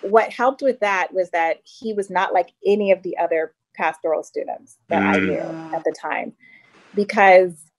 what 0.00 0.30
helped 0.32 0.62
with 0.62 0.80
that 0.80 1.12
was 1.14 1.30
that 1.30 1.58
he 1.64 1.92
was 1.94 2.10
not 2.10 2.32
like 2.34 2.50
any 2.66 2.92
of 2.92 3.02
the 3.02 3.16
other 3.18 3.54
pastoral 3.74 4.22
students 4.22 4.78
that 4.90 5.02
I 5.06 5.20
Mm. 5.20 5.26
knew 5.26 5.58
at 5.74 5.84
the 5.84 5.92
time. 6.00 6.34
Because 6.94 7.70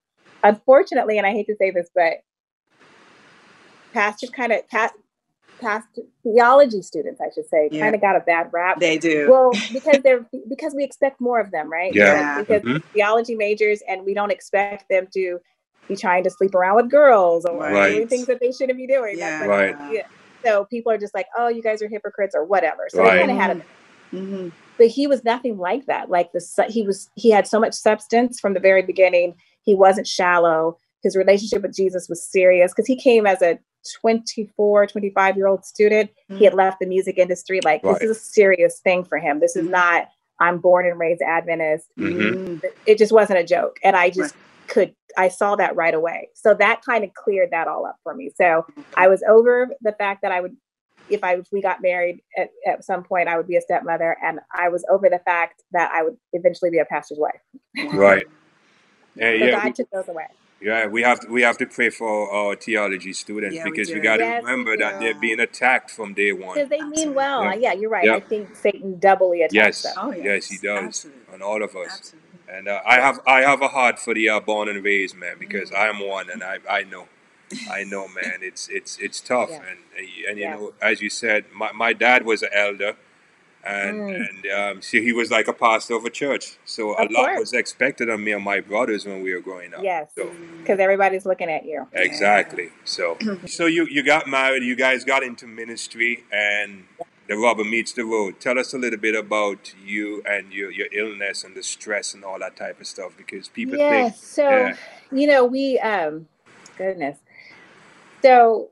unfortunately, 0.43 1.17
and 1.17 1.27
I 1.27 1.31
hate 1.31 1.47
to 1.47 1.55
say 1.57 1.71
this, 1.71 1.89
but 1.95 2.15
pastors 3.93 4.29
kind 4.31 4.51
of 4.51 4.67
past 4.69 4.95
past 5.61 5.87
theology 6.23 6.81
students, 6.81 7.21
I 7.21 7.29
should 7.33 7.47
say, 7.47 7.69
Yeah. 7.71 7.81
kind 7.81 7.95
of 7.95 8.01
got 8.01 8.15
a 8.15 8.19
bad 8.19 8.49
rap. 8.51 8.79
they 8.79 8.97
do. 8.97 9.27
Well, 9.29 9.51
because 9.73 10.01
they're 10.03 10.25
because 10.49 10.73
we 10.75 10.83
expect 10.83 11.21
more 11.21 11.39
of 11.39 11.51
them, 11.51 11.71
right? 11.71 11.93
Yeah. 11.93 12.37
Because 12.39 12.61
Mhm. 12.63 12.81
theology 12.93 13.35
majors, 13.35 13.81
and 13.87 14.05
we 14.05 14.13
don't 14.13 14.31
expect 14.31 14.85
them 14.89 15.07
to 15.13 15.39
be 15.87 15.95
trying 15.95 16.23
to 16.23 16.29
sleep 16.29 16.55
around 16.55 16.75
with 16.77 16.89
girls 16.89 17.45
or 17.45 17.59
Right. 17.59 17.91
doing 17.93 18.07
things 18.07 18.25
that 18.27 18.39
they 18.41 18.51
shouldn't 18.51 18.77
be 18.77 18.87
doing. 18.87 19.17
yeah. 19.17 19.39
That's 19.39 19.49
like- 19.49 19.79
Right. 19.79 19.93
yeah. 19.93 20.01
So 20.45 20.65
people 20.65 20.91
are 20.91 20.97
just 20.97 21.13
like, 21.15 21.27
"Oh, 21.37 21.47
you 21.47 21.61
guys 21.61 21.81
are 21.81 21.87
hypocrites" 21.87 22.35
or 22.35 22.43
whatever. 22.43 22.85
So 22.89 23.01
Right. 23.01 23.13
they 23.13 23.19
kind 23.19 23.31
of 23.31 23.37
had 23.37 23.57
a 23.57 23.61
hmm 24.15 24.49
but 24.77 24.87
he 24.87 25.07
was 25.07 25.23
nothing 25.23 25.57
like 25.57 25.85
that 25.85 26.09
like 26.09 26.31
the 26.33 26.65
he 26.69 26.83
was 26.83 27.09
he 27.15 27.29
had 27.31 27.47
so 27.47 27.59
much 27.59 27.73
substance 27.73 28.39
from 28.41 28.53
the 28.53 28.59
very 28.59 28.81
beginning 28.81 29.33
he 29.63 29.73
wasn't 29.73 30.05
shallow 30.05 30.77
his 31.01 31.15
relationship 31.15 31.61
with 31.63 31.73
jesus 31.75 32.07
was 32.07 32.23
serious 32.23 32.71
because 32.71 32.85
he 32.85 32.95
came 32.95 33.25
as 33.25 33.41
a 33.41 33.57
24 34.01 34.87
25 34.87 35.37
year 35.37 35.47
old 35.47 35.65
student 35.65 36.09
he 36.29 36.43
had 36.43 36.53
left 36.53 36.79
the 36.79 36.85
music 36.85 37.17
industry. 37.17 37.59
Like 37.63 37.83
Right. 37.83 37.99
this 37.99 38.09
is 38.09 38.17
a 38.17 38.19
serious 38.19 38.79
thing 38.79 39.03
for 39.03 39.17
him. 39.17 39.39
This 39.39 39.55
is 39.55 39.67
Mhm. 39.67 39.71
not 39.71 40.07
i'm 40.39 40.57
born 40.59 40.85
and 40.85 40.99
raised 40.99 41.21
adventist. 41.21 41.87
Mhm. 41.97 42.61
it 42.85 42.97
just 42.97 43.11
wasn't 43.13 43.39
a 43.39 43.43
joke. 43.43 43.77
And 43.83 43.95
i 43.95 44.09
just 44.09 44.35
could 44.67 44.93
i 45.17 45.27
saw 45.29 45.55
that 45.55 45.75
right 45.75 45.93
away. 45.93 46.29
So 46.33 46.53
that 46.55 46.81
kind 46.83 47.03
of 47.03 47.13
cleared 47.13 47.51
that 47.51 47.67
all 47.67 47.85
up 47.85 47.97
for 48.03 48.13
me. 48.13 48.31
So 48.35 48.65
i 48.95 49.07
was 49.07 49.23
over 49.29 49.69
the 49.81 49.93
fact 49.93 50.21
that 50.23 50.31
i 50.31 50.41
would 50.41 50.57
if 51.09 51.23
i 51.23 51.35
if 51.35 51.47
we 51.51 51.61
got 51.61 51.81
married 51.83 52.21
at, 52.37 52.49
at 52.65 52.83
some 52.83 53.03
point 53.03 53.27
i 53.29 53.37
would 53.37 53.47
be 53.47 53.55
a 53.57 53.61
stepmother 53.61 54.17
and 54.23 54.39
i 54.53 54.67
was 54.69 54.83
over 54.89 55.07
the 55.07 55.19
fact 55.19 55.61
that 55.71 55.91
i 55.93 56.01
would 56.01 56.17
eventually 56.33 56.71
be 56.71 56.79
a 56.79 56.85
pastor's 56.85 57.19
wife. 57.19 57.39
Right. 57.93 58.25
And 59.19 59.39
so 59.39 59.45
yeah, 59.45 59.63
god 59.63 59.75
took 59.75 59.89
those 59.91 60.07
away 60.09 60.25
yeah, 60.61 60.87
we 60.87 61.03
have 61.03 61.19
to, 61.21 61.27
we 61.27 61.41
have 61.43 61.57
to 61.59 61.65
pray 61.65 61.89
for 61.89 62.31
our 62.33 62.55
theology 62.55 63.13
students 63.13 63.55
Yeah, 63.57 63.63
because 63.65 63.89
we 63.89 63.95
do. 63.95 64.01
got 64.01 64.17
to 64.17 64.23
Yes, 64.23 64.43
we 64.43 64.49
remember 64.49 64.77
that 64.77 64.99
they're 64.99 65.13
being 65.19 65.39
attacked 65.39 65.91
from 65.91 66.13
day 66.13 66.31
one. 66.31 66.55
because 66.55 66.69
they 66.69 66.81
mean 66.81 67.13
well 67.13 67.43
Yeah. 67.43 67.53
yeah, 67.55 67.73
you're 67.73 67.89
right 67.89 68.05
Yeah. 68.05 68.15
i 68.15 68.19
think 68.21 68.55
satan 68.55 68.97
doubly 68.99 69.41
attacks 69.41 69.53
Yes, 69.53 69.81
them 69.83 69.93
Oh, 69.97 70.11
yes, 70.11 70.25
yes. 70.25 70.47
he 70.49 70.57
does, 70.57 70.83
Absolutely. 70.85 71.33
on 71.33 71.41
all 71.41 71.61
of 71.63 71.75
us. 71.75 71.91
Absolutely. 71.97 72.21
And 72.47 72.67
uh, 72.67 72.79
I 72.85 72.95
have 73.01 73.19
I 73.27 73.41
have 73.41 73.61
a 73.61 73.67
heart 73.69 73.97
for 73.99 74.13
the 74.13 74.29
uh, 74.29 74.39
born 74.39 74.69
and 74.69 74.83
raised 74.83 75.15
man 75.15 75.35
because 75.39 75.71
Mm. 75.71 75.75
I 75.77 75.87
am 75.87 75.99
one, 75.99 76.29
and 76.29 76.43
I 76.43 76.59
I 76.69 76.83
know, 76.83 77.07
I 77.71 77.83
know, 77.83 78.07
man. 78.07 78.39
It's 78.41 78.69
it's 78.69 78.97
it's 78.99 79.19
tough, 79.19 79.49
Yeah. 79.49 79.63
and 79.69 79.79
and 80.29 80.37
you 80.37 80.43
Yes. 80.45 80.59
know, 80.59 80.73
as 80.81 81.01
you 81.01 81.09
said, 81.09 81.45
my, 81.53 81.71
my 81.71 81.91
dad 81.93 82.23
was 82.23 82.43
an 82.43 82.49
elder, 82.53 82.95
and 83.65 83.99
Mm. 83.99 84.15
and 84.29 84.51
um, 84.77 84.81
so 84.81 84.99
he 84.99 85.11
was 85.13 85.31
like 85.31 85.47
a 85.47 85.53
pastor 85.53 85.95
of 85.95 86.05
a 86.05 86.09
church. 86.09 86.57
So 86.65 86.91
a 86.97 87.05
Of 87.05 87.11
lot 87.11 87.25
course. 87.25 87.39
was 87.39 87.53
expected 87.53 88.09
of 88.09 88.19
me 88.19 88.31
and 88.33 88.43
my 88.43 88.59
brothers 88.61 89.05
when 89.05 89.21
we 89.21 89.33
were 89.33 89.41
growing 89.41 89.73
up. 89.73 89.83
yes 89.83 90.11
So 90.17 90.31
because 90.61 90.79
everybody's 90.79 91.25
looking 91.25 91.49
at 91.49 91.65
you 91.65 91.87
exactly. 91.93 92.69
So 92.83 93.17
so 93.45 93.65
you 93.65 93.85
you 93.89 94.03
got 94.03 94.27
married. 94.27 94.63
You 94.63 94.75
guys 94.75 95.03
got 95.03 95.23
into 95.23 95.47
ministry, 95.47 96.23
and 96.31 96.85
the 97.27 97.35
rubber 97.37 97.63
meets 97.63 97.91
the 97.93 98.03
road. 98.05 98.39
Tell 98.39 98.59
us 98.59 98.73
a 98.73 98.77
little 98.77 98.99
bit 98.99 99.15
about 99.15 99.73
you 99.83 100.21
and 100.27 100.53
your, 100.53 100.69
your 100.71 100.87
illness 100.93 101.43
and 101.43 101.55
the 101.55 101.63
stress 101.63 102.13
and 102.13 102.23
all 102.23 102.37
that 102.39 102.55
type 102.55 102.79
of 102.79 102.85
stuff 102.85 103.13
because 103.17 103.47
people 103.47 103.77
yeah, 103.79 104.03
think. 104.09 104.15
so 104.15 104.47
yeah. 104.49 104.75
you 105.11 105.25
know, 105.27 105.43
we 105.45 105.79
um 105.79 106.27
goodness. 106.77 107.17
So 108.21 108.69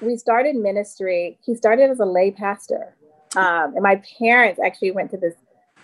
we 0.00 0.16
started 0.16 0.56
ministry. 0.56 1.38
He 1.42 1.54
started 1.54 1.90
as 1.90 2.00
a 2.00 2.04
lay 2.06 2.30
pastor. 2.30 2.94
Um, 3.36 3.74
and 3.74 3.82
my 3.82 4.02
parents 4.18 4.60
actually 4.64 4.90
went 4.90 5.10
to 5.12 5.16
this 5.16 5.34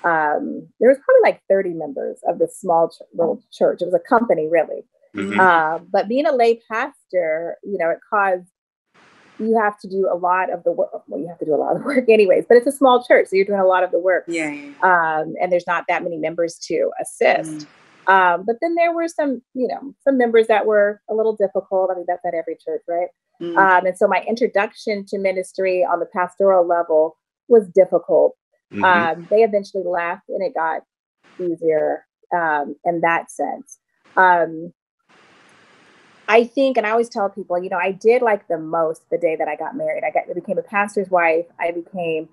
um, 0.04 0.68
there 0.78 0.88
was 0.88 0.98
probably 1.04 1.22
like 1.22 1.42
30 1.48 1.70
members 1.70 2.20
of 2.28 2.38
this 2.38 2.56
small 2.58 2.90
ch- 2.90 3.02
little 3.14 3.42
church. 3.52 3.82
It 3.82 3.86
was 3.86 3.94
a 3.94 3.98
company, 3.98 4.48
really. 4.48 4.84
Mhm. 5.14 5.38
Uh, 5.38 5.78
but 5.90 6.08
being 6.08 6.26
a 6.26 6.32
lay 6.32 6.60
pastor, 6.70 7.56
you 7.64 7.78
know, 7.78 7.90
it 7.90 7.98
caused 8.08 8.46
you 9.38 9.58
have 9.60 9.78
to 9.78 9.88
do 9.88 10.08
a 10.10 10.16
lot 10.16 10.50
of 10.50 10.64
the 10.64 10.72
work. 10.72 10.90
Well, 11.08 11.20
you 11.20 11.28
have 11.28 11.38
to 11.40 11.44
do 11.44 11.54
a 11.54 11.56
lot 11.56 11.76
of 11.76 11.82
the 11.82 11.84
work, 11.84 12.04
anyways. 12.08 12.46
But 12.48 12.56
it's 12.56 12.66
a 12.66 12.72
small 12.72 13.04
church, 13.04 13.28
so 13.28 13.36
you're 13.36 13.44
doing 13.44 13.60
a 13.60 13.66
lot 13.66 13.82
of 13.82 13.90
the 13.90 13.98
work. 13.98 14.24
Yeah. 14.26 14.50
yeah. 14.50 14.70
Um, 14.82 15.34
and 15.40 15.52
there's 15.52 15.66
not 15.66 15.84
that 15.88 16.02
many 16.02 16.16
members 16.16 16.58
to 16.68 16.90
assist. 17.00 17.66
Um, 18.06 18.44
but 18.46 18.56
then 18.62 18.76
there 18.76 18.94
were 18.94 19.08
some, 19.08 19.42
you 19.52 19.68
know, 19.68 19.92
some 20.04 20.16
members 20.16 20.46
that 20.46 20.64
were 20.64 21.02
a 21.10 21.14
little 21.14 21.36
difficult. 21.36 21.90
I 21.90 21.96
mean, 21.96 22.06
that's 22.08 22.24
at 22.24 22.34
every 22.34 22.56
church, 22.64 22.82
right? 22.88 23.08
Mm. 23.42 23.58
Um, 23.58 23.86
and 23.86 23.98
so 23.98 24.06
my 24.06 24.24
introduction 24.26 25.04
to 25.08 25.18
ministry 25.18 25.84
on 25.84 26.00
the 26.00 26.06
pastoral 26.06 26.66
level 26.66 27.18
was 27.48 27.68
difficult. 27.68 28.36
Mhm. 28.72 28.84
Um, 28.84 29.28
they 29.30 29.42
eventually 29.42 29.84
left 29.84 30.28
and 30.28 30.42
it 30.42 30.54
got 30.54 30.82
easier 31.40 32.04
um, 32.34 32.76
in 32.84 33.00
that 33.02 33.30
sense. 33.30 33.78
Um, 34.16 34.72
I 36.28 36.44
think, 36.44 36.76
and 36.76 36.86
I 36.86 36.90
always 36.90 37.08
tell 37.08 37.28
people, 37.30 37.62
you 37.62 37.70
know, 37.70 37.78
I 37.78 37.92
did 37.92 38.22
like 38.22 38.48
the 38.48 38.58
most 38.58 39.08
the 39.10 39.18
day 39.18 39.36
that 39.36 39.48
I 39.48 39.56
got 39.56 39.76
married. 39.76 40.02
I 40.04 40.10
got 40.10 40.24
I 40.28 40.34
became 40.34 40.58
a 40.58 40.62
pastor's 40.62 41.08
wife. 41.08 41.46
I 41.60 41.70
became 41.70 42.28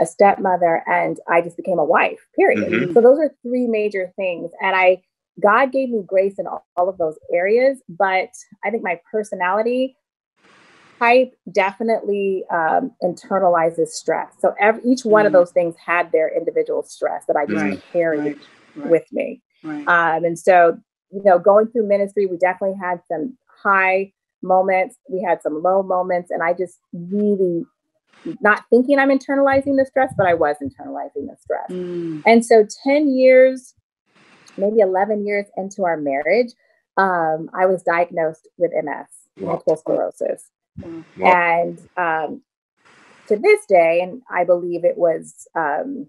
a 0.00 0.06
stepmother, 0.06 0.82
and 0.86 1.18
I 1.28 1.40
just 1.40 1.56
became 1.56 1.78
a 1.78 1.84
wife. 1.84 2.20
Period. 2.36 2.70
Mhm. 2.70 2.94
So 2.94 3.00
those 3.00 3.18
are 3.18 3.34
three 3.42 3.66
major 3.66 4.12
things, 4.16 4.52
and 4.60 4.76
I 4.76 5.02
God 5.40 5.72
gave 5.72 5.88
me 5.90 6.02
grace 6.06 6.38
in 6.38 6.46
all, 6.46 6.64
all 6.76 6.88
of 6.88 6.98
those 6.98 7.18
areas. 7.32 7.82
But 7.88 8.30
I 8.64 8.70
think 8.70 8.84
my 8.84 9.00
personality 9.10 9.96
type 11.02 11.34
definitely 11.52 12.44
um, 12.52 12.92
internalizes 13.02 13.88
stress. 13.88 14.34
So 14.40 14.54
every, 14.60 14.82
each 14.84 15.04
one 15.04 15.26
of 15.26 15.32
Mm. 15.32 15.36
those 15.36 15.52
things 15.52 15.74
had 15.84 16.12
their 16.12 16.28
individual 16.36 16.82
stress 16.82 17.24
that 17.26 17.36
I 17.36 17.44
just 17.46 17.56
Right, 17.56 17.82
carried 17.92 18.20
Right. 18.24 18.36
Right. 18.76 18.90
with 18.90 19.12
me. 19.12 19.42
right. 19.64 19.86
Um, 19.88 20.24
and 20.24 20.38
so, 20.38 20.78
you 21.10 21.22
know, 21.24 21.38
going 21.38 21.66
through 21.68 21.86
ministry, 21.88 22.26
we 22.26 22.36
definitely 22.38 22.78
had 22.80 23.00
some 23.10 23.36
high 23.62 24.12
moments, 24.42 24.96
we 25.08 25.22
had 25.22 25.42
some 25.42 25.62
low 25.62 25.82
moments, 25.82 26.30
and 26.30 26.42
I 26.42 26.52
just 26.52 26.78
really 26.92 27.64
not 28.40 28.64
thinking 28.70 28.98
I'm 28.98 29.10
internalizing 29.10 29.76
the 29.76 29.84
stress, 29.86 30.14
but 30.16 30.26
I 30.26 30.34
was 30.34 30.56
internalizing 30.62 31.26
the 31.26 31.36
stress. 31.40 31.70
Mm. 31.70 32.22
And 32.24 32.46
so 32.46 32.64
10 32.84 33.14
years, 33.16 33.74
maybe 34.56 34.78
11 34.80 35.26
years 35.26 35.46
into 35.56 35.84
our 35.84 35.96
marriage, 35.96 36.52
um, 36.96 37.50
I 37.54 37.66
was 37.66 37.82
diagnosed 37.82 38.48
with 38.58 38.70
MS, 38.74 39.06
Wow. 39.38 39.52
multiple 39.52 39.76
sclerosis. 39.76 40.50
Wow. 40.80 41.04
Wow. 41.16 41.32
And 41.32 41.78
um, 41.96 42.42
to 43.28 43.36
this 43.36 43.66
day, 43.66 44.00
and 44.02 44.22
I 44.30 44.44
believe 44.44 44.84
it 44.84 44.96
was, 44.96 45.46
um, 45.54 46.06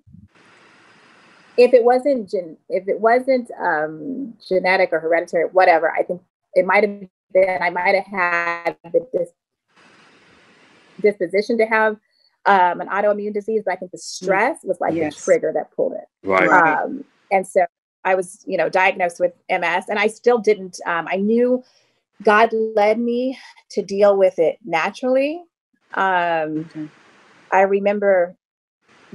if 1.57 1.73
it 1.73 1.83
wasn't 1.83 2.29
gen- 2.29 2.57
if 2.69 2.87
it 2.87 2.99
wasn't 2.99 3.49
um, 3.59 4.33
genetic 4.47 4.89
or 4.91 4.99
hereditary, 4.99 5.45
whatever, 5.45 5.91
I 5.91 6.03
think 6.03 6.21
it 6.53 6.65
might 6.65 6.83
have 6.83 7.09
been. 7.33 7.61
I 7.61 7.69
might 7.69 7.95
have 7.95 8.05
had 8.05 8.77
the 8.91 9.07
dis- 9.13 9.33
disposition 11.01 11.57
to 11.59 11.65
have 11.65 11.97
um, 12.45 12.81
an 12.81 12.87
autoimmune 12.87 13.33
disease, 13.33 13.63
but 13.65 13.73
I 13.73 13.75
think 13.75 13.91
the 13.91 13.97
stress 13.97 14.59
was 14.63 14.77
like 14.81 14.93
Yes. 14.95 15.15
the 15.15 15.21
trigger 15.21 15.51
that 15.53 15.71
pulled 15.75 15.93
it. 15.93 16.05
Right. 16.27 16.49
Right. 16.49 16.77
Um, 16.77 17.05
and 17.31 17.47
so 17.47 17.65
I 18.03 18.15
was, 18.15 18.43
you 18.45 18.57
know, 18.57 18.69
diagnosed 18.69 19.19
with 19.19 19.33
MS, 19.49 19.85
and 19.89 19.97
I 19.99 20.07
still 20.07 20.39
didn't. 20.39 20.79
Um, 20.85 21.07
I 21.09 21.17
knew 21.17 21.63
God 22.23 22.49
led 22.75 22.99
me 22.99 23.37
to 23.71 23.81
deal 23.81 24.17
with 24.17 24.39
it 24.39 24.59
naturally. 24.63 25.43
Um, 25.93 26.65
Okay. 26.69 26.87
I 27.51 27.61
remember 27.61 28.35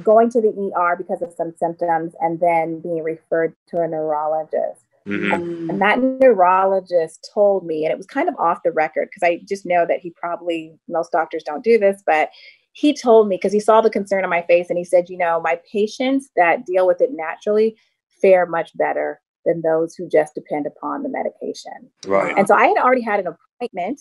going 0.02 0.30
to 0.30 0.40
the 0.40 0.72
ER 0.76 0.96
because 0.96 1.22
of 1.22 1.32
some 1.32 1.52
symptoms, 1.58 2.14
and 2.20 2.38
then 2.38 2.80
being 2.80 3.02
referred 3.02 3.54
to 3.68 3.80
a 3.80 3.88
neurologist. 3.88 4.84
Mhm. 5.06 5.30
Mm. 5.30 5.70
And 5.70 5.80
that 5.80 6.00
neurologist 6.00 7.28
told 7.32 7.66
me, 7.66 7.84
and 7.84 7.92
it 7.92 7.96
was 7.96 8.06
kind 8.06 8.28
of 8.28 8.36
off 8.38 8.62
the 8.62 8.72
record 8.72 9.08
because 9.08 9.26
I 9.26 9.40
just 9.48 9.66
know 9.66 9.86
that 9.86 10.00
he 10.00 10.10
probably, 10.10 10.78
most 10.88 11.10
doctors 11.12 11.42
don't 11.42 11.64
do 11.64 11.78
this, 11.78 12.02
but 12.04 12.30
he 12.72 12.94
told 12.94 13.28
me 13.28 13.36
because 13.36 13.52
he 13.52 13.60
saw 13.60 13.80
the 13.80 13.90
concern 13.90 14.22
on 14.22 14.30
my 14.30 14.42
face 14.42 14.68
and 14.68 14.78
he 14.78 14.84
said, 14.84 15.08
you 15.08 15.18
know, 15.18 15.40
my 15.40 15.60
patients 15.72 16.30
that 16.36 16.64
deal 16.64 16.86
with 16.86 17.00
it 17.00 17.10
naturally 17.12 17.76
fare 18.20 18.46
much 18.46 18.76
better 18.76 19.20
than 19.48 19.62
those 19.62 19.96
who 19.96 20.08
just 20.08 20.34
depend 20.34 20.66
upon 20.66 21.02
the 21.02 21.08
medication. 21.08 21.90
Right. 22.06 22.34
And 22.36 22.46
so 22.46 22.54
I 22.54 22.66
had 22.68 22.76
already 22.76 23.02
had 23.02 23.18
an 23.18 23.34
appointment 23.60 24.00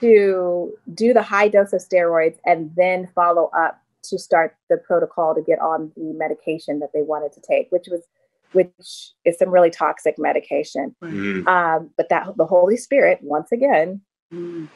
to 0.00 0.72
do 0.94 1.12
the 1.14 1.22
high 1.22 1.48
dose 1.48 1.72
of 1.72 1.80
steroids 1.80 2.36
and 2.44 2.70
then 2.76 3.08
follow 3.14 3.50
up 3.56 3.80
to 4.04 4.18
start 4.18 4.56
the 4.68 4.76
protocol 4.76 5.34
to 5.34 5.42
get 5.42 5.58
on 5.58 5.92
the 5.96 6.12
medication 6.14 6.80
that 6.80 6.90
they 6.94 7.02
wanted 7.02 7.32
to 7.32 7.40
take, 7.40 7.68
which 7.70 7.86
was 7.90 8.02
which 8.52 9.12
is 9.24 9.36
some 9.38 9.50
really 9.50 9.70
toxic 9.70 10.14
medication. 10.18 10.94
Mhm. 11.02 11.46
Um, 11.46 11.90
but 11.96 12.08
that 12.08 12.26
the 12.36 12.46
Holy 12.46 12.76
Spirit, 12.76 13.18
once 13.22 13.52
again, 13.52 14.00
Mm. 14.32 14.68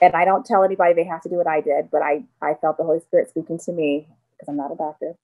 and 0.00 0.14
I 0.14 0.24
don't 0.24 0.44
tell 0.44 0.62
anybody 0.62 0.94
they 0.94 1.04
have 1.04 1.22
to 1.22 1.28
do 1.28 1.36
what 1.36 1.46
I 1.46 1.60
did, 1.60 1.90
but 1.90 2.02
I 2.02 2.24
I 2.42 2.54
felt 2.54 2.76
the 2.76 2.84
Holy 2.84 3.00
Spirit 3.00 3.30
speaking 3.30 3.58
to 3.60 3.72
me 3.72 4.08
because 4.32 4.48
I'm 4.48 4.56
not 4.56 4.72
a 4.72 4.76
doctor, 4.76 5.14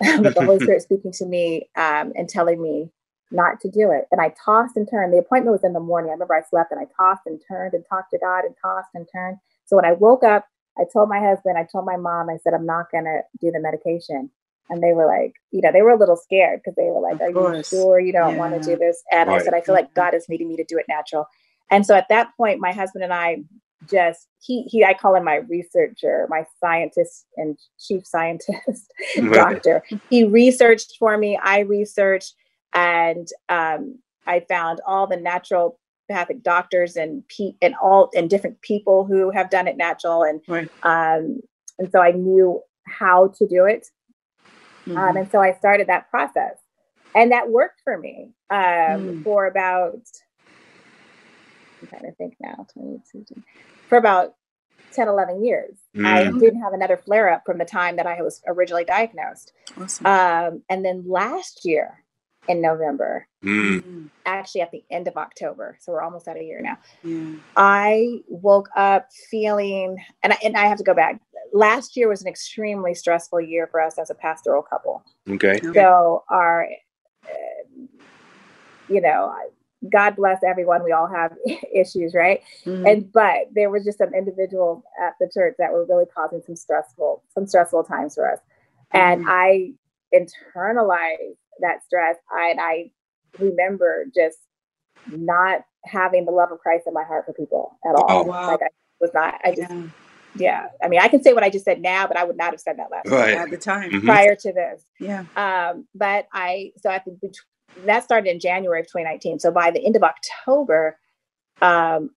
but 0.24 0.34
the 0.34 0.42
Holy 0.42 0.58
Spirit 0.64 0.82
speaking 0.82 1.12
to 1.12 1.26
me 1.26 1.68
um, 1.76 2.12
and 2.16 2.28
telling 2.28 2.60
me 2.60 2.90
not 3.30 3.60
to 3.60 3.70
do 3.70 3.90
it. 3.90 4.06
And 4.10 4.20
I 4.20 4.34
tossed 4.44 4.76
and 4.76 4.88
turned. 4.88 5.12
The 5.12 5.18
appointment 5.18 5.52
was 5.52 5.64
in 5.64 5.72
the 5.72 5.80
morning. 5.80 6.10
I 6.10 6.14
remember 6.14 6.34
I 6.34 6.42
slept 6.48 6.72
and 6.72 6.80
I 6.80 6.86
tossed 6.96 7.22
and 7.26 7.40
turned 7.46 7.74
and 7.74 7.84
talked 7.88 8.10
to 8.12 8.18
God 8.18 8.44
and 8.44 8.54
tossed 8.62 8.90
and 8.94 9.06
turned. 9.12 9.36
So 9.66 9.76
when 9.76 9.84
I 9.84 9.92
woke 9.92 10.24
up, 10.24 10.46
I 10.78 10.84
told 10.92 11.08
my 11.08 11.20
husband, 11.20 11.58
I 11.58 11.66
told 11.70 11.84
my 11.84 11.96
mom, 11.96 12.30
I 12.30 12.38
said, 12.42 12.54
I'm 12.54 12.66
not 12.66 12.86
gonna 12.92 13.20
do 13.40 13.50
the 13.50 13.60
medication. 13.60 14.30
And 14.70 14.82
they 14.82 14.92
were 14.92 15.06
like, 15.06 15.32
you 15.50 15.60
know, 15.62 15.72
they 15.72 15.82
were 15.82 15.90
a 15.90 15.98
little 15.98 16.16
scared 16.16 16.60
because 16.60 16.76
they 16.76 16.90
were 16.90 17.00
like, 17.00 17.20
Are 17.20 17.30
you 17.30 17.62
sure 17.62 17.98
you 17.98 18.12
don't 18.12 18.36
want 18.36 18.54
to 18.54 18.60
do 18.60 18.76
this? 18.76 19.02
And 19.10 19.30
I 19.30 19.38
said, 19.38 19.54
I 19.54 19.62
feel 19.62 19.74
like 19.74 19.94
God 19.94 20.14
is 20.14 20.24
mm-hmm. 20.24 20.32
needing 20.32 20.48
me 20.48 20.56
to 20.56 20.64
do 20.64 20.78
it 20.78 20.84
natural. 20.88 21.26
And 21.70 21.86
so 21.86 21.94
at 21.94 22.08
that 22.10 22.30
point, 22.36 22.60
my 22.60 22.72
husband 22.72 23.02
and 23.04 23.12
I 23.12 23.44
just 23.88 24.26
he 24.40 24.62
he 24.64 24.84
I 24.84 24.94
call 24.94 25.14
him 25.14 25.24
my 25.24 25.36
researcher, 25.36 26.26
my 26.28 26.44
scientist 26.60 27.26
and 27.36 27.56
chief 27.78 28.06
scientist 28.06 28.92
Right. 29.18 29.32
doctor. 29.32 29.82
He 30.10 30.24
researched 30.24 30.96
for 30.98 31.16
me. 31.16 31.38
I 31.42 31.60
researched, 31.60 32.34
and 32.78 33.28
um, 33.48 33.98
I 34.26 34.40
found 34.40 34.80
all 34.86 35.06
the 35.06 35.16
naturopathic 35.16 36.42
doctors 36.42 36.96
and 36.96 37.26
pe- 37.28 37.56
and 37.62 37.74
all 37.82 38.10
and 38.14 38.30
different 38.30 38.60
people 38.62 39.04
who 39.04 39.30
have 39.30 39.50
done 39.50 39.66
it 39.68 39.76
natural, 39.76 40.22
and 40.22 40.40
Right. 40.48 40.68
um, 40.82 41.40
and 41.78 41.90
so 41.92 42.00
I 42.00 42.12
knew 42.12 42.62
how 42.86 43.28
to 43.38 43.46
do 43.46 43.64
it. 43.66 43.88
Um, 44.86 44.96
Mhm. 44.96 45.16
and 45.20 45.30
so 45.30 45.40
I 45.40 45.52
started 45.52 45.86
that 45.88 46.08
process, 46.10 46.56
and 47.14 47.32
that 47.32 47.50
worked 47.50 47.80
for 47.82 47.98
me 47.98 48.32
um, 48.50 48.58
Mm. 48.58 49.22
for 49.24 49.46
about. 49.46 50.00
I'm 51.80 51.88
trying 51.88 52.02
to 52.10 52.12
think 52.12 52.34
now. 52.40 52.66
22, 52.74 53.24
for 53.88 53.98
about 53.98 54.34
10, 54.92 55.06
11 55.06 55.44
years. 55.44 55.78
I 56.04 56.24
Mm. 56.24 56.38
didn't 56.40 56.60
have 56.60 56.72
another 56.72 56.96
flare 56.96 57.28
up 57.30 57.44
from 57.46 57.58
the 57.58 57.64
time 57.64 57.96
that 57.96 58.06
I 58.06 58.20
was 58.22 58.42
originally 58.46 58.84
diagnosed. 58.84 59.52
Awesome. 59.76 60.06
Um, 60.06 60.62
and 60.68 60.84
then 60.84 61.04
last 61.06 61.64
year 61.64 62.02
in 62.48 62.60
November, 62.60 63.26
Mm. 63.44 63.82
Mm. 63.82 64.10
actually 64.26 64.62
at 64.62 64.70
the 64.72 64.82
end 64.90 65.06
of 65.06 65.16
October, 65.16 65.76
so 65.80 65.92
we're 65.92 66.02
almost 66.02 66.26
at 66.28 66.36
a 66.36 66.42
year 66.42 66.60
now, 66.60 66.76
Yeah. 67.02 67.34
I 67.56 68.20
woke 68.28 68.68
up 68.74 69.08
feeling, 69.30 69.98
and 70.22 70.32
I, 70.32 70.38
and 70.42 70.56
I 70.56 70.66
have 70.66 70.78
to 70.78 70.84
go 70.84 70.94
back. 70.94 71.20
Last 71.52 71.96
year 71.96 72.08
was 72.08 72.22
an 72.22 72.28
extremely 72.28 72.94
stressful 72.94 73.40
year 73.40 73.66
for 73.68 73.80
us 73.80 73.98
as 73.98 74.10
a 74.10 74.14
pastoral 74.14 74.62
couple. 74.62 75.02
Okay. 75.28 75.56
Okay. 75.56 75.72
So 75.72 76.24
our, 76.28 76.66
uh, 77.24 77.28
you 78.88 79.00
know, 79.00 79.32
God 79.92 80.16
bless 80.16 80.42
everyone. 80.42 80.82
We 80.82 80.92
all 80.92 81.06
have 81.06 81.32
issues, 81.74 82.14
right? 82.14 82.42
Mm. 82.66 82.90
And 82.90 83.12
but 83.12 83.46
there 83.52 83.70
was 83.70 83.84
just 83.84 83.98
some 83.98 84.12
individuals 84.14 84.82
at 85.00 85.14
the 85.20 85.30
church 85.32 85.54
that 85.58 85.72
were 85.72 85.84
really 85.86 86.06
causing 86.06 86.42
some 86.44 86.56
stressful, 86.56 87.22
some 87.32 87.46
stressful 87.46 87.84
times 87.84 88.14
for 88.16 88.30
us. 88.30 88.40
And 88.90 89.24
Mhm. 89.24 89.28
I 89.28 89.72
internalized 90.14 91.36
that 91.60 91.84
stress. 91.84 92.16
I, 92.30 92.54
I 92.58 92.90
remember 93.38 94.06
just 94.14 94.38
not 95.10 95.62
having 95.84 96.24
the 96.24 96.32
love 96.32 96.52
of 96.52 96.58
Christ 96.58 96.84
in 96.86 96.94
my 96.94 97.04
heart 97.04 97.24
for 97.26 97.32
people 97.32 97.78
at 97.84 97.94
all. 97.94 98.06
Oh, 98.08 98.22
wow. 98.24 98.48
Like 98.52 98.62
I 98.62 98.68
was 99.00 99.10
not. 99.14 99.34
I 99.44 99.54
just 99.54 99.70
yeah. 99.70 99.82
yeah. 100.36 100.66
I 100.82 100.88
mean, 100.88 101.00
I 101.00 101.08
can 101.08 101.22
say 101.22 101.32
what 101.32 101.42
I 101.44 101.50
just 101.50 101.64
said 101.64 101.80
now, 101.80 102.06
but 102.06 102.16
I 102.16 102.24
would 102.24 102.36
not 102.36 102.50
have 102.52 102.60
said 102.60 102.78
that 102.78 102.90
last 102.90 103.08
Right. 103.08 103.34
At 103.34 103.50
the 103.50 103.56
time. 103.56 103.90
Mhm. 103.90 104.04
prior 104.04 104.34
to 104.34 104.52
this. 104.52 104.82
Yeah. 105.00 105.24
Um, 105.36 105.86
but 105.94 106.26
I 106.32 106.72
so 106.78 106.90
I 106.90 106.98
think 106.98 107.20
bet- 107.20 107.84
that 107.86 108.04
started 108.04 108.30
in 108.30 108.40
January 108.40 108.80
of 108.80 108.86
2019. 108.86 109.38
So 109.38 109.50
by 109.50 109.70
the 109.70 109.84
end 109.84 109.96
of 109.96 110.02
October, 110.02 110.98
um, 111.62 112.10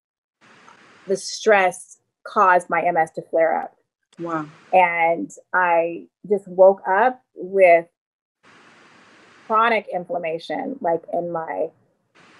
the 1.07 1.17
stress 1.17 1.99
caused 2.23 2.69
my 2.69 2.81
MS 2.81 3.11
to 3.11 3.21
flare 3.21 3.61
up. 3.61 3.75
Wow. 4.19 4.45
And 4.71 5.29
I 5.53 6.07
just 6.29 6.47
woke 6.47 6.81
up 6.87 7.21
with 7.35 7.85
chronic 9.51 9.85
inflammation, 9.93 10.77
like 10.79 11.01
in 11.11 11.29
my 11.29 11.67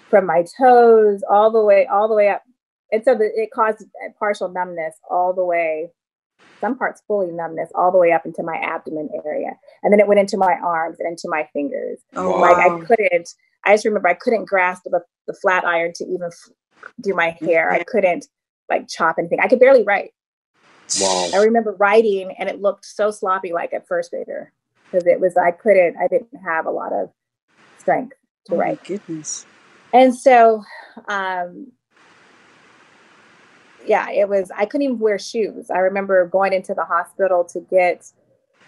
from 0.08 0.24
my 0.26 0.44
toes 0.58 1.22
all 1.28 1.50
the 1.50 1.62
way 1.62 1.86
all 1.86 2.08
the 2.08 2.14
way 2.14 2.30
up. 2.30 2.42
And 2.90 3.04
so 3.04 3.14
the, 3.14 3.24
it 3.34 3.50
caused 3.54 3.84
partial 4.18 4.48
numbness 4.48 4.94
all 5.10 5.34
the 5.34 5.44
way, 5.44 5.90
some 6.60 6.78
parts 6.78 7.02
fully 7.06 7.30
numbness 7.30 7.70
all 7.74 7.92
the 7.92 7.98
way 7.98 8.12
up 8.12 8.24
into 8.24 8.42
my 8.42 8.56
abdomen 8.56 9.10
area. 9.26 9.52
And 9.82 9.92
then 9.92 10.00
it 10.00 10.06
went 10.06 10.20
into 10.20 10.38
my 10.38 10.54
arms 10.62 10.98
and 11.00 11.08
into 11.08 11.28
my 11.28 11.48
fingers. 11.52 11.98
Oh, 12.16 12.40
Like 12.40 12.56
I 12.56 12.80
couldn't, 12.84 13.28
I 13.64 13.74
just 13.74 13.84
remember 13.84 14.08
I 14.08 14.14
couldn't 14.14 14.46
grasp 14.46 14.84
the, 14.84 15.00
the 15.26 15.34
flat 15.34 15.64
iron 15.64 15.92
to 15.96 16.04
even 16.04 16.28
f- 16.28 16.90
do 17.00 17.14
my 17.14 17.36
hair. 17.40 17.70
I 17.72 17.82
couldn't 17.82 18.26
like 18.68 18.88
chop 18.88 19.16
anything. 19.18 19.40
I 19.40 19.48
could 19.48 19.60
barely 19.60 19.82
write. 19.82 20.12
Wow. 21.00 21.30
I 21.34 21.38
remember 21.38 21.74
writing 21.78 22.34
and 22.38 22.48
it 22.48 22.60
looked 22.60 22.84
so 22.84 23.10
sloppy 23.10 23.52
like 23.52 23.72
a 23.72 23.80
first 23.80 24.10
grader 24.10 24.52
because 24.92 25.06
it 25.06 25.20
was, 25.20 25.36
I 25.36 25.50
couldn't, 25.50 25.96
I 25.96 26.08
didn't 26.08 26.28
have 26.44 26.66
a 26.66 26.70
lot 26.70 26.92
of 26.92 27.10
strength 27.78 28.16
to 28.46 28.54
Oh 28.54 28.58
write. 28.58 28.84
goodness. 28.84 29.46
And 29.92 30.14
so, 30.14 30.62
um, 31.08 31.72
yeah, 33.86 34.10
it 34.10 34.28
was, 34.28 34.50
I 34.56 34.66
couldn't 34.66 34.82
even 34.82 34.98
wear 34.98 35.18
shoes. 35.18 35.70
I 35.70 35.78
remember 35.78 36.26
going 36.26 36.52
into 36.52 36.74
the 36.74 36.84
hospital 36.84 37.44
to 37.52 37.60
get, 37.70 38.04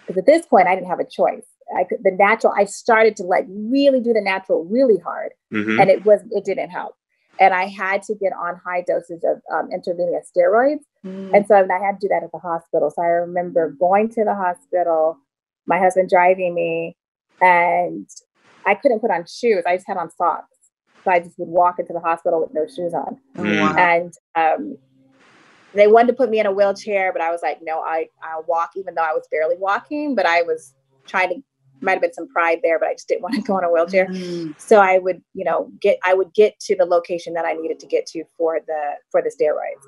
because 0.07 0.17
at 0.17 0.25
this 0.25 0.45
point 0.45 0.67
I 0.67 0.75
didn't 0.75 0.89
have 0.89 0.99
a 0.99 1.05
choice. 1.05 1.45
I 1.75 1.83
could, 1.83 1.99
the 2.03 2.11
natural, 2.11 2.53
I 2.55 2.65
started 2.65 3.15
to 3.17 3.23
like 3.23 3.45
really 3.49 3.99
do 3.99 4.13
the 4.13 4.21
natural 4.21 4.65
really 4.65 4.99
hard 4.99 5.31
hmm 5.51 5.79
and 5.79 5.89
it 5.89 6.05
was, 6.05 6.21
it 6.31 6.45
didn't 6.45 6.69
help. 6.69 6.95
And 7.39 7.53
I 7.53 7.65
had 7.67 8.01
to 8.03 8.15
get 8.15 8.31
on 8.33 8.61
high 8.65 8.81
doses 8.81 9.23
of 9.23 9.41
um, 9.53 9.69
intravenous 9.71 10.31
steroids. 10.35 10.85
Mm. 11.05 11.35
And 11.35 11.47
so 11.47 11.55
I 11.55 11.85
had 11.85 11.99
to 11.99 12.07
do 12.07 12.07
that 12.07 12.23
at 12.23 12.31
the 12.31 12.39
hospital. 12.39 12.89
So 12.95 13.01
I 13.01 13.07
remember 13.07 13.71
going 13.77 14.09
to 14.09 14.23
the 14.23 14.33
hospital, 14.35 15.17
my 15.67 15.79
husband 15.79 16.09
driving 16.09 16.53
me, 16.53 16.95
and 17.41 18.07
I 18.65 18.75
couldn't 18.75 18.99
put 19.01 19.11
on 19.11 19.25
shoes. 19.27 19.63
I 19.67 19.75
just 19.75 19.87
had 19.87 19.97
on 19.97 20.09
socks. 20.11 20.47
So 21.03 21.11
I 21.11 21.19
just 21.19 21.37
would 21.37 21.49
walk 21.49 21.77
into 21.79 21.93
the 21.93 21.99
hospital 21.99 22.41
with 22.41 22.53
no 22.53 22.65
shoes 22.67 22.93
on. 22.93 23.17
oh, 23.37 23.43
Mm. 23.43 23.59
wow. 23.59 23.75
And 23.77 24.13
um, 24.35 24.77
they 25.73 25.87
wanted 25.87 26.07
to 26.07 26.13
put 26.13 26.29
me 26.29 26.39
in 26.39 26.45
a 26.45 26.51
wheelchair, 26.51 27.11
but 27.13 27.21
I 27.21 27.31
was 27.31 27.41
like, 27.43 27.59
no, 27.61 27.81
I, 27.81 28.07
I'll 28.23 28.43
walk, 28.47 28.71
even 28.75 28.95
though 28.95 29.03
I 29.03 29.13
was 29.13 29.27
barely 29.29 29.55
walking, 29.59 30.15
but 30.15 30.25
I 30.25 30.41
was 30.41 30.73
trying 31.07 31.29
to, 31.29 31.35
might 31.81 31.91
have 31.93 32.01
been 32.01 32.13
some 32.13 32.29
pride 32.29 32.59
there, 32.63 32.79
but 32.79 32.87
I 32.87 32.93
just 32.93 33.07
didn't 33.07 33.21
want 33.23 33.35
to 33.35 33.41
go 33.41 33.57
in 33.57 33.63
a 33.65 33.71
wheelchair 33.71 34.07
Mm. 34.07 34.55
so 34.57 34.79
i 34.79 34.97
would 34.97 35.21
you 35.33 35.43
know 35.43 35.69
get 35.81 35.97
i 36.05 36.13
would 36.13 36.33
get 36.33 36.57
to 36.61 36.75
the 36.75 36.85
location 36.85 37.33
that 37.33 37.43
i 37.45 37.53
needed 37.53 37.79
to 37.79 37.87
get 37.87 38.05
to 38.07 38.23
for 38.37 38.59
the 38.65 38.81
for 39.11 39.21
the 39.21 39.29
steroids 39.29 39.83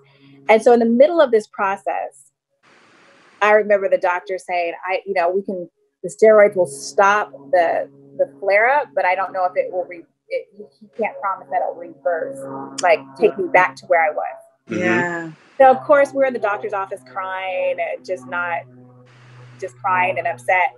and 0.50 0.62
so 0.62 0.74
in 0.74 0.80
the 0.80 0.86
middle 0.86 1.22
of 1.22 1.32
this 1.32 1.48
process 1.48 2.27
i 3.42 3.52
remember 3.52 3.90
the 3.90 3.98
doctor 3.98 4.38
saying 4.38 4.74
i 4.90 5.00
you 5.06 5.14
know 5.14 5.30
we 5.30 5.42
can 5.44 5.70
the 6.04 6.10
steroids 6.10 6.56
will 6.56 6.68
stop 6.68 7.32
the 7.52 7.90
the 8.18 8.30
flare 8.40 8.68
up 8.70 8.88
but 8.96 9.06
i 9.06 9.16
don't 9.16 9.34
know 9.34 9.46
if 9.46 9.52
it 9.56 9.72
will 9.72 9.86
re 9.86 10.04
it, 10.30 10.48
he 10.58 10.88
can't 11.02 11.16
promise 11.22 11.48
that 11.52 11.62
it'll 11.62 11.76
reverse 11.76 12.38
like 12.82 13.00
take 13.20 13.38
me 13.38 13.46
back 13.54 13.76
to 13.76 13.86
where 13.88 14.04
i 14.04 14.10
was 14.12 14.44
Mhm. 14.70 14.80
Yeah. 14.80 15.32
so 15.60 15.72
of 15.72 15.80
course 15.86 16.12
we're 16.14 16.26
in 16.26 16.34
the 16.34 16.40
doctor's 16.40 16.74
office 16.74 17.02
crying 17.12 17.78
and 17.80 18.06
just 18.06 18.28
not 18.28 18.58
just 19.60 19.76
crying 19.78 20.18
and 20.18 20.28
upset. 20.28 20.74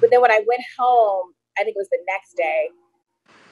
But 0.00 0.10
then 0.10 0.20
when 0.20 0.30
I 0.30 0.40
went 0.46 0.62
home, 0.78 1.32
I 1.58 1.64
think 1.64 1.76
it 1.76 1.80
was 1.80 1.88
the 1.90 1.98
next 2.08 2.36
day, 2.36 2.68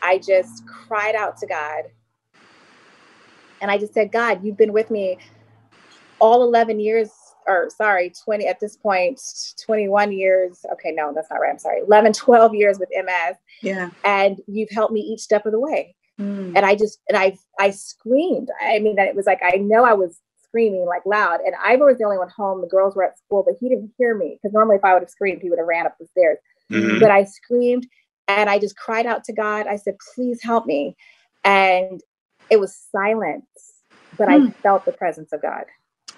I 0.02 0.18
just 0.18 0.64
cried 0.66 1.14
out 1.14 1.36
to 1.38 1.46
God. 1.46 1.84
And 3.60 3.70
I 3.70 3.78
just 3.78 3.94
said, 3.94 4.12
God, 4.12 4.44
you've 4.44 4.56
been 4.56 4.72
with 4.72 4.90
me 4.90 5.18
all 6.20 6.42
11 6.42 6.80
years, 6.80 7.10
or 7.46 7.68
sorry, 7.70 8.12
20 8.24 8.46
at 8.46 8.60
this 8.60 8.76
point, 8.76 9.20
21 9.64 10.12
years. 10.12 10.64
Okay, 10.72 10.92
no, 10.92 11.12
that's 11.14 11.30
not 11.30 11.40
right. 11.40 11.50
I'm 11.50 11.58
sorry. 11.58 11.80
11, 11.80 12.12
12 12.12 12.54
years 12.54 12.78
with 12.78 12.88
MS. 12.94 13.36
Yeah. 13.62 13.90
And 14.04 14.40
you've 14.46 14.70
helped 14.70 14.92
me 14.92 15.00
each 15.00 15.20
step 15.20 15.46
of 15.46 15.52
the 15.52 15.60
way 15.60 15.94
Mm. 16.20 16.52
and 16.54 16.66
I 16.66 16.74
just 16.74 17.00
and 17.08 17.16
I 17.16 17.38
I 17.58 17.70
screamed. 17.70 18.50
I 18.60 18.78
mean, 18.80 18.96
that 18.96 19.08
it 19.08 19.14
was 19.16 19.24
like 19.24 19.40
I 19.42 19.56
know 19.56 19.84
I 19.84 19.94
was 19.94 20.20
screaming 20.42 20.84
like 20.84 21.06
loud, 21.06 21.40
and 21.40 21.54
Ivor 21.64 21.86
was 21.86 21.96
the 21.96 22.04
only 22.04 22.18
one 22.18 22.28
home. 22.28 22.60
The 22.60 22.66
girls 22.66 22.94
were 22.94 23.04
at 23.04 23.16
school, 23.18 23.42
but 23.42 23.54
he 23.58 23.70
didn't 23.70 23.92
hear 23.96 24.14
me 24.14 24.36
because 24.42 24.52
normally 24.52 24.76
if 24.76 24.84
I 24.84 24.92
would 24.92 25.02
have 25.02 25.08
screamed, 25.10 25.40
he 25.40 25.48
would 25.48 25.58
have 25.58 25.66
ran 25.68 25.86
up 25.86 25.96
the 25.98 26.06
stairs. 26.06 26.36
Mhm. 26.70 27.00
But 27.00 27.10
I 27.10 27.24
screamed 27.24 27.86
and 28.28 28.50
I 28.50 28.58
just 28.58 28.76
cried 28.76 29.06
out 29.06 29.24
to 29.24 29.32
God. 29.32 29.66
I 29.66 29.76
said, 29.76 29.96
"Please 30.14 30.42
help 30.42 30.66
me," 30.66 30.94
and 31.44 32.02
it 32.50 32.60
was 32.60 32.76
silence, 32.76 33.82
but 34.18 34.28
I 34.28 34.40
Hmm. 34.40 34.48
felt 34.62 34.84
the 34.84 34.92
presence 34.92 35.32
of 35.32 35.40
God. 35.40 35.64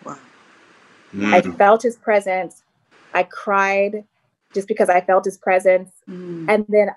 Wow. 0.05 0.17
I 1.15 1.41
Mm. 1.43 1.57
felt 1.59 1.83
His 1.83 1.97
presence. 1.97 2.63
I 3.15 3.25
cried 3.25 4.05
just 4.55 4.69
because 4.69 4.89
I 4.89 5.01
felt 5.01 5.25
His 5.25 5.39
presence. 5.39 5.91
Mm. 6.09 6.47
And 6.49 6.67
then 6.69 6.91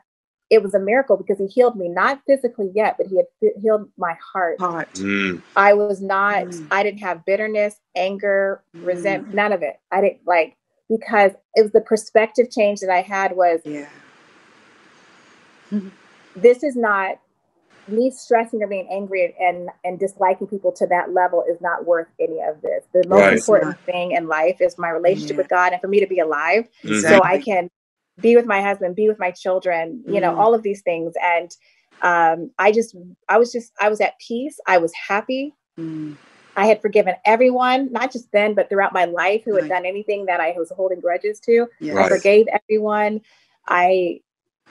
it 0.51 0.61
was 0.61 0.73
a 0.75 0.79
miracle 0.79 1.17
because 1.17 1.39
he 1.39 1.47
healed 1.47 1.75
me, 1.75 1.89
not 1.89 2.21
physically 2.27 2.71
yet, 2.75 2.97
but 2.97 3.07
he 3.07 3.17
had 3.17 3.25
fi- 3.39 3.59
healed 3.59 3.89
my 3.97 4.15
heart. 4.33 4.59
Heart. 4.59 4.93
Mm. 4.93 5.41
I 5.55 5.73
was 5.73 6.01
not, 6.01 6.43
Mm. 6.45 6.67
I 6.71 6.83
didn't 6.83 6.99
have 6.99 7.25
bitterness, 7.25 7.79
anger, 7.95 8.61
Mm. 8.75 8.85
resentment, 8.85 9.33
none 9.33 9.51
of 9.53 9.63
it. 9.63 9.79
I 9.91 10.01
didn't 10.01 10.21
like, 10.27 10.55
because 10.87 11.31
it 11.55 11.63
was 11.63 11.71
the 11.71 11.81
perspective 11.81 12.51
change 12.51 12.79
that 12.81 12.91
I 12.91 13.01
had 13.01 13.35
was 13.35 13.61
Yeah. 13.65 13.87
this 16.35 16.63
is 16.63 16.75
not 16.75 17.19
me 17.87 18.09
stressing 18.09 18.61
or 18.63 18.67
being 18.67 18.87
angry 18.91 19.35
and 19.39 19.69
and 19.83 19.99
disliking 19.99 20.47
people 20.47 20.71
to 20.71 20.87
that 20.87 21.13
level 21.13 21.43
is 21.47 21.59
not 21.61 21.85
worth 21.85 22.07
any 22.19 22.41
of 22.41 22.61
this. 22.61 22.83
The 22.93 23.07
most 23.07 23.21
Right. 23.21 23.33
important 23.33 23.79
thing 23.85 24.11
in 24.11 24.27
life 24.27 24.59
is 24.59 24.77
my 24.77 24.89
relationship 24.89 25.35
Yeah. 25.35 25.37
with 25.37 25.49
God 25.49 25.71
and 25.73 25.81
for 25.81 25.87
me 25.87 25.99
to 25.99 26.07
be 26.07 26.19
alive 26.19 26.67
Mhm. 26.83 27.01
so 27.01 27.21
I 27.23 27.37
can 27.37 27.69
be 28.21 28.35
with 28.35 28.45
my 28.45 28.61
husband, 28.61 28.95
be 28.95 29.07
with 29.07 29.19
my 29.19 29.31
children, 29.31 30.03
you 30.07 30.19
know, 30.21 30.31
Mm. 30.33 30.37
all 30.39 30.53
of 30.53 30.63
these 30.63 30.81
things. 30.81 31.13
And 31.21 31.51
um, 32.01 32.51
I 32.59 32.71
just, 32.71 32.95
I 33.29 33.37
was 33.37 33.51
just, 33.51 33.71
I 33.79 33.89
was 33.89 34.01
at 34.01 34.13
peace. 34.19 34.59
I 34.67 34.77
was 34.77 34.93
happy. 34.93 35.53
Mm. 35.79 36.17
I 36.55 36.65
had 36.67 36.81
forgiven 36.81 37.15
everyone, 37.25 37.91
not 37.91 38.11
just 38.11 38.31
then, 38.31 38.53
but 38.53 38.69
throughout 38.69 38.93
my 38.93 39.05
life 39.05 39.43
who 39.43 39.55
had 39.55 39.67
done 39.69 39.85
anything 39.85 40.25
that 40.25 40.39
I 40.39 40.53
was 40.57 40.71
holding 40.71 40.99
grudges 41.01 41.39
to. 41.41 41.67
Yeah. 41.79 41.93
Right. 41.93 42.05
I 42.05 42.09
forgave 42.09 42.47
everyone. 42.47 43.21
I, 43.67 44.21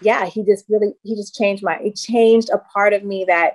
yeah, 0.01 0.27
he 0.27 0.45
just 0.45 0.67
really, 0.69 0.95
he 1.03 1.15
just 1.17 1.35
changed 1.35 1.63
my, 1.63 1.79
he 1.83 1.93
changed 1.93 2.51
a 2.51 2.59
part 2.59 2.93
of 2.93 3.05
me 3.05 3.25
that 3.27 3.55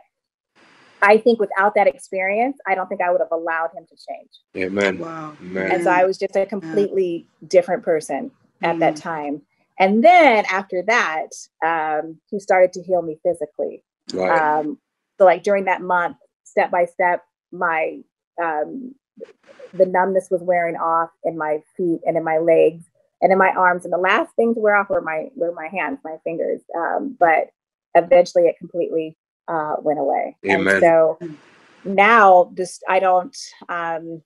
I 1.02 1.18
think 1.18 1.40
without 1.40 1.76
that 1.76 1.88
experience, 1.88 2.58
I 2.68 2.76
don't 2.76 2.88
think 2.88 3.02
I 3.02 3.12
would 3.12 3.22
have 3.22 3.32
allowed 3.32 3.72
him 3.74 3.86
to 3.88 3.96
change. 3.96 4.30
Amen. 4.58 5.00
Wow. 5.00 5.38
Amen. 5.42 5.72
And 5.72 5.84
so 5.84 5.92
I 5.92 6.04
was 6.06 6.18
just 6.18 6.36
a 6.36 6.46
completely 6.46 7.28
different 7.48 7.84
person 7.84 8.32
at 8.64 8.80
that 8.80 8.96
Mm. 8.96 9.02
time. 9.02 9.42
And 9.80 10.04
then 10.04 10.46
after 10.50 10.84
that, 10.84 11.30
um, 11.66 12.20
he 12.30 12.40
started 12.40 12.74
to 12.74 12.84
heal 12.84 13.02
me 13.02 13.18
physically. 13.24 13.84
Right. 14.14 14.42
Um, 14.42 14.78
so 15.18 15.26
like 15.26 15.44
during 15.44 15.66
that 15.66 15.82
month, 15.82 16.18
step 16.44 16.70
by 16.70 16.86
step, 16.86 17.24
my 17.52 18.02
um, 18.42 18.96
the 19.74 19.86
numbness 19.86 20.30
was 20.32 20.42
wearing 20.42 20.76
off 20.76 21.12
in 21.24 21.38
my 21.38 21.62
feet 21.78 22.02
and 22.06 22.18
in 22.18 22.24
my 22.24 22.40
legs 22.40 22.89
and 23.22 23.32
in 23.32 23.38
my 23.38 23.50
arms. 23.50 23.84
And 23.84 23.94
the 23.94 23.98
last 23.98 24.34
thing 24.36 24.54
to 24.54 24.60
wear 24.60 24.76
off 24.76 24.90
were 24.90 25.02
my 25.02 25.28
were 25.36 25.52
my 25.52 25.68
hands, 25.68 26.00
my 26.04 26.18
fingers. 26.24 26.62
Um, 26.78 27.16
but 27.20 27.50
eventually, 27.96 28.46
it 28.46 28.58
completely 28.58 29.18
uh, 29.48 29.76
went 29.80 30.00
away. 30.00 30.38
Amen. 30.46 30.76
And 30.76 30.82
so 30.82 31.20
now 31.84 32.52
this 32.54 32.82
I 32.88 33.00
don't 33.00 33.36
um, 33.68 34.22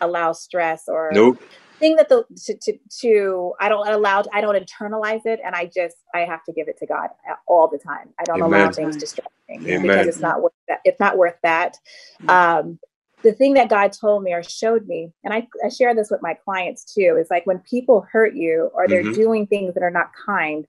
allow 0.00 0.32
stress 0.32 0.84
or 0.88 1.10
nope. 1.12 1.40
thing 1.78 1.96
that 1.96 2.08
the 2.08 2.24
to, 2.44 2.54
to 2.54 2.78
to 3.00 3.52
I 3.60 3.68
don't 3.68 3.88
allow 3.88 4.24
I 4.32 4.40
don't 4.40 4.56
internalize 4.56 5.24
it 5.24 5.40
and 5.44 5.54
I 5.54 5.70
just 5.74 5.96
I 6.14 6.20
have 6.20 6.44
to 6.44 6.52
give 6.52 6.68
it 6.68 6.78
to 6.78 6.86
God 6.86 7.08
all 7.46 7.68
the 7.68 7.78
time. 7.78 8.10
I 8.18 8.24
don't 8.24 8.42
allow 8.42 8.70
things 8.70 8.96
to 8.98 9.06
stress 9.06 9.28
me 9.48 9.74
Amen. 9.74 9.82
because 9.82 10.06
it's 10.08 10.20
not 10.20 10.42
worth 10.42 10.52
that. 10.68 10.80
It's 10.84 11.00
not 11.00 11.16
worth 11.16 11.36
that. 11.42 11.76
Mm. 12.22 12.30
Um, 12.30 12.78
the 13.22 13.32
thing 13.32 13.54
that 13.54 13.68
God 13.68 13.92
told 13.92 14.22
me 14.22 14.32
or 14.32 14.42
showed 14.42 14.86
me, 14.86 15.12
and 15.24 15.32
I, 15.32 15.48
I 15.64 15.68
share 15.68 15.94
this 15.94 16.10
with 16.10 16.22
my 16.22 16.34
clients 16.34 16.84
too, 16.94 17.16
is 17.20 17.28
like 17.30 17.46
when 17.46 17.58
people 17.60 18.06
hurt 18.12 18.34
you 18.34 18.70
or 18.74 18.86
they're 18.86 19.02
Mhm. 19.02 19.14
doing 19.14 19.46
things 19.46 19.74
that 19.74 19.82
are 19.82 19.90
not 19.90 20.10
kind, 20.14 20.66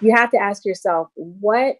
you 0.00 0.14
have 0.14 0.30
to 0.30 0.38
ask 0.38 0.64
yourself 0.64 1.08
what 1.14 1.76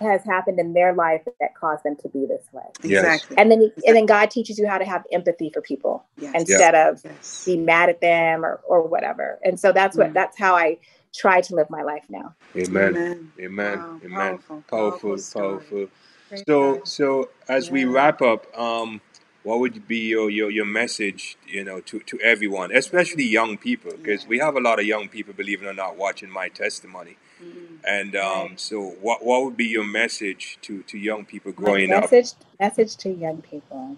has 0.00 0.24
happened 0.24 0.60
in 0.60 0.72
their 0.74 0.94
life 0.94 1.22
that 1.40 1.54
caused 1.56 1.84
them 1.84 1.96
to 1.96 2.08
be 2.08 2.24
this 2.26 2.46
way. 2.52 2.62
Yes. 2.84 3.04
Exactly. 3.04 3.36
And 3.38 3.50
then 3.50 3.72
and 3.86 3.96
then 3.96 4.06
God 4.06 4.30
teaches 4.30 4.58
you 4.58 4.66
how 4.66 4.78
to 4.78 4.84
have 4.84 5.04
empathy 5.12 5.50
for 5.52 5.60
people 5.60 6.04
yes. 6.16 6.32
instead 6.34 6.74
of 6.74 7.00
yes. 7.04 7.44
be 7.44 7.56
mad 7.56 7.88
at 7.88 8.00
them 8.00 8.44
or, 8.44 8.60
or 8.66 8.86
whatever. 8.86 9.40
And 9.44 9.58
so 9.58 9.72
that's 9.72 9.96
what 9.96 10.10
Mm. 10.10 10.14
that's 10.14 10.38
how 10.38 10.54
I 10.54 10.78
try 11.14 11.40
to 11.40 11.54
live 11.54 11.68
my 11.68 11.82
life 11.82 12.04
now. 12.08 12.34
Amen. 12.56 12.96
Amen. 12.96 13.32
Amen. 13.40 13.78
Wow. 13.78 14.00
Amen. 14.04 14.18
Powerful. 14.18 14.62
Powerful. 14.68 15.18
story. 15.18 15.58
Powerful. 15.58 15.86
Praise 16.28 16.44
So, 16.48 16.74
God. 16.74 16.82
so 16.84 17.30
as 17.48 17.70
we 17.70 17.84
wrap 17.86 18.22
up, 18.22 18.46
um, 18.58 19.00
what 19.44 19.60
would 19.60 19.88
be 19.88 20.08
your, 20.08 20.30
your, 20.30 20.50
your 20.50 20.66
message, 20.66 21.36
you 21.46 21.64
know, 21.64 21.80
to, 21.82 22.00
to 22.00 22.20
everyone, 22.20 22.72
especially 22.74 23.24
young 23.24 23.58
people, 23.58 23.92
because 23.92 24.22
Yeah. 24.24 24.28
we 24.30 24.38
have 24.40 24.56
a 24.56 24.60
lot 24.60 24.80
of 24.80 24.86
young 24.86 25.08
people, 25.08 25.34
believe 25.34 25.62
it 25.62 25.66
or 25.66 25.74
not, 25.74 25.96
watching 25.96 26.30
my 26.30 26.48
testimony. 26.48 27.16
Mm. 27.42 27.78
And 27.86 28.16
um, 28.16 28.48
Right. 28.50 28.60
so, 28.60 28.82
what 29.02 29.24
what 29.24 29.44
would 29.44 29.56
be 29.56 29.66
your 29.66 29.84
message 29.84 30.58
to, 30.62 30.82
to 30.84 30.98
young 30.98 31.24
people 31.26 31.52
My 31.52 31.56
growing 31.62 31.92
up? 31.92 32.12
message 32.12 32.32
message 32.60 32.96
to 32.98 33.10
young 33.10 33.42
people. 33.42 33.96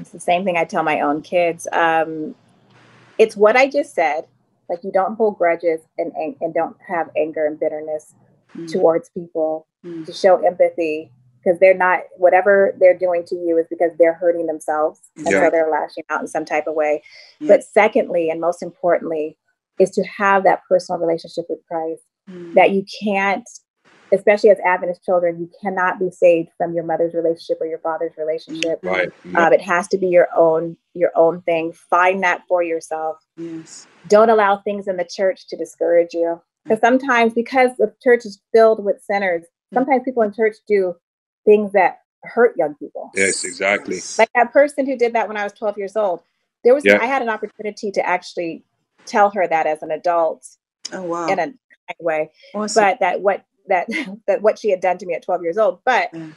It's 0.00 0.10
the 0.10 0.20
same 0.20 0.44
thing 0.44 0.56
I 0.56 0.64
tell 0.64 0.82
my 0.84 1.00
own 1.00 1.22
kids. 1.22 1.68
Um, 1.72 2.36
it's 3.18 3.36
what 3.36 3.56
I 3.56 3.68
just 3.68 3.94
said. 3.94 4.26
Like 4.68 4.80
you 4.84 4.92
don't 4.92 5.16
hold 5.16 5.38
grudges 5.38 5.82
and 5.98 6.12
and, 6.14 6.36
and 6.40 6.54
don't 6.54 6.76
have 6.88 7.10
anger 7.16 7.46
and 7.46 7.60
bitterness 7.60 8.14
Mm. 8.56 8.70
towards 8.72 9.08
people. 9.10 9.66
Mm. 9.84 10.06
To 10.06 10.12
show 10.12 10.36
empathy 10.44 11.10
because 11.42 11.58
they're 11.60 11.74
not 11.76 12.00
whatever 12.16 12.74
they're 12.80 12.96
doing 12.96 13.24
to 13.26 13.34
you 13.34 13.58
is 13.58 13.66
because 13.68 13.92
they're 13.98 14.14
hurting 14.14 14.46
themselves 14.46 15.00
and 15.16 15.26
Yeah. 15.30 15.44
so 15.44 15.50
they're 15.50 15.70
lashing 15.70 16.04
out 16.08 16.20
in 16.22 16.26
some 16.26 16.44
type 16.46 16.66
of 16.66 16.74
way. 16.74 17.02
Yeah. 17.38 17.48
But 17.48 17.64
secondly, 17.64 18.30
and 18.30 18.40
most 18.40 18.62
importantly, 18.62 19.36
is 19.78 19.90
to 19.90 20.04
have 20.04 20.44
that 20.44 20.60
personal 20.68 21.00
relationship 21.00 21.46
with 21.48 21.58
Christ 21.70 22.02
Mm. 22.30 22.54
that 22.54 22.70
you 22.70 22.84
can't, 23.02 23.46
especially 24.12 24.48
as 24.50 24.58
Adventist 24.64 25.04
children, 25.04 25.38
you 25.38 25.50
cannot 25.60 25.98
be 25.98 26.10
saved 26.10 26.48
from 26.56 26.72
your 26.72 26.84
mother's 26.84 27.12
relationship 27.12 27.60
or 27.60 27.66
your 27.66 27.80
father's 27.80 28.16
relationship. 28.16 28.78
Right. 28.82 29.10
Um, 29.34 29.52
it 29.52 29.60
has 29.60 29.86
to 29.88 29.98
be 29.98 30.06
your 30.06 30.28
own 30.34 30.76
your 30.94 31.10
own 31.16 31.42
thing. 31.42 31.72
Find 31.72 32.22
that 32.22 32.42
for 32.48 32.62
yourself. 32.62 33.18
Yes. 33.36 33.86
Don't 34.08 34.30
allow 34.30 34.58
things 34.58 34.86
in 34.88 34.96
the 34.96 35.04
church 35.04 35.48
to 35.48 35.56
discourage 35.56 36.14
you. 36.14 36.40
Because 36.64 36.80
sometimes, 36.80 37.34
because 37.34 37.70
the 37.78 37.94
church 38.02 38.24
is 38.24 38.40
filled 38.52 38.82
with 38.84 39.02
sinners, 39.02 39.44
sometimes 39.72 40.02
people 40.04 40.22
in 40.22 40.32
church 40.32 40.56
do 40.66 40.94
things 41.44 41.72
that 41.72 41.98
hurt 42.22 42.56
young 42.56 42.74
people. 42.76 43.10
yes, 43.14 43.44
exactly. 43.44 43.98
Like 44.18 44.30
that 44.34 44.52
person 44.52 44.86
who 44.86 44.96
did 44.96 45.12
that 45.12 45.28
when 45.28 45.36
I 45.36 45.44
was 45.44 45.52
12 45.52 45.76
years 45.76 45.96
old. 45.96 46.22
There 46.64 46.74
was 46.74 46.84
Yeah. 46.84 46.98
I 47.00 47.06
had 47.06 47.20
an 47.20 47.28
opportunity 47.28 47.90
to 47.92 48.06
actually 48.06 48.64
tell 49.06 49.30
her 49.30 49.46
that 49.46 49.66
as 49.66 49.82
an 49.82 49.90
adult 49.90 50.46
Oh 50.92 51.02
wow. 51.02 51.26
in 51.28 51.38
a 51.38 51.44
kind 51.46 51.56
way 52.00 52.30
awesome. 52.54 52.82
but 52.82 53.00
that 53.00 53.20
what 53.20 53.44
that 53.68 53.86
that 54.26 54.40
what 54.40 54.58
she 54.58 54.70
had 54.70 54.80
done 54.80 54.96
to 54.98 55.04
me 55.06 55.12
at 55.14 55.22
12 55.22 55.42
years 55.42 55.58
old 55.58 55.80
but 55.84 56.08
Yeah. 56.14 56.28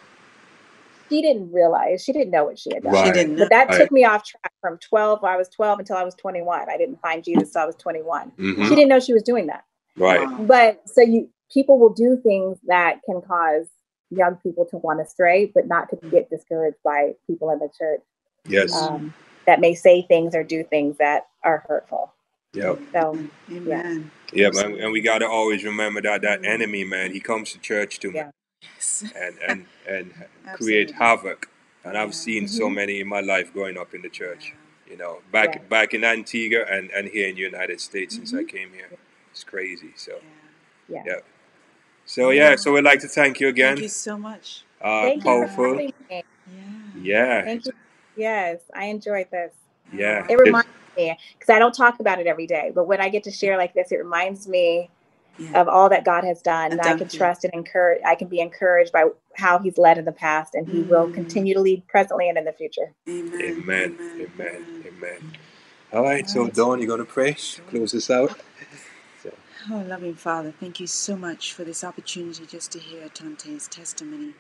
she 1.10 1.22
didn't 1.22 1.54
realize 1.54 2.04
she 2.04 2.12
didn't 2.12 2.32
know 2.32 2.44
what 2.46 2.60
she 2.60 2.74
had 2.74 2.84
done 2.84 2.94
she 3.06 3.12
didn't. 3.12 3.38
but 3.38 3.50
that 3.52 3.70
Right. 3.70 3.78
took 3.80 3.92
me 3.92 4.04
off 4.04 4.26
track 4.26 4.52
from 4.60 4.78
12 4.80 5.24
i 5.24 5.38
was 5.38 5.48
12 5.50 5.80
until 5.80 5.96
i 5.96 6.04
was 6.04 6.16
21 6.16 6.70
i 6.70 6.78
didn't 6.78 7.00
find 7.02 7.24
jesus 7.24 7.50
until 7.50 7.62
i 7.62 7.66
was 7.66 7.76
21 7.76 8.32
Mhm. 8.38 8.64
she 8.68 8.76
didn't 8.76 8.90
know 8.90 9.00
she 9.00 9.14
was 9.14 9.24
doing 9.24 9.48
that 9.48 9.64
Right. 9.98 10.28
But 10.40 10.88
so 10.90 11.02
you 11.02 11.30
people 11.54 11.80
will 11.80 11.94
do 11.94 12.18
things 12.22 12.60
that 12.68 13.00
can 13.06 13.22
cause 13.22 13.68
young 14.10 14.36
people 14.38 14.66
to 14.66 14.78
want 14.78 15.00
to 15.00 15.06
stray 15.06 15.52
but 15.54 15.68
not 15.68 15.90
to 15.90 15.98
get 16.12 16.30
discouraged 16.30 16.78
by 16.84 17.14
people 17.28 17.50
in 17.52 17.60
the 17.60 17.70
church 17.78 18.02
Yes. 18.48 18.74
um, 18.74 19.14
that 19.46 19.60
may 19.60 19.74
say 19.76 20.02
things 20.04 20.34
or 20.36 20.44
do 20.44 20.64
things 20.64 20.98
that 20.98 21.28
are 21.44 21.64
hurtful 21.68 22.14
Yep. 22.54 22.80
so 22.94 23.20
Amen. 23.52 24.12
Yeah, 24.34 24.50
man. 24.54 24.80
And 24.80 24.92
we 24.92 25.02
got 25.02 25.20
to 25.20 25.28
always 25.28 25.64
remember 25.64 26.02
that 26.02 26.22
that 26.22 26.46
enemy, 26.46 26.84
man, 26.84 27.12
he 27.12 27.20
comes 27.20 27.52
to 27.54 27.60
church 27.60 28.00
to 28.00 28.12
Yeah. 28.12 28.32
And 29.16 29.38
and 29.48 29.66
and 29.88 30.14
create 30.54 30.92
havoc. 30.92 31.50
And 31.84 31.98
I've 31.98 32.10
Yeah. 32.10 32.14
seen 32.14 32.48
so 32.48 32.68
Mhm. 32.70 32.76
many 32.76 33.00
in 33.00 33.08
my 33.08 33.22
life 33.22 33.54
growing 33.54 33.78
up 33.78 33.94
in 33.94 34.02
the 34.02 34.10
church. 34.10 34.54
You 34.90 34.98
know, 34.98 35.22
back 35.32 35.56
Yeah. 35.56 35.62
back 35.70 35.94
in 35.94 36.04
Antigua 36.04 36.64
and 36.70 36.92
and 36.92 37.08
here 37.08 37.28
in 37.30 37.36
the 37.36 37.42
United 37.42 37.80
States 37.82 38.16
since 38.16 38.34
I 38.34 38.44
Mhm. 38.44 38.50
came 38.50 38.74
here. 38.74 38.90
It's 39.38 39.44
crazy. 39.44 39.94
So 39.96 40.20
yeah 40.90 41.04
Yeah. 41.06 41.20
so 42.06 42.32
yeah. 42.32 42.56
So 42.56 42.74
we'd 42.74 42.84
like 42.84 43.02
to 43.02 43.08
thank 43.08 43.40
you 43.40 43.50
again. 43.50 43.76
Thank 43.76 43.82
you 43.84 43.90
so 43.90 44.18
much. 44.18 44.64
Uh, 44.82 45.04
thank 45.04 45.18
you 45.18 45.22
for 45.22 45.48
powerful. 45.48 45.64
having 45.74 45.94
me. 46.10 46.24
Yeah. 46.48 46.64
Yeah. 46.96 47.44
thank 47.44 47.66
you 47.66 47.72
yes 48.16 48.60
i 48.74 48.86
enjoyed 48.86 49.28
this 49.32 49.54
Yeah. 49.94 50.26
It 50.28 50.40
reminds 50.40 50.68
me 50.98 51.16
because 51.38 51.54
I 51.56 51.60
don't 51.60 51.74
talk 51.74 52.00
about 52.00 52.20
it 52.20 52.26
every 52.26 52.48
day, 52.48 52.72
but 52.74 52.86
when 52.88 53.00
I 53.00 53.10
get 53.10 53.24
to 53.26 53.32
share 53.32 53.58
like 53.58 53.76
this, 53.76 53.92
it 53.92 53.98
reminds 53.98 54.48
me 54.48 54.90
Yeah. 55.38 55.62
of 55.62 55.68
all 55.68 55.90
that 55.90 56.04
God 56.04 56.24
has 56.24 56.42
done. 56.42 56.72
And 56.72 56.82
I 56.82 56.96
can 56.98 57.08
you. 57.12 57.20
trust 57.20 57.44
and 57.46 57.54
encourage. 57.54 58.02
I 58.04 58.16
can 58.16 58.28
be 58.28 58.40
encouraged 58.40 58.92
by 58.92 59.06
how 59.36 59.60
He's 59.60 59.78
led 59.78 60.00
in 60.00 60.06
the 60.06 60.12
past, 60.12 60.56
and 60.56 60.68
He 60.68 60.82
will 60.82 61.08
Mm. 61.08 61.14
continue 61.14 61.54
to 61.54 61.62
lead 61.62 61.88
presently 61.88 62.28
and 62.28 62.38
in 62.40 62.46
the 62.46 62.54
future. 62.54 62.94
Amen. 63.08 63.42
Amen. 63.42 63.98
Amen. 64.20 64.84
Amen. 64.88 65.38
All 65.94 66.04
right. 66.04 66.28
So 66.28 66.40
Alright. 66.42 66.56
Dawn, 66.56 66.80
you're 66.80 66.88
gonna 66.88 67.06
pray? 67.06 67.34
Close 67.70 67.92
this 67.92 68.10
out. 68.10 68.40
Oh, 69.70 69.84
loving 69.86 70.16
Father, 70.16 70.54
thank 70.58 70.80
you 70.80 70.88
so 70.88 71.18
much 71.18 71.52
for 71.52 71.66
this 71.66 71.84
opportunity 71.84 72.46
just 72.46 72.72
to 72.72 72.80
hear 72.80 73.10
Tante's 73.10 73.68
testimony. 73.68 74.34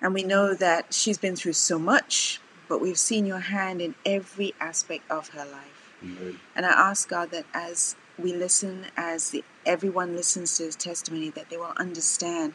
And 0.00 0.14
we 0.14 0.22
know 0.22 0.54
that 0.54 0.94
she's 0.94 1.18
been 1.18 1.36
through 1.36 1.52
so 1.52 1.78
much, 1.78 2.40
but 2.66 2.80
we've 2.80 2.98
seen 2.98 3.26
your 3.26 3.40
hand 3.40 3.82
in 3.82 3.94
every 4.06 4.54
aspect 4.58 5.10
of 5.10 5.28
her 5.30 5.44
life. 5.44 5.92
Amen. 6.02 6.40
And 6.56 6.64
I 6.64 6.70
ask 6.70 7.06
God 7.06 7.32
that 7.32 7.44
as 7.52 7.96
we 8.18 8.32
listen, 8.32 8.86
as 8.96 9.28
the, 9.28 9.44
everyone 9.66 10.16
listens 10.16 10.56
to 10.56 10.64
his 10.64 10.76
testimony, 10.76 11.28
that 11.30 11.50
they 11.50 11.58
will 11.58 11.74
understand 11.76 12.54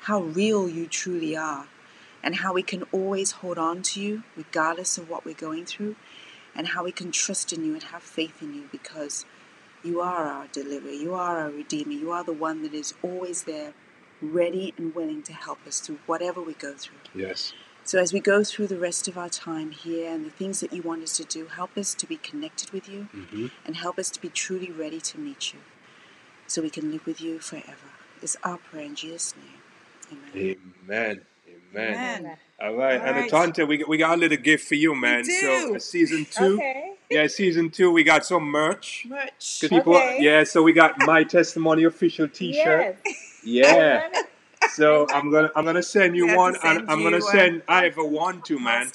how 0.00 0.20
real 0.20 0.68
you 0.68 0.86
truly 0.86 1.34
are 1.34 1.68
and 2.22 2.34
how 2.34 2.52
we 2.52 2.62
can 2.62 2.82
always 2.92 3.30
hold 3.30 3.56
on 3.56 3.80
to 3.80 4.02
you 4.02 4.24
regardless 4.36 4.98
of 4.98 5.08
what 5.08 5.24
we're 5.24 5.34
going 5.34 5.64
through 5.64 5.96
and 6.54 6.68
how 6.68 6.84
we 6.84 6.92
can 6.92 7.10
trust 7.10 7.50
in 7.50 7.64
you 7.64 7.72
and 7.72 7.84
have 7.84 8.02
faith 8.02 8.42
in 8.42 8.52
you 8.52 8.68
because 8.70 9.24
you 9.82 10.00
are 10.00 10.26
our 10.26 10.46
deliverer, 10.48 10.92
you 10.92 11.14
are 11.14 11.38
our 11.38 11.50
redeemer, 11.50 11.92
you 11.92 12.10
are 12.10 12.24
the 12.24 12.32
one 12.32 12.62
that 12.62 12.74
is 12.74 12.94
always 13.02 13.44
there, 13.44 13.72
ready 14.20 14.74
and 14.76 14.94
willing 14.94 15.22
to 15.22 15.32
help 15.32 15.66
us 15.66 15.80
through 15.80 15.98
whatever 16.06 16.40
we 16.40 16.54
go 16.54 16.74
through. 16.74 16.98
Yes. 17.14 17.52
So, 17.84 17.98
as 17.98 18.12
we 18.12 18.20
go 18.20 18.44
through 18.44 18.66
the 18.66 18.76
rest 18.78 19.08
of 19.08 19.16
our 19.16 19.30
time 19.30 19.70
here 19.70 20.12
and 20.12 20.26
the 20.26 20.30
things 20.30 20.60
that 20.60 20.72
you 20.72 20.82
want 20.82 21.02
us 21.02 21.16
to 21.16 21.24
do, 21.24 21.46
help 21.46 21.78
us 21.78 21.94
to 21.94 22.06
be 22.06 22.16
connected 22.16 22.70
with 22.70 22.88
you 22.88 23.08
hmm 23.12 23.46
and 23.64 23.76
help 23.76 23.98
us 23.98 24.10
to 24.10 24.20
be 24.20 24.28
truly 24.28 24.70
ready 24.70 25.00
to 25.00 25.18
meet 25.18 25.52
you 25.52 25.60
so 26.46 26.62
we 26.62 26.70
can 26.70 26.90
live 26.90 27.06
with 27.06 27.20
you 27.20 27.38
forever. 27.38 27.90
Is 28.22 28.36
our 28.42 28.56
prayer 28.56 28.84
in 28.84 28.94
Jesus' 28.94 29.34
name. 29.36 30.18
Amen. 30.34 30.56
Amen. 30.88 31.20
Amen. 31.74 31.94
Amen. 31.94 32.36
All 32.60 32.74
right, 32.74 33.00
All 33.00 33.06
and 33.06 33.16
right. 33.16 33.30
Atonte, 33.30 33.66
we 33.68 33.84
we 33.84 33.96
got 33.98 34.16
a 34.16 34.20
little 34.20 34.36
gift 34.36 34.66
for 34.68 34.74
you, 34.74 34.94
man. 34.94 35.24
So 35.24 35.76
uh, 35.76 35.78
season 35.78 36.26
two, 36.30 36.54
Okay. 36.56 36.94
yeah, 37.08 37.26
season 37.28 37.70
two, 37.70 37.92
we 37.92 38.02
got 38.02 38.24
some 38.26 38.44
merch. 38.44 39.06
'Cause 39.08 39.68
People, 39.70 39.96
Okay. 39.96 40.16
yeah. 40.20 40.42
So 40.44 40.62
we 40.62 40.72
got 40.72 40.98
my 40.98 41.22
testimony 41.22 41.84
official 41.84 42.28
T-shirt. 42.38 42.96
Yes. 43.04 43.24
Yeah. 43.44 44.02
I 44.02 44.16
love 44.18 44.26
it. 44.64 44.70
So 44.72 45.06
I'm 45.10 45.30
gonna 45.30 45.50
I'm 45.54 45.64
gonna 45.64 45.82
send 45.82 46.16
you 46.16 46.34
one, 46.36 46.56
and 46.64 46.90
I'm 46.90 47.02
gonna 47.04 47.20
one. 47.20 47.22
send 47.32 47.62
Ivor 47.68 48.02
one 48.04 48.42
too, 48.42 48.58
man. 48.58 48.90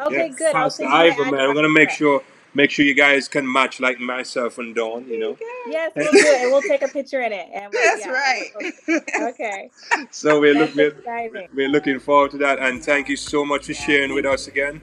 Okay, 0.00 0.28
yeah, 0.28 0.28
good. 0.28 0.46
I'll 0.56 0.64
Pastor 0.64 0.86
Ivor, 0.86 1.24
man. 1.24 1.32
We're 1.32 1.38
address. 1.50 1.54
gonna 1.54 1.68
make 1.68 1.90
sure 1.90 2.22
make 2.54 2.70
sure 2.70 2.84
you 2.84 2.94
guys 2.94 3.28
can 3.28 3.50
match 3.50 3.80
like 3.80 3.98
myself 4.00 4.58
and 4.58 4.74
Dawn. 4.74 5.06
You 5.08 5.18
know. 5.18 5.36
Yes, 5.68 5.92
we'll 5.96 6.10
do 6.12 6.18
it. 6.18 6.42
And 6.42 6.52
we'll 6.52 6.62
take 6.62 6.82
a 6.82 6.88
picture 6.88 7.20
in 7.22 7.32
it. 7.32 7.48
And 7.52 7.72
we'll, 7.72 7.82
That's 7.84 8.06
yeah, 8.06 8.12
right. 8.12 9.02
Okay. 9.34 9.70
So 10.10 10.40
we're 10.40 10.54
That's 10.54 10.74
looking 10.76 10.98
exciting. 10.98 11.48
we're 11.54 11.68
looking 11.68 11.98
forward 12.00 12.30
to 12.32 12.38
that, 12.38 12.58
and 12.58 12.84
thank 12.84 13.08
you 13.08 13.16
so 13.16 13.44
much 13.44 13.66
for 13.66 13.74
sharing 13.74 14.14
with 14.14 14.24
us 14.26 14.46
again. 14.48 14.80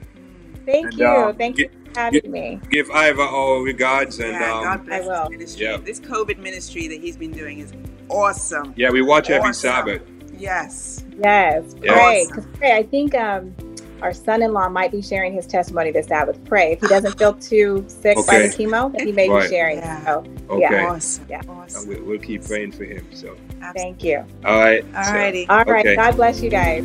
Thank 0.64 0.86
And, 0.92 0.98
you. 0.98 1.06
um, 1.06 1.36
Thank 1.36 1.56
get- 1.56 1.72
you 1.72 1.92
for 1.92 1.98
having 2.00 2.30
me. 2.30 2.60
Give 2.70 2.88
Ivor 2.90 3.22
our 3.22 3.60
regards, 3.62 4.18
and 4.20 4.32
yeah, 4.32 4.52
um, 4.54 4.64
God 4.64 4.86
bless 4.86 5.02
I 5.04 5.06
will. 5.24 5.30
ministry. 5.30 5.64
Yeah. 5.66 5.76
This 5.78 5.98
COVID 6.00 6.38
ministry 6.38 6.86
that 6.88 7.00
he's 7.00 7.16
been 7.16 7.32
doing 7.32 7.58
is 7.58 7.72
awesome. 8.08 8.72
yeah, 8.76 8.90
we 8.90 9.02
watch 9.02 9.28
every 9.30 9.52
Sabbath. 9.54 10.02
Yes. 10.38 11.04
Yes. 11.18 11.74
Yeah. 11.82 11.92
Pray. 11.94 12.22
Awesome. 12.24 12.34
'Cause 12.36 12.46
pray. 12.58 12.76
I 12.76 12.82
think 12.84 13.14
um, 13.14 13.54
our 14.02 14.12
son-in-law 14.12 14.68
might 14.68 14.90
be 14.90 15.00
sharing 15.00 15.32
his 15.32 15.46
testimony 15.46 15.92
this 15.92 16.06
Sabbath. 16.06 16.42
Pray. 16.44 16.72
If 16.72 16.80
he 16.80 16.88
doesn't 16.88 17.16
feel 17.18 17.34
too 17.34 17.84
sick 17.86 18.16
by 18.26 18.40
the 18.40 18.48
chemo, 18.48 18.92
then 18.92 19.06
he 19.06 19.12
may 19.12 19.28
Right. 19.28 19.48
be 19.48 19.54
sharing. 19.54 19.78
Yeah. 19.78 20.04
So 20.04 20.24
Okay. 20.50 20.84
Awesome. 20.84 21.26
Yeah. 21.30 21.40
Awesome. 21.48 21.88
we, 21.88 21.96
we'll 22.00 22.18
keep 22.18 22.44
praying 22.44 22.72
for 22.72 22.84
him. 22.84 23.06
So, 23.12 23.36
thank 23.74 24.02
you. 24.02 24.24
all 24.44 24.58
right. 24.58 24.84
Alrighty. 24.92 25.46
All 25.48 25.64
right. 25.64 25.86
Okay. 25.86 25.96
God 25.96 26.16
bless 26.16 26.42
you 26.42 26.50
guys. 26.50 26.82